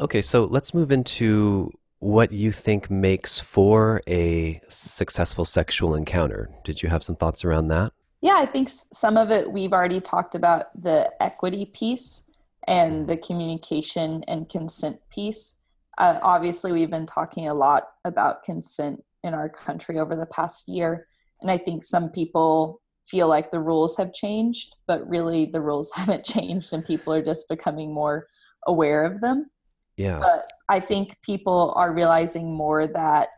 Okay, 0.00 0.20
so 0.20 0.44
let's 0.44 0.74
move 0.74 0.90
into 0.90 1.70
what 2.00 2.32
you 2.32 2.50
think 2.50 2.90
makes 2.90 3.38
for 3.38 4.00
a 4.08 4.60
successful 4.68 5.44
sexual 5.44 5.94
encounter. 5.94 6.50
Did 6.64 6.82
you 6.82 6.88
have 6.88 7.04
some 7.04 7.14
thoughts 7.14 7.44
around 7.44 7.68
that? 7.68 7.92
Yeah, 8.20 8.38
I 8.38 8.46
think 8.46 8.68
some 8.70 9.16
of 9.16 9.30
it 9.30 9.52
we've 9.52 9.72
already 9.72 10.00
talked 10.00 10.34
about 10.34 10.66
the 10.80 11.10
equity 11.20 11.66
piece 11.66 12.28
and 12.66 13.08
the 13.08 13.16
communication 13.16 14.24
and 14.26 14.48
consent 14.48 14.98
piece. 15.10 15.56
Uh, 15.96 16.18
obviously, 16.22 16.72
we've 16.72 16.90
been 16.90 17.06
talking 17.06 17.46
a 17.46 17.54
lot 17.54 17.84
about 18.04 18.42
consent 18.42 19.04
in 19.22 19.34
our 19.34 19.48
country 19.48 20.00
over 20.00 20.16
the 20.16 20.26
past 20.26 20.68
year. 20.68 21.06
And 21.40 21.50
I 21.50 21.58
think 21.58 21.84
some 21.84 22.10
people 22.10 22.80
feel 23.06 23.28
like 23.28 23.50
the 23.50 23.60
rules 23.60 23.96
have 23.96 24.12
changed, 24.12 24.74
but 24.86 25.08
really 25.08 25.46
the 25.46 25.60
rules 25.60 25.90
haven't 25.94 26.24
changed 26.24 26.72
and 26.72 26.84
people 26.84 27.12
are 27.12 27.24
just 27.24 27.48
becoming 27.48 27.92
more 27.92 28.26
aware 28.66 29.04
of 29.04 29.20
them. 29.20 29.50
Yeah. 29.96 30.20
But 30.20 30.46
I 30.68 30.80
think 30.80 31.16
people 31.22 31.72
are 31.76 31.92
realizing 31.92 32.54
more 32.54 32.86
that 32.86 33.28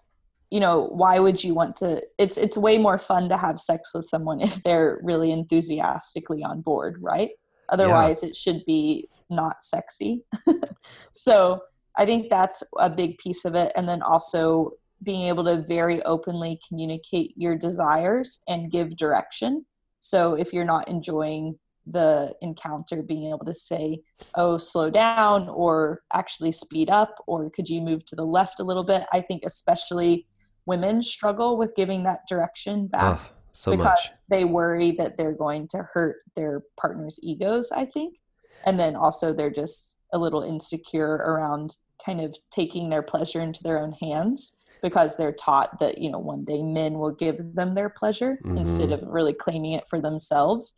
you 0.51 0.59
know 0.59 0.89
why 0.93 1.19
would 1.19 1.43
you 1.43 1.55
want 1.55 1.77
to 1.77 2.03
it's 2.19 2.37
it's 2.37 2.57
way 2.57 2.77
more 2.77 2.99
fun 2.99 3.29
to 3.29 3.37
have 3.37 3.59
sex 3.59 3.91
with 3.95 4.05
someone 4.05 4.41
if 4.49 4.63
they're 4.63 5.01
really 5.03 5.31
enthusiastically 5.31 6.43
on 6.43 6.61
board 6.61 6.97
right 7.01 7.31
otherwise 7.69 8.23
yeah. 8.23 8.31
it 8.31 8.37
should 8.37 8.63
be 8.67 9.09
not 9.31 9.63
sexy 9.63 10.25
so 11.13 11.61
i 11.97 12.05
think 12.05 12.29
that's 12.29 12.65
a 12.81 12.91
big 12.91 13.17
piece 13.19 13.45
of 13.45 13.55
it 13.55 13.73
and 13.77 13.89
then 13.89 14.03
also 14.03 14.71
being 15.03 15.23
able 15.29 15.45
to 15.45 15.63
very 15.63 16.03
openly 16.03 16.61
communicate 16.67 17.33
your 17.37 17.57
desires 17.57 18.43
and 18.49 18.71
give 18.71 18.97
direction. 18.97 19.65
So 20.01 20.35
if 20.35 20.53
you're 20.53 20.65
not 20.65 20.89
enjoying 20.89 21.59
the 21.87 22.35
encounter, 22.43 23.03
being 23.03 23.31
able 23.31 23.45
to 23.47 23.55
say, 23.55 24.03
oh, 24.35 24.59
slow 24.59 24.91
down, 24.91 25.49
or 25.49 26.03
actually 26.13 26.53
speed 26.53 26.91
up, 26.91 27.17
or 27.27 27.51
could 27.51 27.69
you 27.69 27.81
move 27.81 28.05
to 28.07 28.17
the 28.17 28.25
left 28.25 28.61
a 28.61 28.65
little 28.65 28.85
bit? 28.85 29.05
I 29.13 29.21
think 29.21 29.43
especially 29.45 30.27
women 30.67 31.03
struggle 31.03 31.57
with 31.57 31.75
giving 31.75 32.05
that 32.05 32.21
direction 32.29 32.87
back. 32.87 33.21
Oh, 33.21 33.33
so 33.53 33.71
because 33.73 33.85
much. 33.85 34.29
they 34.29 34.45
worry 34.45 34.93
that 34.93 35.17
they're 35.17 35.33
going 35.33 35.67
to 35.69 35.79
hurt 35.93 36.19
their 36.37 36.63
partner's 36.79 37.19
egos, 37.23 37.73
I 37.73 37.87
think. 37.87 38.19
And 38.65 38.79
then 38.79 38.95
also 38.95 39.33
they're 39.33 39.51
just 39.51 39.95
a 40.13 40.19
little 40.19 40.43
insecure 40.43 41.15
around 41.15 41.77
kind 42.05 42.21
of 42.21 42.37
taking 42.51 42.89
their 42.89 43.03
pleasure 43.03 43.41
into 43.41 43.63
their 43.63 43.79
own 43.79 43.93
hands 43.93 44.57
because 44.83 45.17
they're 45.17 45.33
taught 45.33 45.79
that 45.81 45.99
you 45.99 46.11
know 46.11 46.19
one 46.19 46.45
day 46.45 46.63
men 46.63 46.95
will 46.95 47.13
give 47.13 47.55
them 47.55 47.75
their 47.75 47.89
pleasure 47.89 48.39
mm-hmm. 48.45 48.59
instead 48.59 48.93
of 48.93 49.01
really 49.05 49.33
claiming 49.33 49.73
it 49.73 49.89
for 49.89 50.01
themselves. 50.01 50.75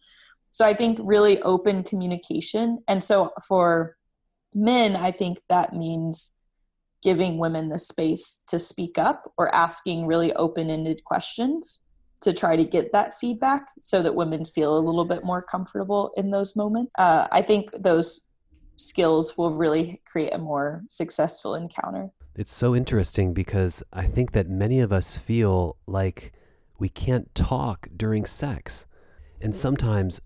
So 0.50 0.66
i 0.66 0.74
think 0.74 0.98
really 1.02 1.40
open 1.42 1.82
communication. 1.82 2.82
And 2.88 3.02
so 3.02 3.32
for 3.46 3.96
men 4.54 4.96
i 4.96 5.10
think 5.10 5.38
that 5.48 5.72
means 5.72 6.38
giving 7.02 7.38
women 7.38 7.68
the 7.68 7.78
space 7.78 8.44
to 8.46 8.58
speak 8.58 8.98
up 8.98 9.32
or 9.36 9.52
asking 9.54 10.06
really 10.06 10.32
open-ended 10.34 11.02
questions 11.04 11.80
to 12.20 12.32
try 12.32 12.54
to 12.54 12.64
get 12.64 12.92
that 12.92 13.18
feedback 13.18 13.66
so 13.80 14.00
that 14.02 14.14
women 14.14 14.44
feel 14.44 14.78
a 14.78 14.78
little 14.78 15.04
bit 15.04 15.24
more 15.24 15.42
comfortable 15.42 16.12
in 16.16 16.30
those 16.30 16.54
moments. 16.54 16.92
Uh, 16.98 17.26
i 17.32 17.42
think 17.42 17.70
those 17.78 18.32
skills 18.76 19.36
will 19.36 19.54
really 19.54 20.00
create 20.10 20.34
a 20.34 20.38
more 20.38 20.82
successful 20.88 21.54
encounter 21.54 22.10
it's 22.34 22.52
so 22.52 22.74
interesting 22.74 23.34
because 23.34 23.82
I 23.92 24.04
think 24.06 24.32
that 24.32 24.48
many 24.48 24.80
of 24.80 24.92
us 24.92 25.16
feel 25.16 25.76
like 25.86 26.32
we 26.78 26.88
can't 26.88 27.32
talk 27.34 27.88
during 27.94 28.24
sex. 28.24 28.86
And 29.40 29.54
sometimes 29.54 30.20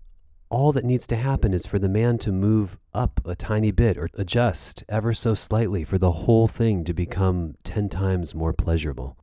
all 0.49 0.71
that 0.71 0.85
needs 0.85 1.05
to 1.07 1.17
happen 1.17 1.53
is 1.53 1.65
for 1.65 1.79
the 1.79 1.89
man 1.89 2.17
to 2.19 2.31
move 2.31 2.77
up 2.93 3.19
a 3.25 3.35
tiny 3.35 3.71
bit 3.71 3.97
or 3.97 4.09
adjust 4.13 4.85
ever 4.87 5.13
so 5.13 5.33
slightly 5.33 5.83
for 5.83 5.97
the 5.97 6.13
whole 6.13 6.47
thing 6.47 6.85
to 6.85 6.93
become 6.93 7.55
10 7.63 7.89
times 7.89 8.33
more 8.33 8.53
pleasurable. 8.53 9.17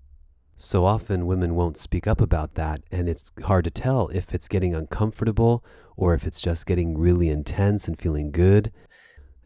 So 0.56 0.84
often 0.84 1.26
women 1.26 1.54
won't 1.54 1.78
speak 1.78 2.06
up 2.06 2.20
about 2.20 2.54
that, 2.54 2.82
and 2.92 3.08
it's 3.08 3.32
hard 3.44 3.64
to 3.64 3.70
tell 3.70 4.08
if 4.08 4.34
it's 4.34 4.46
getting 4.46 4.74
uncomfortable 4.74 5.64
or 5.96 6.14
if 6.14 6.26
it's 6.26 6.40
just 6.40 6.66
getting 6.66 6.98
really 6.98 7.30
intense 7.30 7.88
and 7.88 7.98
feeling 7.98 8.30
good. 8.30 8.70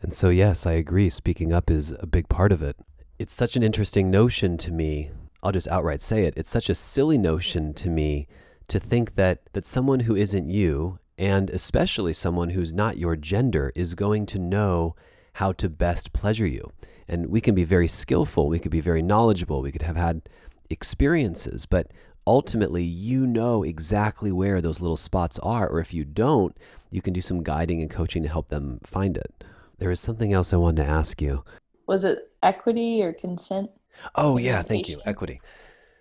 And 0.02 0.12
so, 0.12 0.28
yes, 0.28 0.66
I 0.66 0.72
agree, 0.72 1.08
speaking 1.08 1.52
up 1.52 1.70
is 1.70 1.94
a 2.00 2.06
big 2.06 2.28
part 2.28 2.52
of 2.52 2.62
it 2.62 2.76
it's 3.18 3.34
such 3.34 3.56
an 3.56 3.62
interesting 3.62 4.10
notion 4.10 4.56
to 4.58 4.70
me. 4.70 5.10
I'll 5.42 5.52
just 5.52 5.68
outright 5.68 6.00
say 6.00 6.24
it. 6.24 6.34
It's 6.36 6.50
such 6.50 6.70
a 6.70 6.74
silly 6.74 7.18
notion 7.18 7.74
to 7.74 7.90
me 7.90 8.28
to 8.68 8.78
think 8.78 9.16
that 9.16 9.40
that 9.52 9.66
someone 9.66 10.00
who 10.00 10.14
isn't 10.14 10.48
you 10.48 10.98
and 11.16 11.50
especially 11.50 12.12
someone 12.12 12.50
who's 12.50 12.72
not 12.72 12.96
your 12.96 13.16
gender 13.16 13.72
is 13.74 13.94
going 13.94 14.26
to 14.26 14.38
know 14.38 14.94
how 15.34 15.52
to 15.52 15.68
best 15.68 16.12
pleasure 16.12 16.46
you. 16.46 16.72
And 17.08 17.28
we 17.28 17.40
can 17.40 17.54
be 17.54 17.64
very 17.64 17.88
skillful, 17.88 18.48
we 18.48 18.58
could 18.58 18.70
be 18.70 18.80
very 18.80 19.02
knowledgeable, 19.02 19.62
we 19.62 19.72
could 19.72 19.82
have 19.82 19.96
had 19.96 20.28
experiences, 20.70 21.66
but 21.66 21.92
ultimately 22.26 22.82
you 22.84 23.26
know 23.26 23.64
exactly 23.64 24.30
where 24.30 24.60
those 24.60 24.80
little 24.80 24.96
spots 24.96 25.38
are 25.40 25.68
or 25.68 25.80
if 25.80 25.94
you 25.94 26.04
don't, 26.04 26.56
you 26.90 27.00
can 27.00 27.14
do 27.14 27.20
some 27.20 27.42
guiding 27.42 27.80
and 27.80 27.90
coaching 27.90 28.22
to 28.22 28.28
help 28.28 28.48
them 28.48 28.78
find 28.84 29.16
it. 29.16 29.44
There 29.78 29.90
is 29.90 30.00
something 30.00 30.32
else 30.32 30.52
I 30.52 30.56
wanted 30.56 30.84
to 30.84 30.90
ask 30.90 31.20
you 31.22 31.42
was 31.88 32.04
it 32.04 32.30
equity 32.42 33.02
or 33.02 33.12
consent? 33.12 33.70
Oh, 34.14 34.36
yeah, 34.36 34.62
thank 34.62 34.88
you. 34.88 35.00
Equity. 35.04 35.40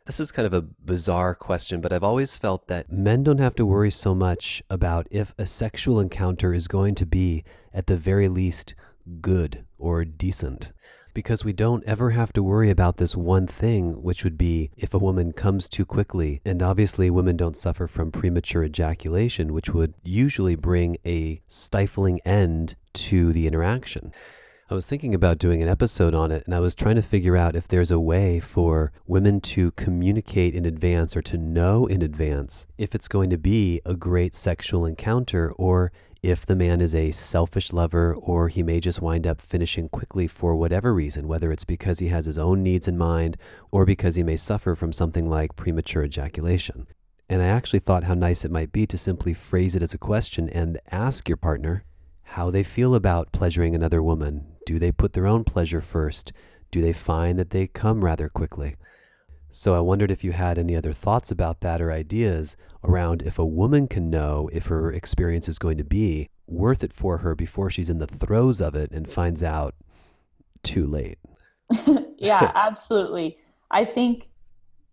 This 0.05 0.19
is 0.19 0.31
kind 0.31 0.45
of 0.45 0.53
a 0.53 0.61
bizarre 0.61 1.33
question, 1.33 1.81
but 1.81 1.91
I've 1.91 2.03
always 2.03 2.37
felt 2.37 2.67
that 2.67 2.91
men 2.91 3.23
don't 3.23 3.39
have 3.39 3.55
to 3.55 3.65
worry 3.65 3.91
so 3.91 4.13
much 4.13 4.61
about 4.69 5.07
if 5.09 5.33
a 5.37 5.45
sexual 5.45 5.99
encounter 5.99 6.53
is 6.53 6.67
going 6.67 6.95
to 6.95 7.05
be, 7.05 7.43
at 7.73 7.87
the 7.87 7.97
very 7.97 8.29
least, 8.29 8.75
good 9.21 9.65
or 9.77 10.05
decent. 10.05 10.71
Because 11.13 11.43
we 11.43 11.51
don't 11.51 11.83
ever 11.85 12.11
have 12.11 12.31
to 12.33 12.43
worry 12.43 12.69
about 12.69 12.97
this 12.97 13.15
one 13.15 13.47
thing, 13.47 14.03
which 14.03 14.23
would 14.23 14.37
be 14.37 14.69
if 14.77 14.93
a 14.93 14.99
woman 14.99 15.33
comes 15.33 15.67
too 15.67 15.85
quickly. 15.85 16.41
And 16.45 16.61
obviously, 16.61 17.09
women 17.09 17.35
don't 17.35 17.57
suffer 17.57 17.87
from 17.87 18.11
premature 18.11 18.63
ejaculation, 18.63 19.51
which 19.51 19.71
would 19.71 19.95
usually 20.03 20.55
bring 20.55 20.97
a 21.05 21.41
stifling 21.47 22.19
end 22.23 22.75
to 22.93 23.33
the 23.33 23.47
interaction. 23.47 24.13
I 24.69 24.73
was 24.73 24.85
thinking 24.85 25.15
about 25.15 25.37
doing 25.37 25.61
an 25.63 25.69
episode 25.69 26.13
on 26.13 26.29
it, 26.29 26.43
and 26.45 26.53
I 26.53 26.59
was 26.59 26.75
trying 26.75 26.97
to 26.97 27.01
figure 27.01 27.37
out 27.37 27.55
if 27.55 27.69
there's 27.69 27.89
a 27.89 28.01
way 28.01 28.41
for 28.41 28.91
women 29.05 29.39
to 29.39 29.71
communicate 29.71 30.53
in 30.53 30.65
advance 30.65 31.15
or 31.15 31.21
to 31.21 31.37
know 31.37 31.85
in 31.85 32.01
advance 32.01 32.67
if 32.77 32.93
it's 32.93 33.07
going 33.07 33.29
to 33.29 33.37
be 33.37 33.79
a 33.85 33.95
great 33.95 34.35
sexual 34.35 34.85
encounter 34.85 35.53
or 35.53 35.93
if 36.21 36.45
the 36.45 36.55
man 36.55 36.81
is 36.81 36.93
a 36.93 37.11
selfish 37.11 37.71
lover 37.71 38.13
or 38.13 38.49
he 38.49 38.61
may 38.61 38.81
just 38.81 39.01
wind 39.01 39.25
up 39.25 39.39
finishing 39.39 39.87
quickly 39.87 40.27
for 40.27 40.53
whatever 40.53 40.93
reason, 40.93 41.29
whether 41.29 41.49
it's 41.49 41.63
because 41.63 41.99
he 41.99 42.09
has 42.09 42.25
his 42.25 42.37
own 42.37 42.61
needs 42.61 42.89
in 42.89 42.97
mind 42.97 43.37
or 43.71 43.85
because 43.85 44.15
he 44.15 44.23
may 44.23 44.35
suffer 44.35 44.75
from 44.75 44.91
something 44.91 45.29
like 45.29 45.55
premature 45.55 46.03
ejaculation. 46.03 46.85
And 47.29 47.41
I 47.41 47.45
actually 47.45 47.79
thought 47.79 48.03
how 48.03 48.15
nice 48.15 48.43
it 48.43 48.51
might 48.51 48.73
be 48.73 48.85
to 48.87 48.97
simply 48.97 49.33
phrase 49.33 49.77
it 49.77 49.81
as 49.81 49.93
a 49.93 49.97
question 49.97 50.49
and 50.49 50.77
ask 50.91 51.29
your 51.29 51.37
partner 51.37 51.85
how 52.31 52.51
they 52.51 52.63
feel 52.63 52.95
about 52.95 53.31
pleasuring 53.31 53.73
another 53.73 54.03
woman. 54.03 54.56
Do 54.67 54.79
they 54.79 54.91
put 54.91 55.13
their 55.13 55.25
own 55.25 55.45
pleasure 55.45 55.79
first? 55.79 56.33
Do 56.71 56.81
they 56.81 56.91
find 56.91 57.39
that 57.39 57.51
they 57.51 57.67
come 57.67 58.03
rather 58.03 58.27
quickly? 58.27 58.75
So 59.49 59.73
I 59.73 59.79
wondered 59.79 60.11
if 60.11 60.25
you 60.25 60.33
had 60.33 60.57
any 60.57 60.75
other 60.75 60.91
thoughts 60.91 61.31
about 61.31 61.61
that 61.61 61.81
or 61.81 61.89
ideas 61.89 62.57
around 62.83 63.21
if 63.21 63.39
a 63.39 63.45
woman 63.45 63.87
can 63.87 64.09
know 64.09 64.49
if 64.51 64.65
her 64.65 64.91
experience 64.91 65.47
is 65.47 65.57
going 65.57 65.77
to 65.77 65.85
be 65.85 66.27
worth 66.47 66.83
it 66.83 66.91
for 66.91 67.19
her 67.19 67.33
before 67.33 67.69
she's 67.69 67.89
in 67.89 67.99
the 67.99 68.07
throes 68.07 68.59
of 68.59 68.75
it 68.75 68.91
and 68.91 69.09
finds 69.09 69.41
out 69.41 69.73
too 70.63 70.85
late. 70.85 71.17
yeah, 72.17 72.51
absolutely. 72.55 73.37
I 73.71 73.85
think 73.85 74.27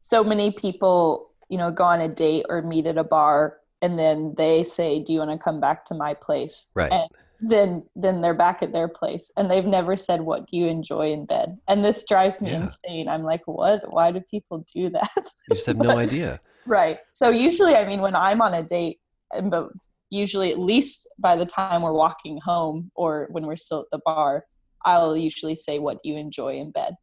so 0.00 0.22
many 0.22 0.52
people, 0.52 1.32
you 1.48 1.58
know, 1.58 1.72
go 1.72 1.82
on 1.82 2.00
a 2.00 2.06
date 2.06 2.46
or 2.48 2.62
meet 2.62 2.86
at 2.86 2.96
a 2.96 3.02
bar 3.02 3.58
and 3.82 3.98
then 3.98 4.34
they 4.36 4.62
say, 4.62 5.00
"Do 5.00 5.12
you 5.12 5.18
want 5.18 5.32
to 5.32 5.38
come 5.38 5.58
back 5.58 5.84
to 5.86 5.94
my 5.94 6.14
place?" 6.14 6.70
Right. 6.76 6.92
And 6.92 7.10
then 7.48 7.84
then 7.94 8.20
they're 8.20 8.34
back 8.34 8.62
at 8.62 8.72
their 8.72 8.88
place 8.88 9.30
and 9.36 9.50
they've 9.50 9.64
never 9.64 9.96
said 9.96 10.20
what 10.20 10.46
do 10.48 10.56
you 10.56 10.66
enjoy 10.66 11.12
in 11.12 11.26
bed? 11.26 11.58
And 11.68 11.84
this 11.84 12.04
drives 12.06 12.40
me 12.40 12.50
yeah. 12.50 12.62
insane. 12.62 13.08
I'm 13.08 13.22
like 13.22 13.42
what? 13.46 13.92
Why 13.92 14.10
do 14.12 14.20
people 14.30 14.64
do 14.74 14.90
that? 14.90 15.10
You 15.16 15.56
just 15.56 15.66
have 15.66 15.78
but, 15.78 15.86
no 15.88 15.98
idea. 15.98 16.40
Right. 16.66 16.98
So 17.12 17.30
usually 17.30 17.76
i 17.76 17.86
mean 17.86 18.00
when 18.00 18.16
i'm 18.16 18.40
on 18.40 18.54
a 18.54 18.62
date 18.62 18.98
and 19.32 19.50
but 19.50 19.68
usually 20.10 20.52
at 20.52 20.58
least 20.58 21.08
by 21.18 21.36
the 21.36 21.46
time 21.46 21.82
we're 21.82 21.92
walking 21.92 22.38
home 22.38 22.90
or 22.94 23.28
when 23.30 23.46
we're 23.46 23.56
still 23.56 23.80
at 23.80 23.86
the 23.90 24.00
bar 24.04 24.44
i'll 24.84 25.16
usually 25.16 25.54
say 25.54 25.78
what 25.78 26.02
do 26.02 26.08
you 26.08 26.16
enjoy 26.16 26.54
in 26.56 26.70
bed? 26.70 26.94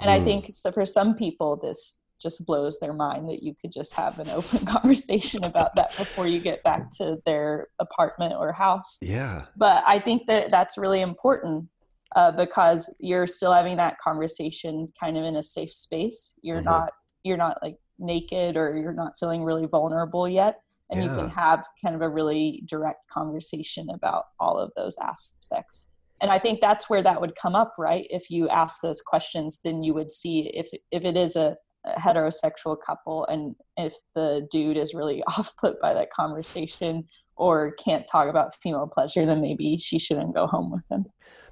And 0.00 0.10
mm. 0.10 0.20
i 0.20 0.24
think 0.24 0.50
so 0.52 0.72
for 0.72 0.84
some 0.84 1.14
people 1.14 1.56
this 1.56 2.00
just 2.20 2.46
blows 2.46 2.78
their 2.78 2.92
mind 2.92 3.28
that 3.28 3.42
you 3.42 3.54
could 3.60 3.72
just 3.72 3.94
have 3.94 4.18
an 4.18 4.28
open 4.30 4.64
conversation 4.66 5.44
about 5.44 5.74
that 5.76 5.96
before 5.96 6.26
you 6.26 6.40
get 6.40 6.62
back 6.62 6.90
to 6.98 7.18
their 7.26 7.68
apartment 7.78 8.34
or 8.34 8.52
house. 8.52 8.98
Yeah. 9.00 9.46
But 9.56 9.82
I 9.86 9.98
think 9.98 10.26
that 10.26 10.50
that's 10.50 10.78
really 10.78 11.00
important 11.00 11.68
uh, 12.16 12.32
because 12.32 12.94
you're 13.00 13.26
still 13.26 13.52
having 13.52 13.76
that 13.76 13.98
conversation 13.98 14.88
kind 14.98 15.16
of 15.16 15.24
in 15.24 15.36
a 15.36 15.42
safe 15.42 15.72
space. 15.72 16.34
You're 16.42 16.56
mm-hmm. 16.56 16.64
not 16.64 16.92
you're 17.24 17.36
not 17.36 17.58
like 17.62 17.76
naked 17.98 18.56
or 18.56 18.76
you're 18.76 18.92
not 18.92 19.12
feeling 19.18 19.44
really 19.44 19.66
vulnerable 19.66 20.28
yet 20.28 20.60
and 20.90 21.02
yeah. 21.02 21.10
you 21.10 21.16
can 21.16 21.28
have 21.28 21.66
kind 21.82 21.94
of 21.94 22.00
a 22.00 22.08
really 22.08 22.62
direct 22.66 23.08
conversation 23.10 23.88
about 23.90 24.24
all 24.40 24.56
of 24.56 24.70
those 24.76 24.96
aspects 24.98 25.88
and 26.20 26.30
i 26.30 26.38
think 26.38 26.60
that's 26.60 26.88
where 26.88 27.02
that 27.02 27.20
would 27.20 27.34
come 27.34 27.54
up 27.54 27.72
right 27.78 28.06
if 28.10 28.30
you 28.30 28.48
ask 28.48 28.80
those 28.80 29.00
questions 29.00 29.58
then 29.64 29.82
you 29.82 29.92
would 29.94 30.10
see 30.10 30.50
if 30.54 30.68
if 30.90 31.04
it 31.04 31.16
is 31.16 31.36
a 31.36 31.56
heterosexual 31.96 32.76
couple 32.84 33.24
and 33.26 33.54
if 33.76 33.94
the 34.14 34.46
dude 34.50 34.76
is 34.76 34.94
really 34.94 35.22
off 35.28 35.56
put 35.56 35.80
by 35.80 35.94
that 35.94 36.10
conversation 36.10 37.06
or 37.36 37.72
can't 37.72 38.06
talk 38.06 38.28
about 38.28 38.54
female 38.56 38.90
pleasure 38.92 39.24
then 39.26 39.40
maybe 39.40 39.76
she 39.78 39.98
shouldn't 39.98 40.34
go 40.34 40.46
home 40.46 40.70
with 40.70 40.82
him 40.90 41.04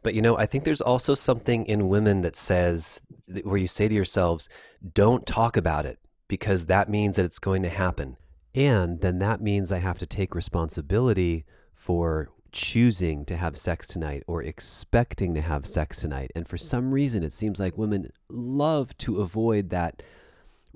but 0.02 0.14
you 0.14 0.22
know 0.22 0.36
i 0.36 0.46
think 0.46 0.64
there's 0.64 0.80
also 0.80 1.14
something 1.14 1.64
in 1.66 1.88
women 1.88 2.22
that 2.22 2.36
says 2.36 3.00
where 3.44 3.58
you 3.58 3.68
say 3.68 3.88
to 3.88 3.94
yourselves 3.94 4.48
don't 4.94 5.26
talk 5.26 5.56
about 5.56 5.86
it 5.86 5.98
because 6.28 6.66
that 6.66 6.88
means 6.88 7.16
that 7.16 7.24
it's 7.24 7.38
going 7.38 7.62
to 7.62 7.68
happen 7.68 8.16
and 8.54 9.00
then 9.00 9.18
that 9.18 9.40
means 9.40 9.70
i 9.70 9.78
have 9.78 9.98
to 9.98 10.06
take 10.06 10.34
responsibility 10.34 11.44
for 11.74 12.30
choosing 12.56 13.24
to 13.26 13.36
have 13.36 13.56
sex 13.56 13.86
tonight 13.86 14.22
or 14.26 14.42
expecting 14.42 15.34
to 15.34 15.42
have 15.42 15.66
sex 15.66 15.98
tonight. 15.98 16.32
And 16.34 16.48
for 16.48 16.56
some 16.56 16.90
reason, 16.90 17.22
it 17.22 17.34
seems 17.34 17.60
like 17.60 17.76
women 17.76 18.10
love 18.30 18.96
to 18.98 19.20
avoid 19.20 19.68
that 19.70 20.02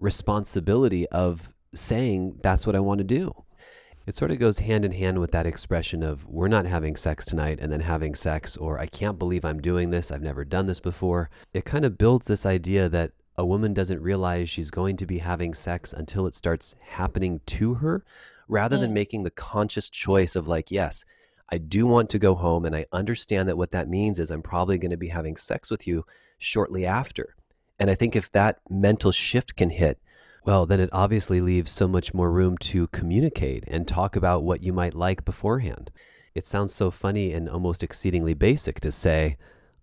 responsibility 0.00 1.06
of 1.08 1.54
saying, 1.74 2.40
that's 2.42 2.66
what 2.66 2.74
I 2.74 2.80
want 2.80 2.98
to 2.98 3.04
do. 3.04 3.44
It 4.06 4.16
sort 4.16 4.30
of 4.32 4.38
goes 4.38 4.58
hand 4.58 4.84
in 4.84 4.92
hand 4.92 5.20
with 5.20 5.30
that 5.32 5.46
expression 5.46 6.02
of, 6.02 6.26
we're 6.26 6.48
not 6.48 6.66
having 6.66 6.96
sex 6.96 7.24
tonight, 7.26 7.58
and 7.60 7.70
then 7.70 7.80
having 7.80 8.14
sex, 8.14 8.56
or 8.56 8.80
I 8.80 8.86
can't 8.86 9.18
believe 9.18 9.44
I'm 9.44 9.60
doing 9.60 9.90
this. 9.90 10.10
I've 10.10 10.22
never 10.22 10.44
done 10.44 10.66
this 10.66 10.80
before. 10.80 11.30
It 11.52 11.64
kind 11.64 11.84
of 11.84 11.98
builds 11.98 12.26
this 12.26 12.44
idea 12.46 12.88
that 12.88 13.12
a 13.36 13.46
woman 13.46 13.72
doesn't 13.72 14.02
realize 14.02 14.50
she's 14.50 14.70
going 14.70 14.96
to 14.96 15.06
be 15.06 15.18
having 15.18 15.54
sex 15.54 15.92
until 15.92 16.26
it 16.26 16.34
starts 16.34 16.74
happening 16.80 17.40
to 17.46 17.74
her, 17.74 18.04
rather 18.48 18.78
than 18.78 18.90
mm. 18.90 18.94
making 18.94 19.22
the 19.22 19.30
conscious 19.30 19.88
choice 19.88 20.34
of, 20.34 20.48
like, 20.48 20.70
yes, 20.70 21.04
I 21.50 21.58
do 21.58 21.86
want 21.86 22.10
to 22.10 22.18
go 22.18 22.34
home, 22.34 22.64
and 22.64 22.74
I 22.74 22.86
understand 22.92 23.48
that 23.48 23.58
what 23.58 23.72
that 23.72 23.88
means 23.88 24.18
is 24.18 24.30
I'm 24.30 24.42
probably 24.42 24.78
going 24.78 24.90
to 24.90 24.96
be 24.96 25.08
having 25.08 25.36
sex 25.36 25.70
with 25.70 25.86
you 25.86 26.04
shortly 26.38 26.86
after. 26.86 27.36
And 27.80 27.90
I 27.90 27.94
think 27.94 28.14
if 28.14 28.30
that 28.32 28.60
mental 28.68 29.10
shift 29.10 29.56
can 29.56 29.70
hit, 29.70 29.98
Well, 30.44 30.64
then 30.66 30.80
it 30.80 30.90
obviously 30.92 31.40
leaves 31.40 31.70
so 31.70 31.86
much 31.88 32.14
more 32.14 32.30
room 32.30 32.56
to 32.58 32.86
communicate 32.88 33.64
and 33.66 33.86
talk 33.86 34.16
about 34.16 34.42
what 34.42 34.62
you 34.62 34.72
might 34.72 34.94
like 34.94 35.24
beforehand. 35.24 35.90
It 36.34 36.46
sounds 36.46 36.72
so 36.74 36.90
funny 36.90 37.32
and 37.32 37.48
almost 37.48 37.82
exceedingly 37.82 38.34
basic 38.34 38.80
to 38.80 38.90
say, 38.90 39.36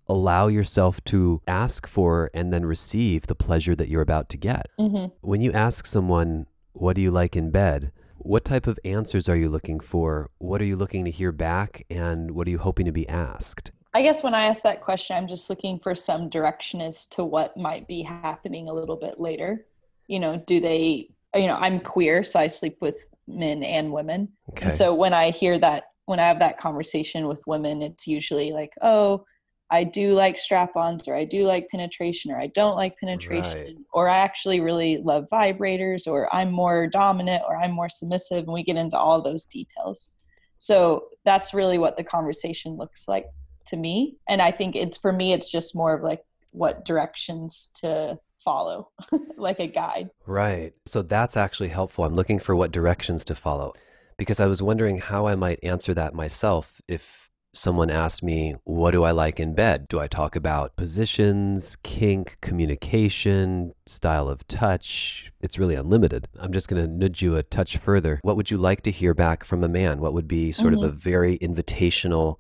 allow 0.08 0.48
yourself 0.48 1.04
to 1.06 1.42
ask 1.48 1.86
for 1.86 2.32
and 2.34 2.52
then 2.52 2.66
receive 2.66 3.24
the 3.28 3.36
pleasure 3.36 3.76
that 3.76 3.90
you're 3.90 4.02
about 4.02 4.30
to 4.30 4.38
get. 4.38 4.68
Mm-hmm. 4.80 5.08
When 5.22 5.42
you 5.42 5.52
ask 5.52 5.86
someone, 5.86 6.48
What 6.74 6.96
do 6.96 7.02
you 7.02 7.12
like 7.12 7.36
in 7.36 7.52
bed? 7.52 7.92
What 8.18 8.46
type 8.46 8.68
of 8.68 8.80
answers 8.84 9.30
are 9.30 9.36
you 9.36 9.50
looking 9.50 9.80
for? 9.80 10.30
What 10.38 10.62
are 10.62 10.66
you 10.66 10.76
looking 10.76 11.06
to 11.06 11.12
hear 11.12 11.32
back? 11.32 11.84
And 11.90 12.32
what 12.32 12.48
are 12.48 12.52
you 12.52 12.60
hoping 12.60 12.86
to 12.86 12.92
be 12.92 13.08
asked? 13.10 13.72
I 13.98 14.04
guess 14.04 14.22
when 14.22 14.36
I 14.36 14.44
ask 14.44 14.62
that 14.62 14.82
question, 14.82 15.18
I'm 15.18 15.28
just 15.28 15.50
looking 15.50 15.80
for 15.80 15.96
some 15.96 16.30
direction 16.30 16.82
as 16.82 17.08
to 17.08 17.24
what 17.24 17.58
might 17.58 17.88
be 17.88 18.04
happening 18.04 18.70
a 18.70 18.74
little 18.74 18.96
bit 18.96 19.20
later. 19.20 19.66
You 20.06 20.20
know, 20.20 20.38
do 20.46 20.60
they, 20.60 21.10
you 21.34 21.48
know, 21.48 21.56
I'm 21.56 21.80
queer, 21.80 22.22
so 22.22 22.40
I 22.40 22.46
sleep 22.46 22.78
with 22.80 23.08
men 23.28 23.64
and 23.64 23.92
women. 23.92 24.34
Okay. 24.52 24.66
And 24.66 24.74
so 24.74 24.94
when 24.94 25.16
I 25.16 25.32
hear 25.32 25.58
that, 25.58 25.86
when 26.06 26.20
I 26.20 26.28
have 26.28 26.38
that 26.42 26.60
conversation 26.60 27.28
with 27.28 27.42
women, 27.48 27.82
it's 27.82 28.06
usually 28.06 28.52
like, 28.52 28.72
oh, 28.84 29.26
I 29.72 29.84
do 29.84 30.14
like 30.14 30.38
strap 30.38 30.76
ons, 30.76 31.08
or 31.08 31.16
I 31.16 31.26
do 31.26 31.48
like 31.48 31.68
penetration, 31.70 32.30
or 32.30 32.40
I 32.40 32.48
don't 32.54 32.76
like 32.76 33.00
penetration, 33.00 33.66
Right. 33.66 33.78
or 33.94 34.10
I 34.10 34.20
actually 34.20 34.60
really 34.60 34.98
love 34.98 35.26
vibrators, 35.34 36.06
or 36.06 36.32
I'm 36.32 36.52
more 36.52 36.86
dominant, 36.86 37.42
or 37.48 37.58
I'm 37.58 37.72
more 37.72 37.90
submissive. 37.90 38.44
And 38.44 38.54
we 38.54 38.62
get 38.62 38.76
into 38.78 39.00
all 39.00 39.24
those 39.24 39.48
details. 39.48 40.12
So 40.60 41.06
that's 41.26 41.52
really 41.52 41.80
what 41.80 41.98
the 41.98 42.04
conversation 42.04 42.78
looks 42.78 43.08
like 43.08 43.26
to 43.68 43.78
me. 43.78 44.18
And 44.28 44.42
I 44.42 44.52
think 44.52 44.76
it's 44.76 44.98
for 44.98 45.12
me, 45.14 45.34
it's 45.34 45.52
just 45.52 45.76
more 45.76 45.94
of 45.94 46.04
like 46.04 46.24
what 46.52 46.86
directions 46.86 47.70
to 47.82 48.20
follow, 48.44 48.90
like 49.38 49.60
a 49.60 49.68
guide. 49.68 50.10
Right. 50.26 50.74
So 50.86 51.02
that's 51.02 51.38
actually 51.38 51.70
helpful. 51.70 52.06
I'm 52.06 52.16
looking 52.16 52.40
for 52.40 52.56
what 52.56 52.72
directions 52.72 53.26
to 53.26 53.36
follow 53.36 53.74
because 54.18 54.40
I 54.40 54.46
was 54.48 54.62
wondering 54.62 55.00
how 55.00 55.28
I 55.28 55.36
might 55.36 55.60
answer 55.64 55.94
that 55.94 56.14
myself 56.14 56.82
if 56.88 57.30
someone 57.54 57.90
asked 57.90 58.22
me, 58.24 58.56
What 58.66 58.92
do 58.92 59.04
I 59.04 59.12
like 59.12 59.40
in 59.40 59.56
bed? 59.56 59.88
Do 59.88 60.00
I 60.00 60.08
talk 60.08 60.36
about 60.36 60.76
positions, 60.76 61.76
kink, 61.84 62.38
communication, 62.42 63.74
style 63.86 64.30
of 64.30 64.48
touch? 64.48 65.32
It's 65.42 65.58
really 65.58 65.76
unlimited. 65.76 66.28
I'm 66.40 66.54
just 66.54 66.68
going 66.68 66.82
to 66.82 66.88
nudge 66.92 67.22
you 67.22 67.36
a 67.36 67.44
touch 67.44 67.78
further. 67.78 68.20
What 68.22 68.36
would 68.38 68.52
you 68.52 68.58
like 68.58 68.82
to 68.84 68.92
hear 68.92 69.14
back 69.14 69.44
from 69.44 69.64
a 69.64 69.68
man? 69.70 70.00
What 70.00 70.14
would 70.14 70.28
be 70.28 70.52
sort 70.52 70.74
Mhm. 70.74 70.84
of 70.84 70.90
a 70.90 70.92
very 70.92 71.38
invitational 71.40 72.38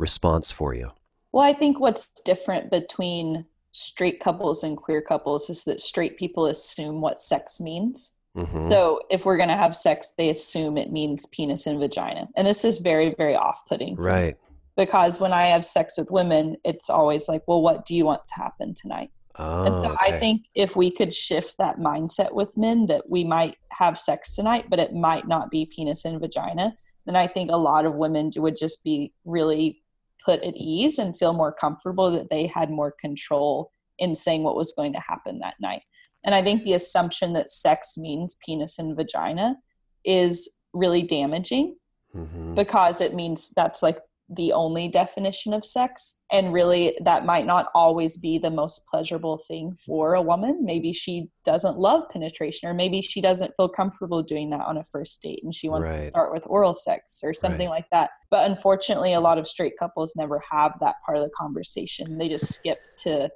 response 0.00 0.50
for 0.50 0.74
you? 0.74 0.90
Well, 1.32 1.44
I 1.44 1.52
think 1.52 1.78
what's 1.78 2.10
different 2.24 2.70
between 2.70 3.44
straight 3.72 4.20
couples 4.20 4.64
and 4.64 4.76
queer 4.76 5.00
couples 5.00 5.48
is 5.48 5.64
that 5.64 5.80
straight 5.80 6.18
people 6.18 6.46
assume 6.46 7.00
what 7.00 7.20
sex 7.20 7.60
means. 7.60 8.12
hmm 8.34 8.68
So 8.68 9.02
if 9.10 9.24
we're 9.24 9.36
going 9.36 9.48
to 9.48 9.56
have 9.56 9.76
sex, 9.76 10.12
they 10.18 10.28
assume 10.28 10.76
it 10.76 10.90
means 10.90 11.26
penis 11.26 11.66
and 11.66 11.78
vagina. 11.78 12.28
And 12.36 12.46
this 12.46 12.64
is 12.64 12.78
very, 12.78 13.14
very 13.16 13.36
off 13.36 13.62
putting. 13.68 13.94
Right. 13.94 14.36
Because 14.76 15.20
when 15.20 15.32
I 15.32 15.46
have 15.46 15.64
sex 15.64 15.98
with 15.98 16.10
women, 16.10 16.56
it's 16.64 16.90
always 16.90 17.28
like, 17.28 17.42
well, 17.46 17.62
what 17.62 17.84
do 17.84 17.94
you 17.94 18.04
want 18.04 18.26
to 18.28 18.34
happen 18.34 18.74
tonight? 18.74 19.10
Oh, 19.36 19.64
and 19.64 19.74
so 19.74 19.92
okay. 19.92 20.16
I 20.16 20.18
think 20.18 20.46
if 20.54 20.74
we 20.74 20.90
could 20.90 21.14
shift 21.14 21.56
that 21.58 21.78
mindset 21.78 22.32
with 22.32 22.56
men 22.56 22.86
that 22.86 23.08
we 23.08 23.22
might 23.24 23.56
have 23.70 23.98
sex 23.98 24.34
tonight, 24.34 24.66
but 24.68 24.78
it 24.78 24.92
might 24.92 25.28
not 25.28 25.50
be 25.50 25.66
penis 25.66 26.04
and 26.04 26.18
vagina, 26.20 26.74
then 27.06 27.16
I 27.16 27.26
think 27.26 27.50
a 27.50 27.56
lot 27.56 27.84
of 27.84 27.94
women 27.94 28.30
would 28.36 28.56
just 28.56 28.82
be 28.82 29.12
really 29.24 29.82
put 30.24 30.42
at 30.42 30.56
ease 30.56 30.98
and 30.98 31.16
feel 31.16 31.32
more 31.32 31.52
comfortable 31.52 32.10
that 32.10 32.30
they 32.30 32.46
had 32.46 32.70
more 32.70 32.92
control 32.92 33.70
in 33.98 34.14
saying 34.14 34.42
what 34.42 34.56
was 34.56 34.72
going 34.72 34.92
to 34.92 35.00
happen 35.00 35.38
that 35.40 35.54
night. 35.60 35.82
And 36.24 36.34
I 36.34 36.42
think 36.42 36.62
the 36.62 36.74
assumption 36.74 37.32
that 37.34 37.50
sex 37.50 37.96
means 37.96 38.36
penis 38.44 38.78
and 38.78 38.96
vagina 38.96 39.56
is 40.04 40.60
really 40.72 41.02
damaging 41.02 41.76
Mhm. 42.14 42.54
because 42.54 43.00
it 43.00 43.14
means 43.14 43.50
that's 43.50 43.82
like 43.82 43.98
the 44.32 44.52
only 44.52 44.86
definition 44.86 45.52
of 45.52 45.64
sex 45.64 46.22
and 46.30 46.52
really 46.52 46.96
that 47.02 47.26
might 47.26 47.46
not 47.46 47.66
always 47.74 48.16
be 48.16 48.38
the 48.38 48.50
most 48.50 48.86
pleasurable 48.88 49.38
thing 49.48 49.74
for 49.84 50.14
a 50.14 50.22
woman. 50.22 50.64
Maybe 50.64 50.92
she 50.92 51.28
doesn't 51.44 51.78
love 51.78 52.04
penetration 52.12 52.68
or 52.68 52.74
maybe 52.74 53.02
she 53.02 53.20
doesn't 53.20 53.54
feel 53.56 53.68
comfortable 53.68 54.22
doing 54.22 54.50
that 54.50 54.60
on 54.60 54.76
a 54.76 54.84
first 54.84 55.20
date 55.20 55.40
and 55.42 55.52
she 55.54 55.68
wants 55.68 55.94
to 55.96 56.02
start 56.02 56.32
with 56.32 56.46
oral 56.46 56.74
sex 56.74 57.20
or 57.24 57.34
something 57.34 57.68
Right. 57.68 57.76
like 57.76 57.86
that. 57.90 58.10
But 58.30 58.48
unfortunately 58.48 59.12
a 59.12 59.20
lot 59.20 59.38
of 59.38 59.48
straight 59.48 59.74
couples 59.78 60.14
never 60.16 60.40
have 60.50 60.74
that 60.80 60.96
part 61.04 61.18
of 61.18 61.24
the 61.24 61.30
conversation. 61.36 62.16
They 62.16 62.28
just 62.28 62.52
skip 62.52 62.78
to 62.98 63.30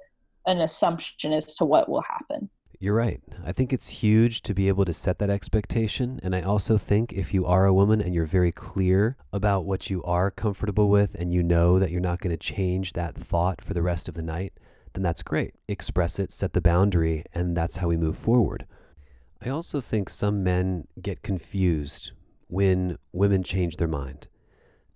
an 0.47 0.61
assumption 0.61 1.33
as 1.33 1.55
to 1.55 1.65
what 1.65 1.89
will 1.89 2.03
happen 2.03 2.49
You're 2.79 2.95
right. 2.95 3.21
I 3.43 3.51
think 3.51 3.71
it's 3.71 3.87
huge 3.87 4.41
to 4.41 4.53
be 4.53 4.67
able 4.67 4.85
to 4.85 4.93
set 4.93 5.19
that 5.19 5.29
expectation. 5.29 6.19
And 6.21 6.35
I 6.35 6.41
also 6.41 6.77
think 6.77 7.13
if 7.13 7.33
you 7.33 7.45
are 7.45 7.65
a 7.65 7.73
woman 7.73 8.01
and 8.01 8.13
you're 8.13 8.25
very 8.25 8.51
clear 8.51 9.17
about 9.31 9.65
what 9.65 9.89
you 9.89 10.03
are 10.03 10.29
comfortable 10.29 10.89
with 10.89 11.15
and 11.15 11.31
you 11.31 11.41
know 11.41 11.79
that 11.79 11.91
you're 11.91 12.01
not 12.01 12.19
going 12.19 12.35
to 12.35 12.53
change 12.53 12.93
that 12.93 13.15
thought 13.15 13.61
for 13.61 13.73
the 13.73 13.81
rest 13.81 14.09
of 14.09 14.15
the 14.15 14.21
night, 14.21 14.53
then 14.93 15.03
that's 15.03 15.23
great. 15.23 15.53
Express 15.67 16.19
it, 16.19 16.31
set 16.31 16.53
the 16.53 16.61
boundary, 16.61 17.23
and 17.33 17.55
that's 17.55 17.77
how 17.77 17.87
we 17.87 17.97
move 17.97 18.17
forward. 18.17 18.65
I 19.41 19.49
also 19.49 19.79
think 19.79 20.09
some 20.09 20.43
men 20.43 20.87
get 21.01 21.21
confused 21.21 22.11
when 22.47 22.97
women 23.11 23.43
change 23.43 23.77
their 23.77 23.87
mind. 23.87 24.27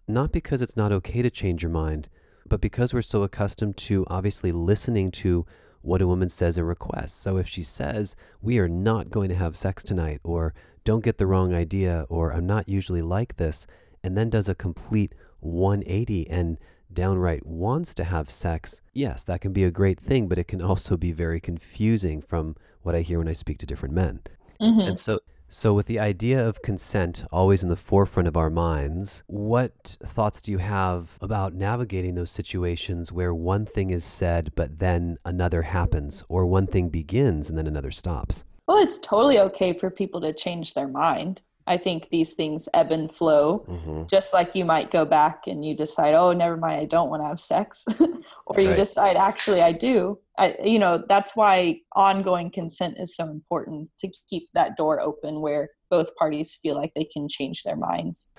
Not 0.08 0.32
because 0.32 0.62
it's 0.62 0.78
not 0.78 0.92
okay 0.92 1.22
to 1.22 1.30
change 1.30 1.64
your 1.64 1.72
mind, 1.72 2.10
but 2.48 2.62
because 2.62 2.94
we're 2.94 3.02
so 3.02 3.24
accustomed 3.24 3.78
to 3.78 4.06
obviously 4.10 4.52
listening 4.52 5.12
to 5.12 5.46
what 5.82 6.02
a 6.02 6.08
woman 6.08 6.30
says 6.30 6.58
and 6.58 6.68
requests. 6.68 7.14
So 7.14 7.38
if 7.38 7.48
she 7.48 7.64
says, 7.64 8.16
We 8.42 8.60
are 8.60 8.70
not 8.70 9.10
going 9.10 9.30
to 9.30 9.36
have 9.36 9.56
sex 9.56 9.84
tonight, 9.84 10.20
or 10.24 10.54
don't 10.84 11.04
get 11.04 11.18
the 11.18 11.28
wrong 11.28 11.54
idea, 11.54 12.06
or 12.10 12.32
I'm 12.32 12.46
not 12.46 12.70
usually 12.70 13.02
like 13.02 13.38
this, 13.38 13.68
and 14.04 14.18
then 14.18 14.30
does 14.30 14.50
a 14.50 14.56
complete 14.56 15.14
180 15.40 16.30
and 16.30 16.58
downright 16.92 17.46
wants 17.46 17.94
to 17.94 18.04
have 18.04 18.30
sex, 18.30 18.82
yes, 18.94 19.24
that 19.24 19.42
can 19.42 19.54
be 19.54 19.64
a 19.64 19.72
great 19.72 20.00
thing, 20.00 20.28
but 20.28 20.40
it 20.40 20.48
can 20.48 20.62
also 20.62 20.98
be 20.98 21.12
very 21.12 21.40
confusing 21.40 22.22
from 22.22 22.56
what 22.82 22.96
I 22.96 23.02
hear 23.02 23.20
when 23.20 23.28
I 23.28 23.34
speak 23.34 23.58
to 23.60 23.66
different 23.66 23.94
men. 23.94 24.22
Mhm. 24.62 24.88
And 24.88 24.98
so, 24.98 25.20
so 25.50 25.74
with 25.74 25.88
the 25.88 26.00
idea 26.00 26.48
of 26.48 26.62
consent 26.62 27.26
always 27.32 27.64
in 27.64 27.70
the 27.70 27.76
forefront 27.76 28.28
of 28.28 28.38
our 28.38 28.50
minds, 28.50 29.24
what 29.28 29.98
thoughts 30.04 30.42
do 30.42 30.52
you 30.52 30.60
have 30.60 31.18
about 31.22 31.54
navigating 31.54 32.16
those 32.16 32.32
situations 32.32 33.12
where 33.12 33.34
one 33.34 33.66
thing 33.66 33.90
is 33.90 34.06
said, 34.06 34.52
but 34.56 34.80
then 34.80 35.18
another 35.26 35.64
happens, 35.64 36.24
or 36.30 36.46
one 36.46 36.68
thing 36.68 36.90
begins 36.90 37.50
and 37.50 37.58
then 37.58 37.68
another 37.68 37.92
stops? 37.92 38.46
well 38.70 38.78
it's 38.78 39.00
totally 39.00 39.40
okay 39.40 39.74
for 39.74 39.90
people 39.90 40.22
to 40.22 40.32
change 40.32 40.76
their 40.76 40.88
mind 40.88 41.42
i 41.70 41.78
think 41.78 42.10
these 42.10 42.34
things 42.34 42.68
ebb 42.74 42.92
and 42.92 43.12
flow 43.12 43.60
hmm 43.68 44.04
just 44.10 44.34
like 44.34 44.56
you 44.56 44.66
might 44.66 44.90
go 44.90 45.06
back 45.06 45.46
and 45.46 45.64
you 45.64 45.76
decide 45.76 46.16
oh 46.16 46.34
never 46.34 46.58
mind 46.58 46.82
i 46.82 46.86
don't 46.86 47.10
want 47.10 47.22
to 47.22 47.28
have 47.28 47.40
sex 47.40 47.86
or 48.48 48.60
you 48.60 48.74
decide 48.74 49.16
actually 49.16 49.62
i 49.62 49.72
do 49.72 50.18
I, 50.38 50.56
you 50.64 50.80
know 50.80 51.04
that's 51.08 51.36
why 51.36 51.82
ongoing 51.96 52.50
consent 52.50 52.98
is 52.98 53.16
so 53.16 53.30
important 53.30 53.90
to 54.00 54.10
keep 54.30 54.48
that 54.56 54.78
door 54.78 55.00
open 55.00 55.42
where 55.42 55.70
both 55.92 56.16
parties 56.16 56.56
feel 56.56 56.76
like 56.76 56.94
they 56.96 57.04
can 57.04 57.28
change 57.30 57.64
their 57.64 57.76
minds 57.76 58.30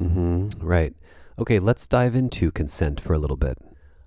Mm-hmm. 0.00 0.64
Right. 0.64 0.94
Okay, 1.38 1.58
let's 1.58 1.88
dive 1.88 2.14
into 2.14 2.50
consent 2.50 3.00
for 3.00 3.12
a 3.12 3.18
little 3.18 3.36
bit. 3.36 3.58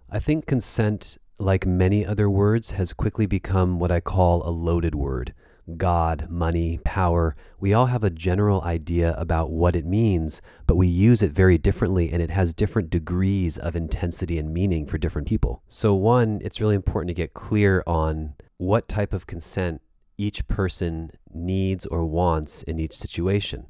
I 0.10 0.20
think 0.20 0.46
consent, 0.46 1.18
like 1.40 1.66
many 1.66 2.06
other 2.06 2.30
words, 2.30 2.72
has 2.72 2.94
quickly 2.94 3.26
become 3.26 3.80
what 3.80 3.92
I 3.92 4.00
call 4.00 4.48
a 4.48 4.52
loaded 4.52 4.96
word. 4.96 5.34
God, 5.78 6.28
money, 6.30 6.80
power. 6.84 7.36
We 7.60 7.74
all 7.74 7.88
have 7.88 8.04
a 8.04 8.10
general 8.10 8.62
idea 8.64 9.14
about 9.18 9.52
what 9.52 9.76
it 9.76 9.86
means, 9.86 10.42
but 10.68 10.78
we 10.78 10.88
use 10.88 11.22
it 11.22 11.32
very 11.32 11.58
differently 11.58 12.12
and 12.12 12.22
it 12.22 12.32
has 12.32 12.54
different 12.54 12.90
degrees 12.90 13.58
of 13.58 13.76
intensity 13.76 14.38
and 14.40 14.54
meaning 14.54 14.86
for 14.86 14.98
different 14.98 15.28
people. 15.28 15.64
So, 15.70 15.94
one, 15.94 16.40
it's 16.44 16.62
really 16.62 16.76
important 16.76 17.10
to 17.10 17.14
get 17.14 17.34
clear 17.34 17.84
on 17.86 18.36
what 18.58 18.88
type 18.88 19.14
of 19.14 19.28
consent 19.28 19.82
each 20.18 20.48
person 20.48 21.12
needs 21.34 21.86
or 21.86 22.06
wants 22.06 22.64
in 22.64 22.80
each 22.80 22.96
situation. 22.96 23.68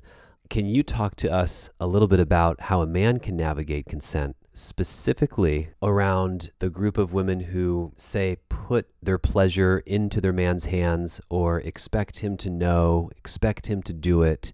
Can 0.50 0.66
you 0.66 0.84
talk 0.84 1.16
to 1.16 1.32
us 1.32 1.70
a 1.80 1.88
little 1.88 2.10
bit 2.10 2.20
about 2.20 2.62
how 2.62 2.82
a 2.82 2.88
man 2.88 3.20
can 3.20 3.38
navigate 3.38 3.86
consent, 3.86 4.36
specifically 4.54 5.70
around 5.82 6.52
the 6.60 6.70
group 6.70 6.98
of 6.98 7.14
women 7.14 7.40
who 7.40 7.94
say 7.96 8.36
put 8.68 8.88
their 9.02 9.18
pleasure 9.18 9.84
into 9.86 10.22
their 10.22 10.34
man's 10.34 10.66
hands 10.66 11.20
or 11.30 11.60
expect 11.62 12.20
him 12.20 12.38
to 12.38 12.50
know, 12.50 13.10
expect 13.18 13.68
him 13.68 13.82
to 13.84 13.94
do 13.94 14.24
it, 14.24 14.54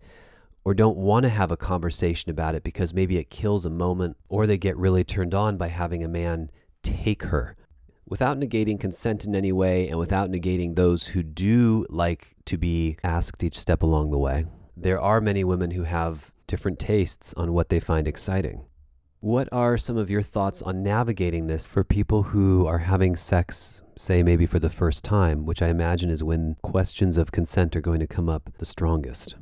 or 0.65 0.73
don't 0.73 0.97
want 0.97 1.23
to 1.23 1.29
have 1.29 1.51
a 1.51 1.57
conversation 1.57 2.29
about 2.29 2.55
it 2.55 2.63
because 2.63 2.93
maybe 2.93 3.17
it 3.17 3.29
kills 3.29 3.65
a 3.65 3.69
moment, 3.69 4.17
or 4.27 4.45
they 4.45 4.57
get 4.57 4.75
really 4.77 5.03
turned 5.03 5.33
on 5.33 5.57
by 5.57 5.67
having 5.67 6.03
a 6.03 6.07
man 6.07 6.49
take 6.83 7.23
her? 7.23 7.55
Without 8.07 8.39
negating 8.39 8.79
consent 8.79 9.25
in 9.25 9.35
any 9.35 9.51
way 9.51 9.87
and 9.87 9.99
without 9.99 10.29
negating 10.29 10.75
those 10.75 11.07
who 11.07 11.23
do 11.23 11.85
like 11.89 12.35
to 12.45 12.57
be 12.57 12.97
asked 13.03 13.43
each 13.43 13.57
step 13.57 13.83
along 13.83 14.11
the 14.11 14.17
way, 14.17 14.45
there 14.75 14.99
are 14.99 15.19
many 15.19 15.43
women 15.43 15.71
who 15.71 15.83
have 15.83 16.31
different 16.47 16.79
tastes 16.79 17.33
on 17.35 17.51
what 17.53 17.69
they 17.69 17.79
find 17.79 18.07
exciting. 18.07 18.65
What 19.19 19.49
are 19.51 19.77
some 19.77 19.97
of 19.97 20.11
your 20.11 20.21
thoughts 20.21 20.61
on 20.61 20.83
navigating 20.83 21.47
this 21.47 21.65
for 21.65 21.83
people 21.83 22.23
who 22.23 22.67
are 22.67 22.79
having 22.79 23.15
sex, 23.15 23.81
say 23.95 24.21
maybe 24.21 24.45
for 24.45 24.59
the 24.59 24.69
first 24.69 25.03
time, 25.03 25.45
which 25.45 25.61
I 25.61 25.69
imagine 25.69 26.09
is 26.09 26.23
when 26.23 26.55
questions 26.61 27.17
of 27.17 27.31
consent 27.31 27.75
are 27.75 27.81
going 27.81 27.99
to 27.99 28.07
come 28.07 28.29
up 28.29 28.51
the 28.59 28.65
strongest? 28.65 29.35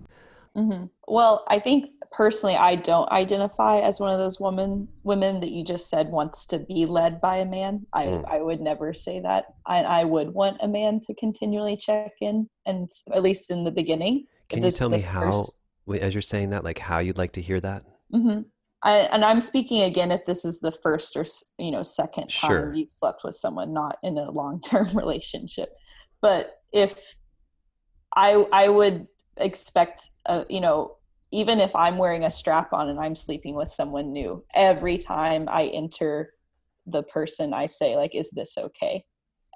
Mm-hmm. 0.55 0.85
Well, 1.07 1.43
I 1.49 1.59
think 1.59 1.89
personally, 2.15 2.55
I 2.55 2.75
don't 2.75 3.11
identify 3.11 3.79
as 3.79 3.99
one 3.99 4.13
of 4.13 4.19
those 4.19 4.39
women 4.39 4.87
women 5.03 5.41
that 5.41 5.49
you 5.49 5.65
just 5.65 5.89
said 5.89 6.07
wants 6.07 6.45
to 6.47 6.59
be 6.59 6.85
led 6.85 7.19
by 7.19 7.37
a 7.37 7.45
man. 7.45 7.85
I 7.91 8.05
mm. 8.05 8.31
I 8.31 8.41
would 8.41 8.61
never 8.61 8.93
say 8.93 9.19
that. 9.19 9.55
I 9.65 9.83
I 9.83 10.03
would 10.05 10.33
want 10.33 10.57
a 10.61 10.67
man 10.69 11.01
to 11.01 11.13
continually 11.13 11.75
check 11.75 12.13
in, 12.21 12.49
and 12.65 12.89
at 13.13 13.21
least 13.21 13.51
in 13.51 13.65
the 13.65 13.71
beginning. 13.71 14.27
Can 14.47 14.63
you 14.63 14.71
tell 14.71 14.89
me 14.89 15.01
how, 15.01 15.43
as 15.99 16.13
you're 16.13 16.21
saying 16.21 16.51
that, 16.51 16.63
like 16.63 16.79
how 16.79 16.99
you'd 16.99 17.17
like 17.17 17.33
to 17.33 17.41
hear 17.41 17.59
that? 17.59 17.83
Mm-hmm. 18.13 18.43
I, 18.85 18.97
and 19.11 19.25
I'm 19.25 19.41
speaking 19.41 19.81
again 19.81 20.11
if 20.11 20.25
this 20.25 20.45
is 20.45 20.59
the 20.59 20.71
first 20.71 21.17
or 21.17 21.25
you 21.57 21.71
know 21.71 21.81
second 21.81 22.29
time 22.29 22.49
sure. 22.49 22.73
you've 22.73 22.91
slept 22.91 23.23
with 23.23 23.33
someone, 23.33 23.73
not 23.73 23.97
in 24.03 24.17
a 24.17 24.29
long 24.29 24.61
term 24.61 24.87
relationship. 24.93 25.75
But 26.21 26.61
if 26.71 27.15
I 28.15 28.45
I 28.53 28.69
would 28.69 29.07
expect, 29.37 30.07
uh, 30.27 30.45
you 30.49 30.61
know, 30.61 30.97
even 31.31 31.59
if 31.59 31.75
I'm 31.75 31.97
wearing 31.97 32.23
a 32.23 32.31
strap 32.31 32.73
on 32.73 32.87
and 32.87 32.99
I'm 32.99 33.15
sleeping 33.15 33.55
with 33.55 33.69
someone 33.69 34.13
new, 34.13 34.45
every 34.53 34.99
time 34.99 35.49
I 35.49 35.65
enter 35.65 36.33
the 36.85 37.01
person, 37.01 37.55
I 37.55 37.65
say 37.65 37.95
like, 37.95 38.13
"Is 38.13 38.29
this 38.31 38.55
okay?" 38.55 39.03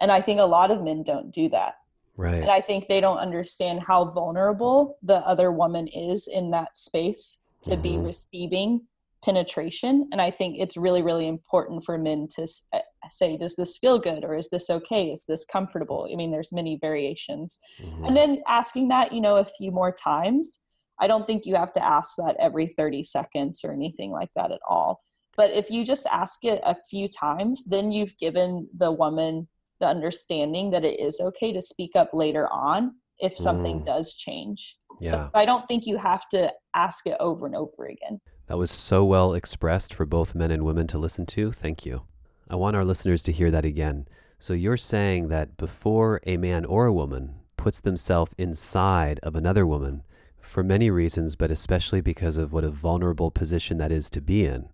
And 0.01 0.11
I 0.11 0.21
think 0.21 0.39
a 0.39 0.45
lot 0.45 0.71
of 0.71 0.81
men 0.81 1.03
don't 1.03 1.31
do 1.31 1.49
that. 1.49 1.75
Right. 2.17 2.41
And 2.41 2.49
I 2.49 2.61
think 2.61 2.87
they 2.87 2.99
don't 2.99 3.19
understand 3.19 3.81
how 3.85 4.05
vulnerable 4.05 4.97
the 5.03 5.17
other 5.17 5.51
woman 5.51 5.87
is 5.87 6.27
in 6.27 6.49
that 6.51 6.75
space 6.75 7.37
to 7.61 7.71
mm-hmm. 7.71 7.81
be 7.81 7.97
receiving 7.97 8.81
penetration 9.23 10.07
and 10.11 10.21
i 10.21 10.31
think 10.31 10.55
it's 10.57 10.77
really 10.77 11.01
really 11.01 11.27
important 11.27 11.83
for 11.83 11.97
men 11.97 12.27
to 12.33 12.47
uh, 12.73 12.79
say 13.09 13.37
does 13.37 13.55
this 13.55 13.77
feel 13.77 13.99
good 13.99 14.23
or 14.23 14.35
is 14.35 14.49
this 14.49 14.69
okay? 14.69 15.09
Is 15.09 15.23
this 15.27 15.45
comfortable? 15.45 16.07
I 16.11 16.15
mean 16.15 16.31
there's 16.31 16.51
many 16.51 16.77
variations. 16.81 17.59
Mm-hmm. 17.81 18.05
and 18.05 18.17
then 18.17 18.41
asking 18.47 18.89
that 18.89 19.13
you 19.13 19.21
know 19.21 19.37
a 19.37 19.45
few 19.45 19.71
more 19.71 19.91
times. 19.91 20.59
I 21.01 21.07
don't 21.07 21.25
think 21.25 21.45
you 21.45 21.55
have 21.55 21.71
to 21.73 21.83
ask 21.83 22.17
that 22.17 22.35
every 22.41 22.67
30 22.67 23.03
seconds 23.03 23.61
or 23.63 23.71
anything 23.71 24.11
like 24.11 24.31
that 24.35 24.51
at 24.51 24.59
all. 24.67 24.99
But 25.37 25.51
if 25.51 25.69
you 25.69 25.85
just 25.85 26.05
ask 26.07 26.43
it 26.43 26.59
a 26.65 26.75
few 26.89 27.07
times 27.07 27.63
then 27.65 27.91
you've 27.91 28.17
given 28.17 28.69
the 28.77 28.91
woman 28.91 29.47
the 29.79 29.87
understanding 29.87 30.71
that 30.71 30.83
it 30.83 30.99
is 30.99 31.21
okay 31.21 31.53
to 31.53 31.61
speak 31.61 31.91
up 31.95 32.09
later 32.13 32.51
on 32.51 32.95
if 33.19 33.37
something 33.37 33.79
mm. 33.79 33.85
does 33.85 34.13
change. 34.13 34.77
Yeah. 35.01 35.11
so 35.11 35.29
i 35.33 35.45
don't 35.45 35.65
think 35.69 35.85
you 35.85 35.97
have 35.97 36.27
to 36.29 36.51
ask 36.75 37.07
it 37.07 37.15
over 37.21 37.45
and 37.45 37.55
over 37.55 37.85
again 37.85 38.19
that 38.49 38.57
was 38.57 38.71
so 38.71 39.05
well 39.05 39.35
expressed 39.35 39.93
for 39.93 40.07
both 40.07 40.33
men 40.33 40.49
and 40.49 40.65
women 40.65 40.87
to 40.87 40.97
listen 40.97 41.27
to. 41.27 41.51
Thank 41.51 41.85
you. 41.85 42.01
I 42.49 42.55
want 42.55 42.75
our 42.75 42.83
listeners 42.83 43.21
to 43.23 43.31
hear 43.31 43.51
that 43.51 43.63
again. 43.63 44.07
So 44.39 44.53
you're 44.53 44.75
saying 44.75 45.27
that 45.27 45.55
before 45.55 46.19
a 46.25 46.35
man 46.37 46.65
or 46.65 46.87
a 46.87 46.93
woman 46.93 47.35
puts 47.57 47.79
themselves 47.79 48.33
inside 48.39 49.19
of 49.21 49.35
another 49.35 49.67
woman, 49.67 50.01
for 50.39 50.63
many 50.63 50.89
reasons, 50.89 51.35
but 51.35 51.51
especially 51.51 52.01
because 52.01 52.37
of 52.37 52.51
what 52.51 52.63
a 52.63 52.71
vulnerable 52.71 53.29
position 53.29 53.77
that 53.77 53.91
is 53.91 54.09
to 54.09 54.21
be 54.21 54.45
in, 54.45 54.69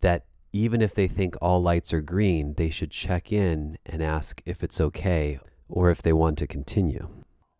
that 0.00 0.24
even 0.52 0.80
if 0.80 0.94
they 0.94 1.06
think 1.06 1.36
all 1.42 1.60
lights 1.60 1.92
are 1.92 2.00
green, 2.00 2.54
they 2.54 2.70
should 2.70 2.90
check 2.90 3.30
in 3.30 3.76
and 3.84 4.02
ask 4.02 4.40
if 4.46 4.62
it's 4.62 4.80
okay 4.80 5.38
or 5.68 5.90
if 5.90 6.00
they 6.00 6.14
want 6.14 6.38
to 6.38 6.46
continue. 6.46 7.10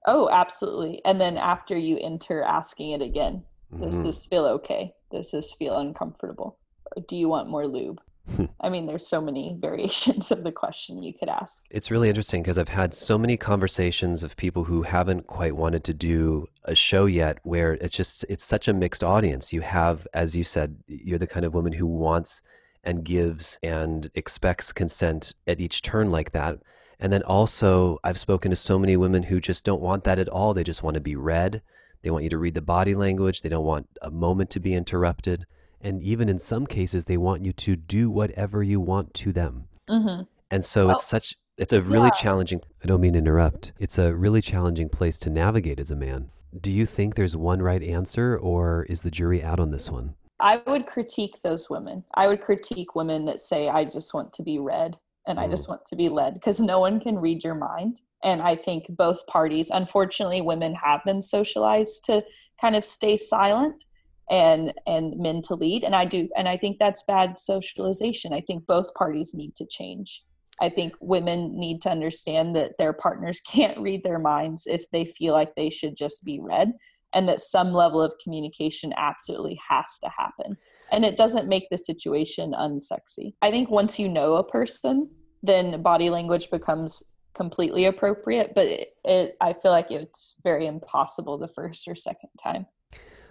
Oh, 0.06 0.30
absolutely. 0.30 1.02
And 1.04 1.20
then 1.20 1.36
after 1.36 1.76
you 1.76 1.98
enter, 2.00 2.42
asking 2.42 2.92
it 2.92 3.02
again 3.02 3.44
Does 3.78 3.96
mm-hmm. 3.96 4.04
this 4.04 4.24
feel 4.24 4.46
okay? 4.46 4.94
Does 5.10 5.30
this 5.30 5.52
feel 5.52 5.76
uncomfortable? 5.76 6.58
Or 6.96 7.02
do 7.02 7.16
you 7.16 7.28
want 7.28 7.48
more 7.48 7.66
lube? 7.66 8.00
Hmm. 8.36 8.46
I 8.60 8.68
mean, 8.68 8.86
there's 8.86 9.06
so 9.06 9.20
many 9.20 9.56
variations 9.60 10.30
of 10.30 10.44
the 10.44 10.52
question 10.52 11.02
you 11.02 11.14
could 11.14 11.28
ask. 11.28 11.64
It's 11.70 11.90
really 11.90 12.08
interesting 12.08 12.42
because 12.42 12.58
I've 12.58 12.68
had 12.68 12.94
so 12.94 13.18
many 13.18 13.36
conversations 13.36 14.22
of 14.22 14.36
people 14.36 14.64
who 14.64 14.82
haven't 14.82 15.26
quite 15.26 15.56
wanted 15.56 15.84
to 15.84 15.94
do 15.94 16.48
a 16.64 16.74
show 16.74 17.06
yet 17.06 17.38
where 17.42 17.74
it's 17.74 17.96
just, 17.96 18.24
it's 18.28 18.44
such 18.44 18.68
a 18.68 18.72
mixed 18.72 19.02
audience. 19.02 19.52
You 19.52 19.62
have, 19.62 20.06
as 20.12 20.36
you 20.36 20.44
said, 20.44 20.76
you're 20.86 21.18
the 21.18 21.26
kind 21.26 21.46
of 21.46 21.54
woman 21.54 21.72
who 21.72 21.86
wants 21.86 22.42
and 22.84 23.04
gives 23.04 23.58
and 23.62 24.10
expects 24.14 24.72
consent 24.72 25.34
at 25.46 25.60
each 25.60 25.82
turn 25.82 26.10
like 26.10 26.32
that. 26.32 26.58
And 27.00 27.12
then 27.12 27.22
also, 27.22 27.98
I've 28.02 28.18
spoken 28.18 28.50
to 28.50 28.56
so 28.56 28.78
many 28.78 28.96
women 28.96 29.24
who 29.24 29.40
just 29.40 29.64
don't 29.64 29.80
want 29.80 30.04
that 30.04 30.18
at 30.18 30.28
all. 30.28 30.52
They 30.52 30.64
just 30.64 30.82
want 30.82 30.94
to 30.94 31.00
be 31.00 31.16
read. 31.16 31.62
They 32.02 32.10
want 32.10 32.24
you 32.24 32.30
to 32.30 32.38
read 32.38 32.54
the 32.54 32.62
body 32.62 32.94
language. 32.94 33.42
They 33.42 33.48
don't 33.48 33.64
want 33.64 33.88
a 34.02 34.10
moment 34.10 34.50
to 34.50 34.60
be 34.60 34.74
interrupted. 34.74 35.46
And 35.80 36.02
even 36.02 36.28
in 36.28 36.38
some 36.38 36.66
cases, 36.66 37.04
they 37.04 37.16
want 37.16 37.44
you 37.44 37.52
to 37.52 37.76
do 37.76 38.10
whatever 38.10 38.62
you 38.62 38.80
want 38.80 39.14
to 39.14 39.32
them. 39.32 39.64
Mm-hmm. 39.88 40.22
And 40.50 40.64
so 40.64 40.86
well, 40.86 40.96
it's 40.96 41.06
such, 41.06 41.34
it's 41.56 41.72
a 41.72 41.82
really 41.82 42.06
yeah. 42.14 42.20
challenging, 42.20 42.60
I 42.82 42.86
don't 42.86 43.00
mean 43.00 43.12
to 43.12 43.18
interrupt. 43.18 43.72
It's 43.78 43.98
a 43.98 44.14
really 44.14 44.40
challenging 44.40 44.88
place 44.88 45.18
to 45.20 45.30
navigate 45.30 45.78
as 45.78 45.90
a 45.90 45.96
man. 45.96 46.30
Do 46.58 46.70
you 46.70 46.86
think 46.86 47.14
there's 47.14 47.36
one 47.36 47.60
right 47.60 47.82
answer 47.82 48.36
or 48.36 48.84
is 48.88 49.02
the 49.02 49.10
jury 49.10 49.42
out 49.42 49.60
on 49.60 49.70
this 49.70 49.90
one? 49.90 50.14
I 50.40 50.62
would 50.66 50.86
critique 50.86 51.40
those 51.42 51.68
women. 51.68 52.04
I 52.14 52.28
would 52.28 52.40
critique 52.40 52.94
women 52.94 53.24
that 53.26 53.40
say, 53.40 53.68
I 53.68 53.84
just 53.84 54.14
want 54.14 54.32
to 54.34 54.42
be 54.42 54.58
read 54.58 54.96
and 55.26 55.38
mm. 55.38 55.42
I 55.42 55.48
just 55.48 55.68
want 55.68 55.84
to 55.86 55.96
be 55.96 56.08
led 56.08 56.34
because 56.34 56.60
no 56.60 56.80
one 56.80 57.00
can 57.00 57.18
read 57.18 57.44
your 57.44 57.54
mind 57.54 58.00
and 58.22 58.42
i 58.42 58.54
think 58.54 58.86
both 58.90 59.26
parties 59.26 59.70
unfortunately 59.70 60.40
women 60.40 60.74
have 60.74 61.00
been 61.04 61.22
socialized 61.22 62.04
to 62.04 62.22
kind 62.60 62.76
of 62.76 62.84
stay 62.84 63.16
silent 63.16 63.84
and 64.30 64.72
and 64.86 65.18
men 65.18 65.42
to 65.42 65.54
lead. 65.54 65.84
And 65.84 65.94
i 65.94 66.04
do 66.04 66.28
and 66.36 66.48
i 66.48 66.56
think 66.56 66.78
that's 66.78 67.02
bad 67.04 67.38
socialization. 67.38 68.32
I 68.32 68.40
think 68.40 68.66
both 68.66 68.92
parties 68.94 69.34
need 69.34 69.54
to 69.56 69.66
change. 69.66 70.22
I 70.60 70.68
think 70.68 70.94
women 71.00 71.58
need 71.58 71.82
to 71.82 71.90
understand 71.90 72.56
that 72.56 72.78
their 72.78 72.92
partners 72.92 73.40
can't 73.46 73.78
read 73.78 74.02
their 74.02 74.18
minds 74.18 74.64
if 74.66 74.90
they 74.90 75.04
feel 75.04 75.32
like 75.32 75.54
they 75.54 75.70
should 75.70 75.96
just 75.96 76.24
be 76.24 76.40
read 76.40 76.72
and 77.14 77.28
that 77.28 77.40
some 77.40 77.72
level 77.72 78.02
of 78.02 78.12
communication 78.22 78.92
absolutely 78.98 79.58
has 79.66 79.98
to 80.00 80.10
happen. 80.10 80.58
And 80.92 81.06
it 81.06 81.16
doesn't 81.16 81.48
make 81.48 81.68
the 81.70 81.78
situation 81.78 82.52
unsexy. 82.52 83.32
I 83.40 83.50
think 83.50 83.70
once 83.70 83.98
you 83.98 84.08
know 84.08 84.34
a 84.34 84.44
person 84.44 85.08
then 85.42 85.80
body 85.82 86.10
language 86.10 86.50
becomes 86.50 87.02
completely 87.38 87.86
appropriate, 87.86 88.52
but 88.54 88.66
it, 88.66 88.88
it 89.04 89.36
I 89.40 89.54
feel 89.54 89.70
like 89.70 89.90
it's 89.90 90.34
very 90.42 90.66
impossible 90.66 91.38
the 91.38 91.48
first 91.48 91.88
or 91.88 91.94
second 91.94 92.30
time. 92.42 92.66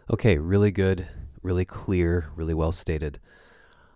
Okay, 0.09 0.37
really 0.37 0.71
good, 0.71 1.07
really 1.43 1.65
clear, 1.65 2.31
really 2.35 2.55
well 2.55 2.71
stated. 2.71 3.19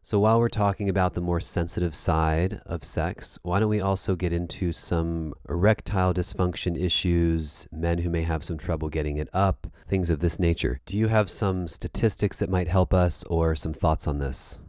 So 0.03 0.19
while 0.19 0.39
we're 0.39 0.49
talking 0.49 0.89
about 0.89 1.13
the 1.13 1.21
more 1.21 1.39
sensitive 1.39 1.95
side 1.95 2.59
of 2.65 2.83
sex, 2.83 3.39
why 3.43 3.59
don't 3.59 3.69
we 3.69 3.79
also 3.79 4.15
get 4.15 4.33
into 4.33 4.71
some 4.71 5.33
erectile 5.47 6.13
dysfunction 6.13 6.75
issues, 6.75 7.67
men 7.71 7.99
who 7.99 8.09
may 8.09 8.23
have 8.23 8.43
some 8.43 8.57
trouble 8.57 8.89
getting 8.89 9.17
it 9.17 9.29
up, 9.31 9.67
things 9.87 10.09
of 10.09 10.19
this 10.19 10.39
nature. 10.39 10.81
Do 10.85 10.97
you 10.97 11.07
have 11.07 11.29
some 11.29 11.67
statistics 11.67 12.39
that 12.39 12.49
might 12.49 12.67
help 12.67 12.93
us 12.93 13.23
or 13.25 13.55
some 13.55 13.73
thoughts 13.73 14.07
on 14.07 14.17
this? 14.17 14.59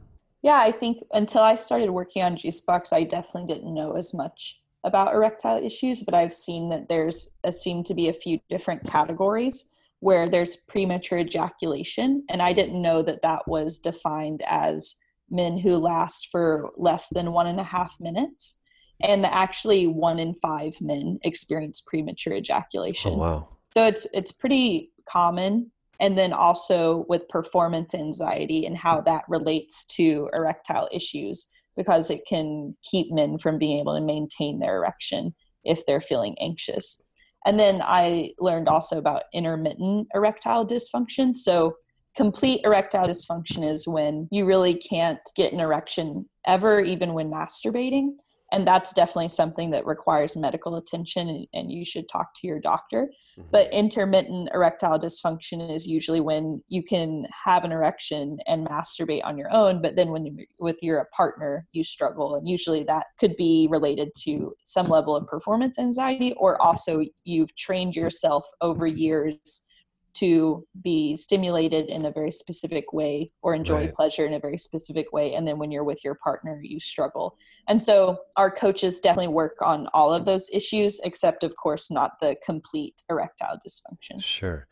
Yeah, 0.43 0.59
I 0.59 0.71
think 0.71 1.03
until 1.13 1.43
I 1.43 1.55
started 1.55 1.91
working 1.91 2.23
on 2.23 2.37
Juicebox, 2.37 2.93
I 2.93 3.05
definitely 3.05 3.53
didn't 3.53 3.75
know 3.75 3.97
as 3.97 4.13
much 4.13 4.62
about 4.85 5.15
erectile 5.15 5.65
issues, 5.65 6.03
but 6.03 6.15
I've 6.15 6.33
seen 6.33 6.69
that 6.71 6.89
there's 6.89 7.29
a, 7.45 7.53
seem 7.53 7.85
to 7.85 7.95
be 7.95 8.09
a 8.09 8.13
few 8.13 8.41
different 8.51 8.85
categories 8.85 9.71
where 10.01 10.29
there's 10.29 10.57
premature 10.57 11.19
ejaculation, 11.19 12.25
and 12.29 12.43
I 12.43 12.53
didn't 12.53 12.83
know 12.83 13.03
that 13.03 13.23
that 13.23 13.47
was 13.47 13.79
defined 13.79 14.43
as 14.47 14.97
men 15.31 15.57
who 15.57 15.77
last 15.77 16.29
for 16.33 16.71
less 16.77 17.09
than 17.11 17.33
one 17.33 17.47
and 17.47 17.61
a 17.61 17.65
half 17.65 17.97
minutes, 18.01 18.61
and 19.01 19.23
that 19.23 19.33
actually 19.33 19.87
one 19.87 20.19
in 20.19 20.35
five 20.35 20.75
men 20.81 21.21
experience 21.23 21.81
premature 21.81 22.35
ejaculation. 22.35 23.13
Oh, 23.13 23.19
wow! 23.19 23.49
So 23.73 23.87
it's 23.87 24.07
it's 24.13 24.33
pretty 24.33 24.91
common, 25.09 25.71
and 26.01 26.19
then 26.19 26.33
also 26.33 27.07
with 27.09 27.29
performance 27.29 27.95
anxiety 27.95 28.67
and 28.67 28.77
how 28.77 29.01
that 29.03 29.23
relates 29.29 29.85
to 29.87 30.29
erectile 30.33 30.89
issues 30.91 31.47
because 31.77 32.11
it 32.11 32.23
can 32.29 32.77
keep 32.83 33.07
men 33.11 33.39
from 33.39 33.59
being 33.59 33.79
able 33.79 33.95
to 33.95 34.05
maintain 34.05 34.59
their 34.59 34.77
erection 34.77 35.35
if 35.65 35.85
they're 35.87 36.01
feeling 36.01 36.37
anxious. 36.41 37.03
And 37.45 37.59
then 37.59 37.83
I 37.83 38.33
learned 38.39 38.69
also 38.69 38.99
about 38.99 39.25
intermittent 39.35 40.09
erectile 40.15 40.67
dysfunction. 40.67 41.35
So, 41.35 41.75
complete 42.15 42.61
erectile 42.65 43.07
dysfunction 43.07 43.69
is 43.69 43.89
when 43.89 44.29
you 44.31 44.45
really 44.45 44.75
can't 44.75 45.19
get 45.35 45.53
an 45.53 45.61
erection 45.61 46.29
ever, 46.47 46.81
even 46.81 47.15
when 47.15 47.31
masturbating 47.31 48.11
and 48.53 48.67
that's 48.67 48.93
definitely 48.93 49.29
something 49.29 49.71
that 49.71 49.87
requires 49.87 50.37
medical 50.37 50.77
attention 50.77 51.29
and, 51.29 51.47
and 51.55 51.73
you 51.73 51.85
should 51.85 52.09
talk 52.09 52.35
to 52.35 52.47
your 52.47 52.61
doctor 52.61 53.09
mm-hmm. 53.39 53.49
but 53.51 53.73
intermittent 53.73 54.51
erectile 54.55 54.99
dysfunction 54.99 55.75
is 55.75 55.87
usually 55.87 56.21
when 56.21 56.61
you 56.69 56.83
can 56.83 57.27
have 57.45 57.65
an 57.65 57.73
erection 57.73 58.39
and 58.47 58.69
masturbate 58.69 59.25
on 59.25 59.37
your 59.37 59.53
own 59.53 59.83
but 59.83 59.97
then 59.97 60.11
when 60.11 60.27
you 60.27 60.47
with 60.61 60.79
your 60.83 61.09
partner 61.17 61.67
you 61.73 61.83
struggle 61.83 62.37
and 62.37 62.47
usually 62.47 62.85
that 62.85 63.07
could 63.19 63.35
be 63.37 63.67
related 63.71 64.11
to 64.15 64.55
some 64.65 64.89
level 64.89 65.17
of 65.17 65.27
performance 65.27 65.79
anxiety 65.79 66.35
or 66.37 66.61
also 66.61 67.03
you've 67.25 67.55
trained 67.57 67.97
yourself 67.97 68.47
over 68.61 68.87
years 68.87 69.67
to 70.15 70.67
be 70.83 71.17
stimulated 71.17 71.89
in 71.89 72.05
a 72.05 72.11
very 72.11 72.31
specific 72.31 72.93
way 72.93 73.31
or 73.43 73.55
enjoy 73.55 73.83
Right. 73.85 73.95
pleasure 73.95 74.27
in 74.27 74.35
a 74.35 74.39
very 74.39 74.59
specific 74.59 75.13
way 75.13 75.35
and 75.35 75.47
then 75.47 75.59
when 75.59 75.71
you're 75.71 75.85
with 75.85 76.05
your 76.05 76.15
partner 76.17 76.61
you 76.63 76.79
struggle 76.79 77.37
and 77.69 77.81
so 77.81 78.19
our 78.37 78.51
coaches 78.51 79.01
definitely 79.01 79.29
work 79.33 79.57
on 79.63 79.89
all 79.95 80.13
of 80.13 80.25
those 80.25 80.49
issues 80.53 81.01
except 81.05 81.45
of 81.45 81.57
course 81.57 81.91
not 81.91 82.13
the 82.21 82.37
complete 82.45 83.03
erectile 83.11 83.59
dysfunction 83.67 84.23
Sure. 84.23 84.67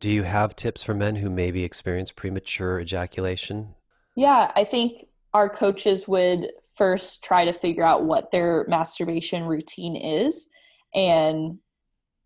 Do 0.00 0.10
you 0.10 0.22
have 0.22 0.54
tips 0.54 0.82
for 0.82 0.94
men 0.94 1.16
who 1.16 1.28
maybe 1.28 1.64
experience 1.64 2.12
premature 2.12 2.80
ejaculation? 2.80 3.74
yeah 4.16 4.52
i 4.56 4.64
think 4.64 5.06
our 5.34 5.48
coaches 5.48 6.08
would 6.08 6.48
first 6.74 7.22
try 7.22 7.44
to 7.44 7.52
figure 7.52 7.84
out 7.84 8.04
what 8.04 8.30
their 8.30 8.64
masturbation 8.68 9.44
routine 9.44 9.94
is 9.96 10.48
and 10.94 11.58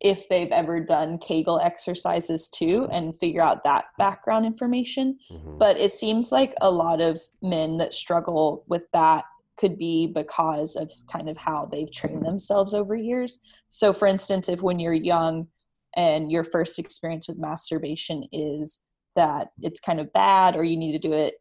if 0.02 0.28
they've 0.28 0.50
ever 0.50 0.80
done 0.80 1.16
kegel 1.18 1.60
exercises 1.60 2.48
too 2.48 2.88
and 2.90 3.18
figure 3.18 3.40
out 3.40 3.62
that 3.64 3.84
background 3.98 4.44
information. 4.44 5.16
Mhm. 5.30 5.58
but 5.58 5.78
it 5.78 5.92
seems 5.92 6.32
like 6.32 6.54
a 6.60 6.70
lot 6.70 7.00
of 7.00 7.20
men 7.40 7.78
that 7.78 7.94
struggle 7.94 8.64
with 8.68 8.82
that 8.92 9.24
could 9.56 9.78
be 9.78 10.06
because 10.08 10.74
of 10.76 10.90
kind 11.10 11.28
of 11.28 11.36
how 11.36 11.66
they've 11.66 11.92
trained 11.92 12.26
themselves 12.26 12.74
over 12.74 12.96
years. 12.96 13.40
So 13.68 13.92
for 13.92 14.08
instance 14.08 14.48
if 14.48 14.60
when 14.60 14.78
you're 14.80 14.92
young 14.92 15.46
and 15.94 16.32
your 16.32 16.42
first 16.42 16.78
experience 16.78 17.28
with 17.28 17.38
masturbation 17.38 18.24
is 18.32 18.84
that 19.14 19.48
it's 19.60 19.78
kind 19.78 20.00
of 20.00 20.12
bad 20.12 20.56
or 20.56 20.64
you 20.64 20.76
need 20.76 20.92
to 20.92 20.98
do 20.98 21.12
it 21.12 21.34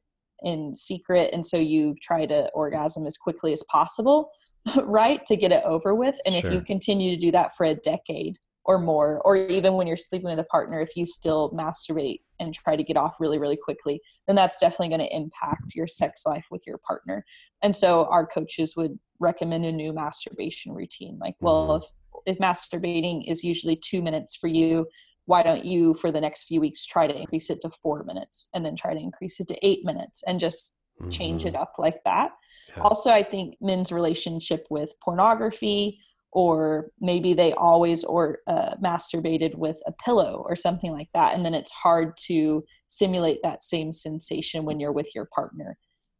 in 0.43 0.73
secret 0.73 1.29
and 1.33 1.45
so 1.45 1.57
you 1.57 1.95
try 2.01 2.25
to 2.25 2.49
orgasm 2.53 3.05
as 3.05 3.17
quickly 3.17 3.51
as 3.51 3.63
possible 3.63 4.29
right 4.83 5.25
to 5.25 5.35
get 5.35 5.51
it 5.51 5.63
over 5.65 5.95
with. 5.95 6.19
And 6.25 6.35
if 6.35 6.51
you 6.51 6.61
continue 6.61 7.09
to 7.11 7.17
do 7.17 7.31
that 7.31 7.55
for 7.55 7.65
a 7.65 7.73
decade 7.73 8.37
or 8.65 8.77
more 8.77 9.19
or 9.25 9.35
even 9.35 9.73
when 9.73 9.87
you're 9.87 9.97
sleeping 9.97 10.29
with 10.29 10.39
a 10.39 10.43
partner 10.45 10.79
if 10.79 10.95
you 10.95 11.05
still 11.05 11.49
masturbate 11.51 12.19
and 12.39 12.53
try 12.53 12.75
to 12.75 12.83
get 12.83 12.97
off 12.97 13.19
really 13.19 13.39
really 13.39 13.57
quickly 13.57 13.99
then 14.27 14.35
that's 14.35 14.59
definitely 14.59 14.89
going 14.89 14.99
to 14.99 15.15
impact 15.15 15.73
your 15.75 15.87
sex 15.87 16.23
life 16.25 16.45
with 16.51 16.63
your 16.67 16.77
partner 16.87 17.25
and 17.63 17.75
so 17.75 18.05
our 18.05 18.25
coaches 18.25 18.75
would 18.77 18.97
recommend 19.19 19.65
a 19.65 19.71
new 19.71 19.91
masturbation 19.93 20.73
routine 20.73 21.17
like 21.19 21.35
well 21.39 21.69
Mhm. 21.69 21.83
if 21.83 21.91
if 22.27 22.37
masturbating 22.37 23.23
is 23.27 23.43
usually 23.43 23.75
2 23.75 24.01
minutes 24.01 24.35
for 24.35 24.47
you 24.47 24.85
why 25.25 25.41
don't 25.41 25.65
you 25.65 25.93
for 25.95 26.11
the 26.11 26.21
next 26.21 26.43
few 26.43 26.59
weeks 26.61 26.85
try 26.85 27.07
to 27.07 27.17
increase 27.17 27.49
it 27.49 27.61
to 27.61 27.69
4 27.81 28.03
minutes 28.03 28.49
and 28.53 28.63
then 28.65 28.75
try 28.75 28.93
to 28.93 28.99
increase 28.99 29.39
it 29.39 29.47
to 29.47 29.65
8 29.65 29.83
minutes 29.85 30.23
and 30.27 30.39
just 30.39 30.79
change 31.09 31.45
it 31.45 31.55
up 31.55 31.73
like 31.79 31.99
that 32.05 32.31
Yeah. 32.69 32.83
also 32.83 33.09
i 33.11 33.23
think 33.23 33.55
men's 33.59 33.91
relationship 33.91 34.67
with 34.69 34.93
pornography 35.03 35.99
or 36.31 36.89
maybe 36.99 37.33
they 37.33 37.53
always 37.53 38.03
or 38.03 38.39
uh, 38.47 38.75
masturbated 38.83 39.55
with 39.55 39.81
a 39.85 39.91
pillow 39.91 40.43
or 40.47 40.55
something 40.55 40.91
like 40.91 41.09
that 41.13 41.33
and 41.33 41.45
then 41.45 41.53
it's 41.53 41.71
hard 41.71 42.15
to 42.17 42.63
simulate 42.87 43.39
that 43.43 43.61
same 43.61 43.91
sensation 43.91 44.65
when 44.65 44.79
you're 44.79 44.91
with 44.91 45.13
your 45.13 45.27
partner 45.33 45.77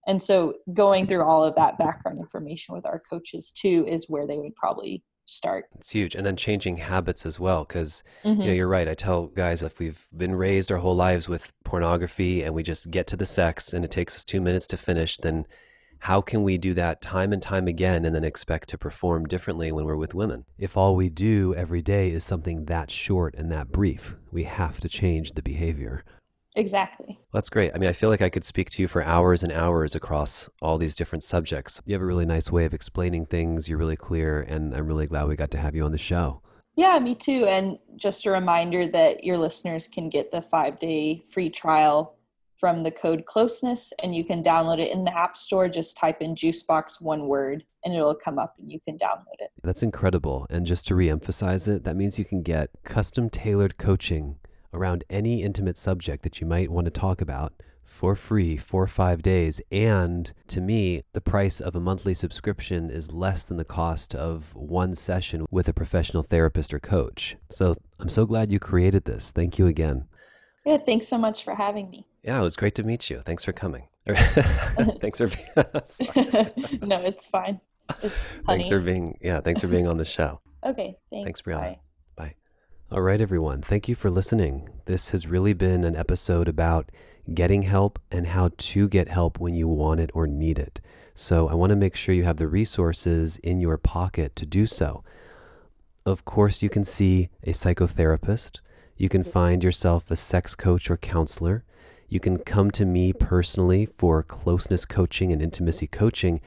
and 0.08 0.22
so 0.22 0.54
going 0.74 1.06
through 1.08 1.24
all 1.24 1.44
of 1.44 1.56
that 1.56 1.78
background 1.78 2.20
information 2.20 2.74
with 2.76 2.86
our 2.86 3.02
coaches 3.10 3.52
too 3.52 3.86
is 3.88 4.10
where 4.10 4.26
they 4.28 4.38
would 4.38 4.56
probably 4.56 5.04
start 5.26 5.66
It's 5.78 5.92
huge. 5.92 6.16
And 6.16 6.26
then 6.26 6.36
changing 6.36 6.78
habits 6.78 7.26
as 7.26 7.40
well. 7.40 7.64
Because, 7.64 8.04
you 8.26 8.36
know, 8.36 8.46
Mhm. 8.46 8.56
you're 8.56 8.68
right. 8.68 8.90
I 8.90 8.96
tell 8.96 9.28
guys 9.28 9.64
if 9.64 9.80
we've 9.80 10.06
been 10.18 10.36
raised 10.36 10.72
our 10.72 10.80
whole 10.80 10.96
lives 10.96 11.30
with 11.30 11.54
pornography 11.64 12.44
and 12.44 12.54
we 12.54 12.64
just 12.64 12.92
get 12.92 13.08
to 13.08 13.16
the 13.16 13.26
sex 13.26 13.72
and 13.72 13.86
it 13.86 13.92
takes 13.92 14.16
us 14.16 14.26
two 14.26 14.42
minutes 14.42 14.68
to 14.68 14.78
finish, 14.78 15.16
then 15.18 15.46
how 16.02 16.20
can 16.20 16.42
we 16.42 16.58
do 16.58 16.74
that 16.74 17.00
time 17.00 17.32
and 17.32 17.42
time 17.44 17.68
again 17.68 18.06
and 18.06 18.16
then 18.16 18.24
expect 18.24 18.68
to 18.70 18.78
perform 18.78 19.28
differently 19.28 19.72
when 19.72 19.86
we're 19.86 19.96
with 19.96 20.16
women? 20.16 20.46
If 20.58 20.76
all 20.76 20.96
we 20.96 21.10
do 21.10 21.54
every 21.54 21.84
day 21.84 22.10
is 22.10 22.24
something 22.24 22.66
that 22.66 22.90
short 22.90 23.36
and 23.36 23.52
that 23.52 23.72
brief, 23.72 24.16
we 24.32 24.46
have 24.46 24.80
to 24.80 24.90
change 24.90 25.34
the 25.34 25.44
behavior. 25.44 26.04
exactly 26.56 27.20
That's 27.32 27.50
great. 27.50 27.72
I 27.76 27.78
mean, 27.78 27.88
I 27.88 27.94
feel 27.94 28.10
like 28.10 28.24
I 28.24 28.30
could 28.30 28.44
speak 28.44 28.72
to 28.72 28.82
you 28.82 28.88
for 28.88 29.04
hours 29.04 29.44
and 29.44 29.54
hours 29.54 29.94
across 29.94 30.50
all 30.60 30.80
these 30.80 30.96
different 30.96 31.24
subjects. 31.24 31.80
You 31.86 31.94
have 31.94 32.02
a 32.02 32.06
really 32.06 32.26
nice 32.26 32.52
way 32.52 32.66
of 32.66 32.74
explaining 32.74 33.28
things. 33.28 33.70
You're 33.70 33.78
really 33.78 33.96
clear, 33.96 34.42
and 34.42 34.74
I'm 34.74 34.88
really 34.88 35.08
glad 35.08 35.28
we 35.28 35.36
got 35.36 35.52
to 35.52 35.60
have 35.60 35.76
you 35.76 35.86
on 35.86 35.92
the 35.92 36.00
show. 36.00 36.42
Yeah, 36.76 36.98
me 37.00 37.14
too. 37.14 37.46
And 37.46 37.78
just 37.96 38.26
a 38.26 38.32
reminder 38.32 38.88
that 38.88 39.24
your 39.24 39.38
listeners 39.38 39.88
can 39.88 40.10
get 40.10 40.32
the 40.32 40.42
five 40.42 40.80
day 40.80 41.24
free 41.32 41.50
trial 41.50 42.18
from 42.62 42.84
the 42.84 42.92
code 42.92 43.26
closeness 43.26 43.92
and 44.04 44.16
you 44.16 44.24
can 44.24 44.44
download 44.44 44.80
it 44.80 44.92
in 44.92 45.04
the 45.04 45.18
App 45.18 45.36
Store. 45.36 45.68
Just 45.68 45.98
type 45.98 46.22
in 46.22 46.36
Juicebox 46.36 47.02
one 47.02 47.28
word 47.28 47.66
and 47.84 47.94
it'll 47.94 48.14
come 48.14 48.38
up 48.38 48.54
and 48.60 48.70
you 48.70 48.80
can 48.80 48.98
download 48.98 49.40
it. 49.40 49.50
That's 49.64 49.82
incredible. 49.82 50.46
And 50.52 50.68
just 50.68 50.88
to 50.88 50.94
reemphasize 50.94 51.68
it, 51.68 51.84
that 51.86 51.96
means 51.96 52.20
you 52.20 52.24
can 52.24 52.44
get 52.44 52.70
custom 52.84 53.32
tailored 53.32 53.80
coaching 53.80 54.38
around 54.74 55.04
any 55.10 55.42
intimate 55.42 55.76
subject 55.76 56.22
that 56.22 56.40
you 56.40 56.46
might 56.46 56.70
want 56.70 56.86
to 56.86 56.92
talk 56.92 57.20
about 57.20 57.52
for 57.84 58.16
free 58.16 58.58
for 58.58 58.86
five 58.86 59.24
days. 59.24 59.60
And 59.72 60.32
to 60.48 60.62
me, 60.62 61.02
the 61.14 61.20
price 61.20 61.60
of 61.60 61.76
a 61.76 61.80
monthly 61.80 62.14
subscription 62.14 62.92
is 62.92 63.12
less 63.12 63.48
than 63.48 63.58
the 63.58 63.66
cost 63.66 64.14
of 64.14 64.56
one 64.56 64.94
session 64.94 65.48
with 65.50 65.68
a 65.68 65.74
professional 65.74 66.22
therapist 66.22 66.76
or 66.76 66.80
coach. 66.80 67.38
So 67.50 67.76
I'm 68.00 68.10
so 68.10 68.28
glad 68.28 68.52
you 68.52 68.60
created 68.60 69.06
this. 69.06 69.32
Thank 69.32 69.58
you 69.58 69.66
again. 69.66 70.06
Yeah, 70.64 70.78
thanks 70.78 71.08
so 71.08 71.18
much 71.18 71.44
for 71.44 71.56
having 71.56 71.90
me. 71.90 72.06
Yeah, 72.24 72.40
it 72.40 72.44
was 72.44 72.56
great 72.56 72.76
to 72.76 72.84
meet 72.84 73.10
you. 73.10 73.20
Thanks 73.20 73.44
for 73.44 73.52
coming. 73.52 73.88
thanks 74.16 75.20
for 75.20 75.28
being, 75.28 76.80
no, 76.88 77.02
it's 77.02 77.28
fine. 77.28 77.60
It's 78.02 78.24
thanks 78.48 78.70
for 78.70 78.80
being 78.80 79.18
yeah, 79.22 79.42
thanks 79.42 79.62
for 79.62 79.68
being 79.68 79.88
on 79.88 79.98
the 79.98 80.06
show. 80.06 80.42
okay, 80.64 80.98
thanks. 81.10 81.26
Thanks, 81.26 81.42
Brianna. 81.42 81.78
Bye. 82.16 82.36
All 82.92 83.02
right, 83.02 83.22
everyone. 83.22 83.62
Thank 83.62 83.88
you 83.88 83.96
for 83.96 84.10
listening. 84.10 84.68
This 84.86 85.12
has 85.12 85.26
really 85.26 85.54
been 85.54 85.86
an 85.86 85.96
episode 85.96 86.50
about 86.50 86.92
getting 87.34 87.62
help 87.62 88.00
and 88.12 88.28
how 88.28 88.50
to 88.58 88.90
get 88.90 89.08
help 89.08 89.40
when 89.40 89.56
you 89.56 89.68
want 89.70 90.02
it 90.02 90.10
or 90.14 90.28
need 90.28 90.60
it. 90.60 90.82
So 91.16 91.48
I 91.48 91.54
want 91.54 91.70
to 91.70 91.78
make 91.78 91.96
sure 91.96 92.14
you 92.14 92.26
have 92.26 92.36
the 92.36 92.50
resources 92.50 93.38
in 93.38 93.62
your 93.62 93.78
pocket 93.78 94.36
to 94.36 94.46
do 94.46 94.66
so. 94.66 95.06
Of 96.06 96.26
course, 96.26 96.62
you 96.62 96.70
can 96.70 96.84
see 96.84 97.30
a 97.44 97.52
psychotherapist. 97.52 98.60
You 98.98 99.08
can 99.08 99.24
find 99.24 99.64
yourself 99.64 100.12
a 100.12 100.18
sex 100.18 100.54
coach 100.54 100.92
or 100.92 100.98
counselor. 100.98 101.64
You 102.12 102.20
can 102.20 102.40
come 102.40 102.72
to 102.72 102.84
me 102.84 103.14
personally 103.14 103.86
for 103.86 104.22
closeness 104.22 104.84
coaching 104.84 105.32
and 105.32 105.42
intimacy 105.42 105.88
coaching. 105.88 106.42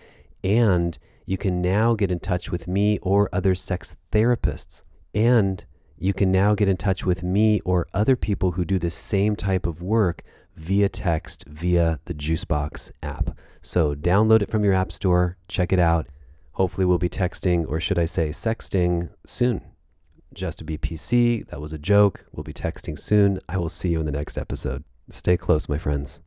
And 0.45 0.99
you 1.25 1.39
can 1.39 1.62
now 1.62 1.95
get 1.95 2.12
in 2.12 2.21
touch 2.21 2.51
with 2.51 2.69
me 2.69 2.99
or 2.99 3.31
other 3.33 3.55
sex 3.55 3.97
therapists. 4.12 4.83
And 5.15 5.65
you 5.97 6.12
can 6.12 6.31
now 6.31 6.55
get 6.55 6.69
in 6.69 6.77
touch 6.77 7.07
with 7.07 7.23
me 7.23 7.61
or 7.65 7.87
other 7.95 8.15
people 8.15 8.53
who 8.53 8.67
do 8.67 8.79
the 8.79 8.91
same 8.91 9.37
type 9.37 9.67
of 9.67 9.81
work 9.81 10.23
via 10.55 10.91
text 10.91 11.45
via 11.49 11.99
the 12.05 12.12
Juicebox 12.12 12.93
app. 13.03 13.31
So 13.62 13.95
download 13.95 14.43
it 14.43 14.51
from 14.51 14.65
your 14.65 14.75
app 14.75 14.93
store, 14.93 15.39
check 15.49 15.73
it 15.73 15.79
out. 15.79 16.09
Hopefully, 16.53 16.85
we'll 16.85 16.99
be 16.99 17.09
texting, 17.09 17.67
or 17.67 17.81
should 17.81 17.99
I 17.99 18.05
say, 18.05 18.29
sexting 18.29 19.09
soon. 19.25 19.62
Just 20.35 20.59
to 20.59 20.65
be 20.65 20.77
PC, 20.77 21.49
that 21.49 21.61
was 21.61 21.73
a 21.73 21.79
joke. 21.79 22.27
We'll 22.33 22.45
be 22.45 22.53
texting 22.53 22.99
soon. 22.99 23.39
I 23.49 23.57
will 23.57 23.71
see 23.71 23.89
you 23.89 23.99
in 23.99 24.07
the 24.07 24.12
next 24.12 24.37
episode. 24.37 24.85
Stay 25.09 25.36
close, 25.36 25.68
my 25.68 25.78
friends. 25.78 26.20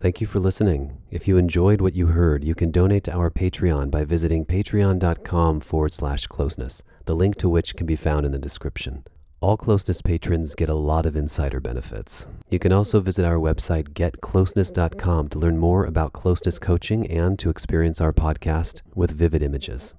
Thank 0.00 0.20
you 0.20 0.26
for 0.26 0.40
listening. 0.40 0.98
If 1.10 1.28
you 1.28 1.36
enjoyed 1.36 1.80
what 1.80 1.94
you 1.94 2.08
heard, 2.08 2.42
you 2.42 2.54
can 2.54 2.70
donate 2.72 3.04
to 3.04 3.12
our 3.12 3.30
Patreon 3.30 3.90
by 3.90 4.04
visiting 4.04 4.44
patreon.com 4.44 5.60
forward 5.60 5.94
slash 5.94 6.26
closeness, 6.26 6.82
the 7.04 7.14
link 7.14 7.36
to 7.36 7.48
which 7.48 7.76
can 7.76 7.86
be 7.86 7.94
found 7.94 8.26
in 8.26 8.32
the 8.32 8.38
description. 8.38 9.04
All 9.40 9.56
closeness 9.56 10.02
patrons 10.02 10.54
get 10.54 10.68
a 10.68 10.74
lot 10.74 11.06
of 11.06 11.16
insider 11.16 11.60
benefits. 11.60 12.28
You 12.48 12.58
can 12.58 12.72
also 12.72 13.00
visit 13.00 13.24
our 13.24 13.36
website, 13.36 13.90
getcloseness.com, 13.90 15.28
to 15.28 15.38
learn 15.38 15.58
more 15.58 15.84
about 15.84 16.12
closeness 16.12 16.60
coaching 16.60 17.06
and 17.08 17.38
to 17.40 17.50
experience 17.50 18.00
our 18.00 18.12
podcast 18.12 18.82
with 18.94 19.10
vivid 19.10 19.42
images. 19.42 19.94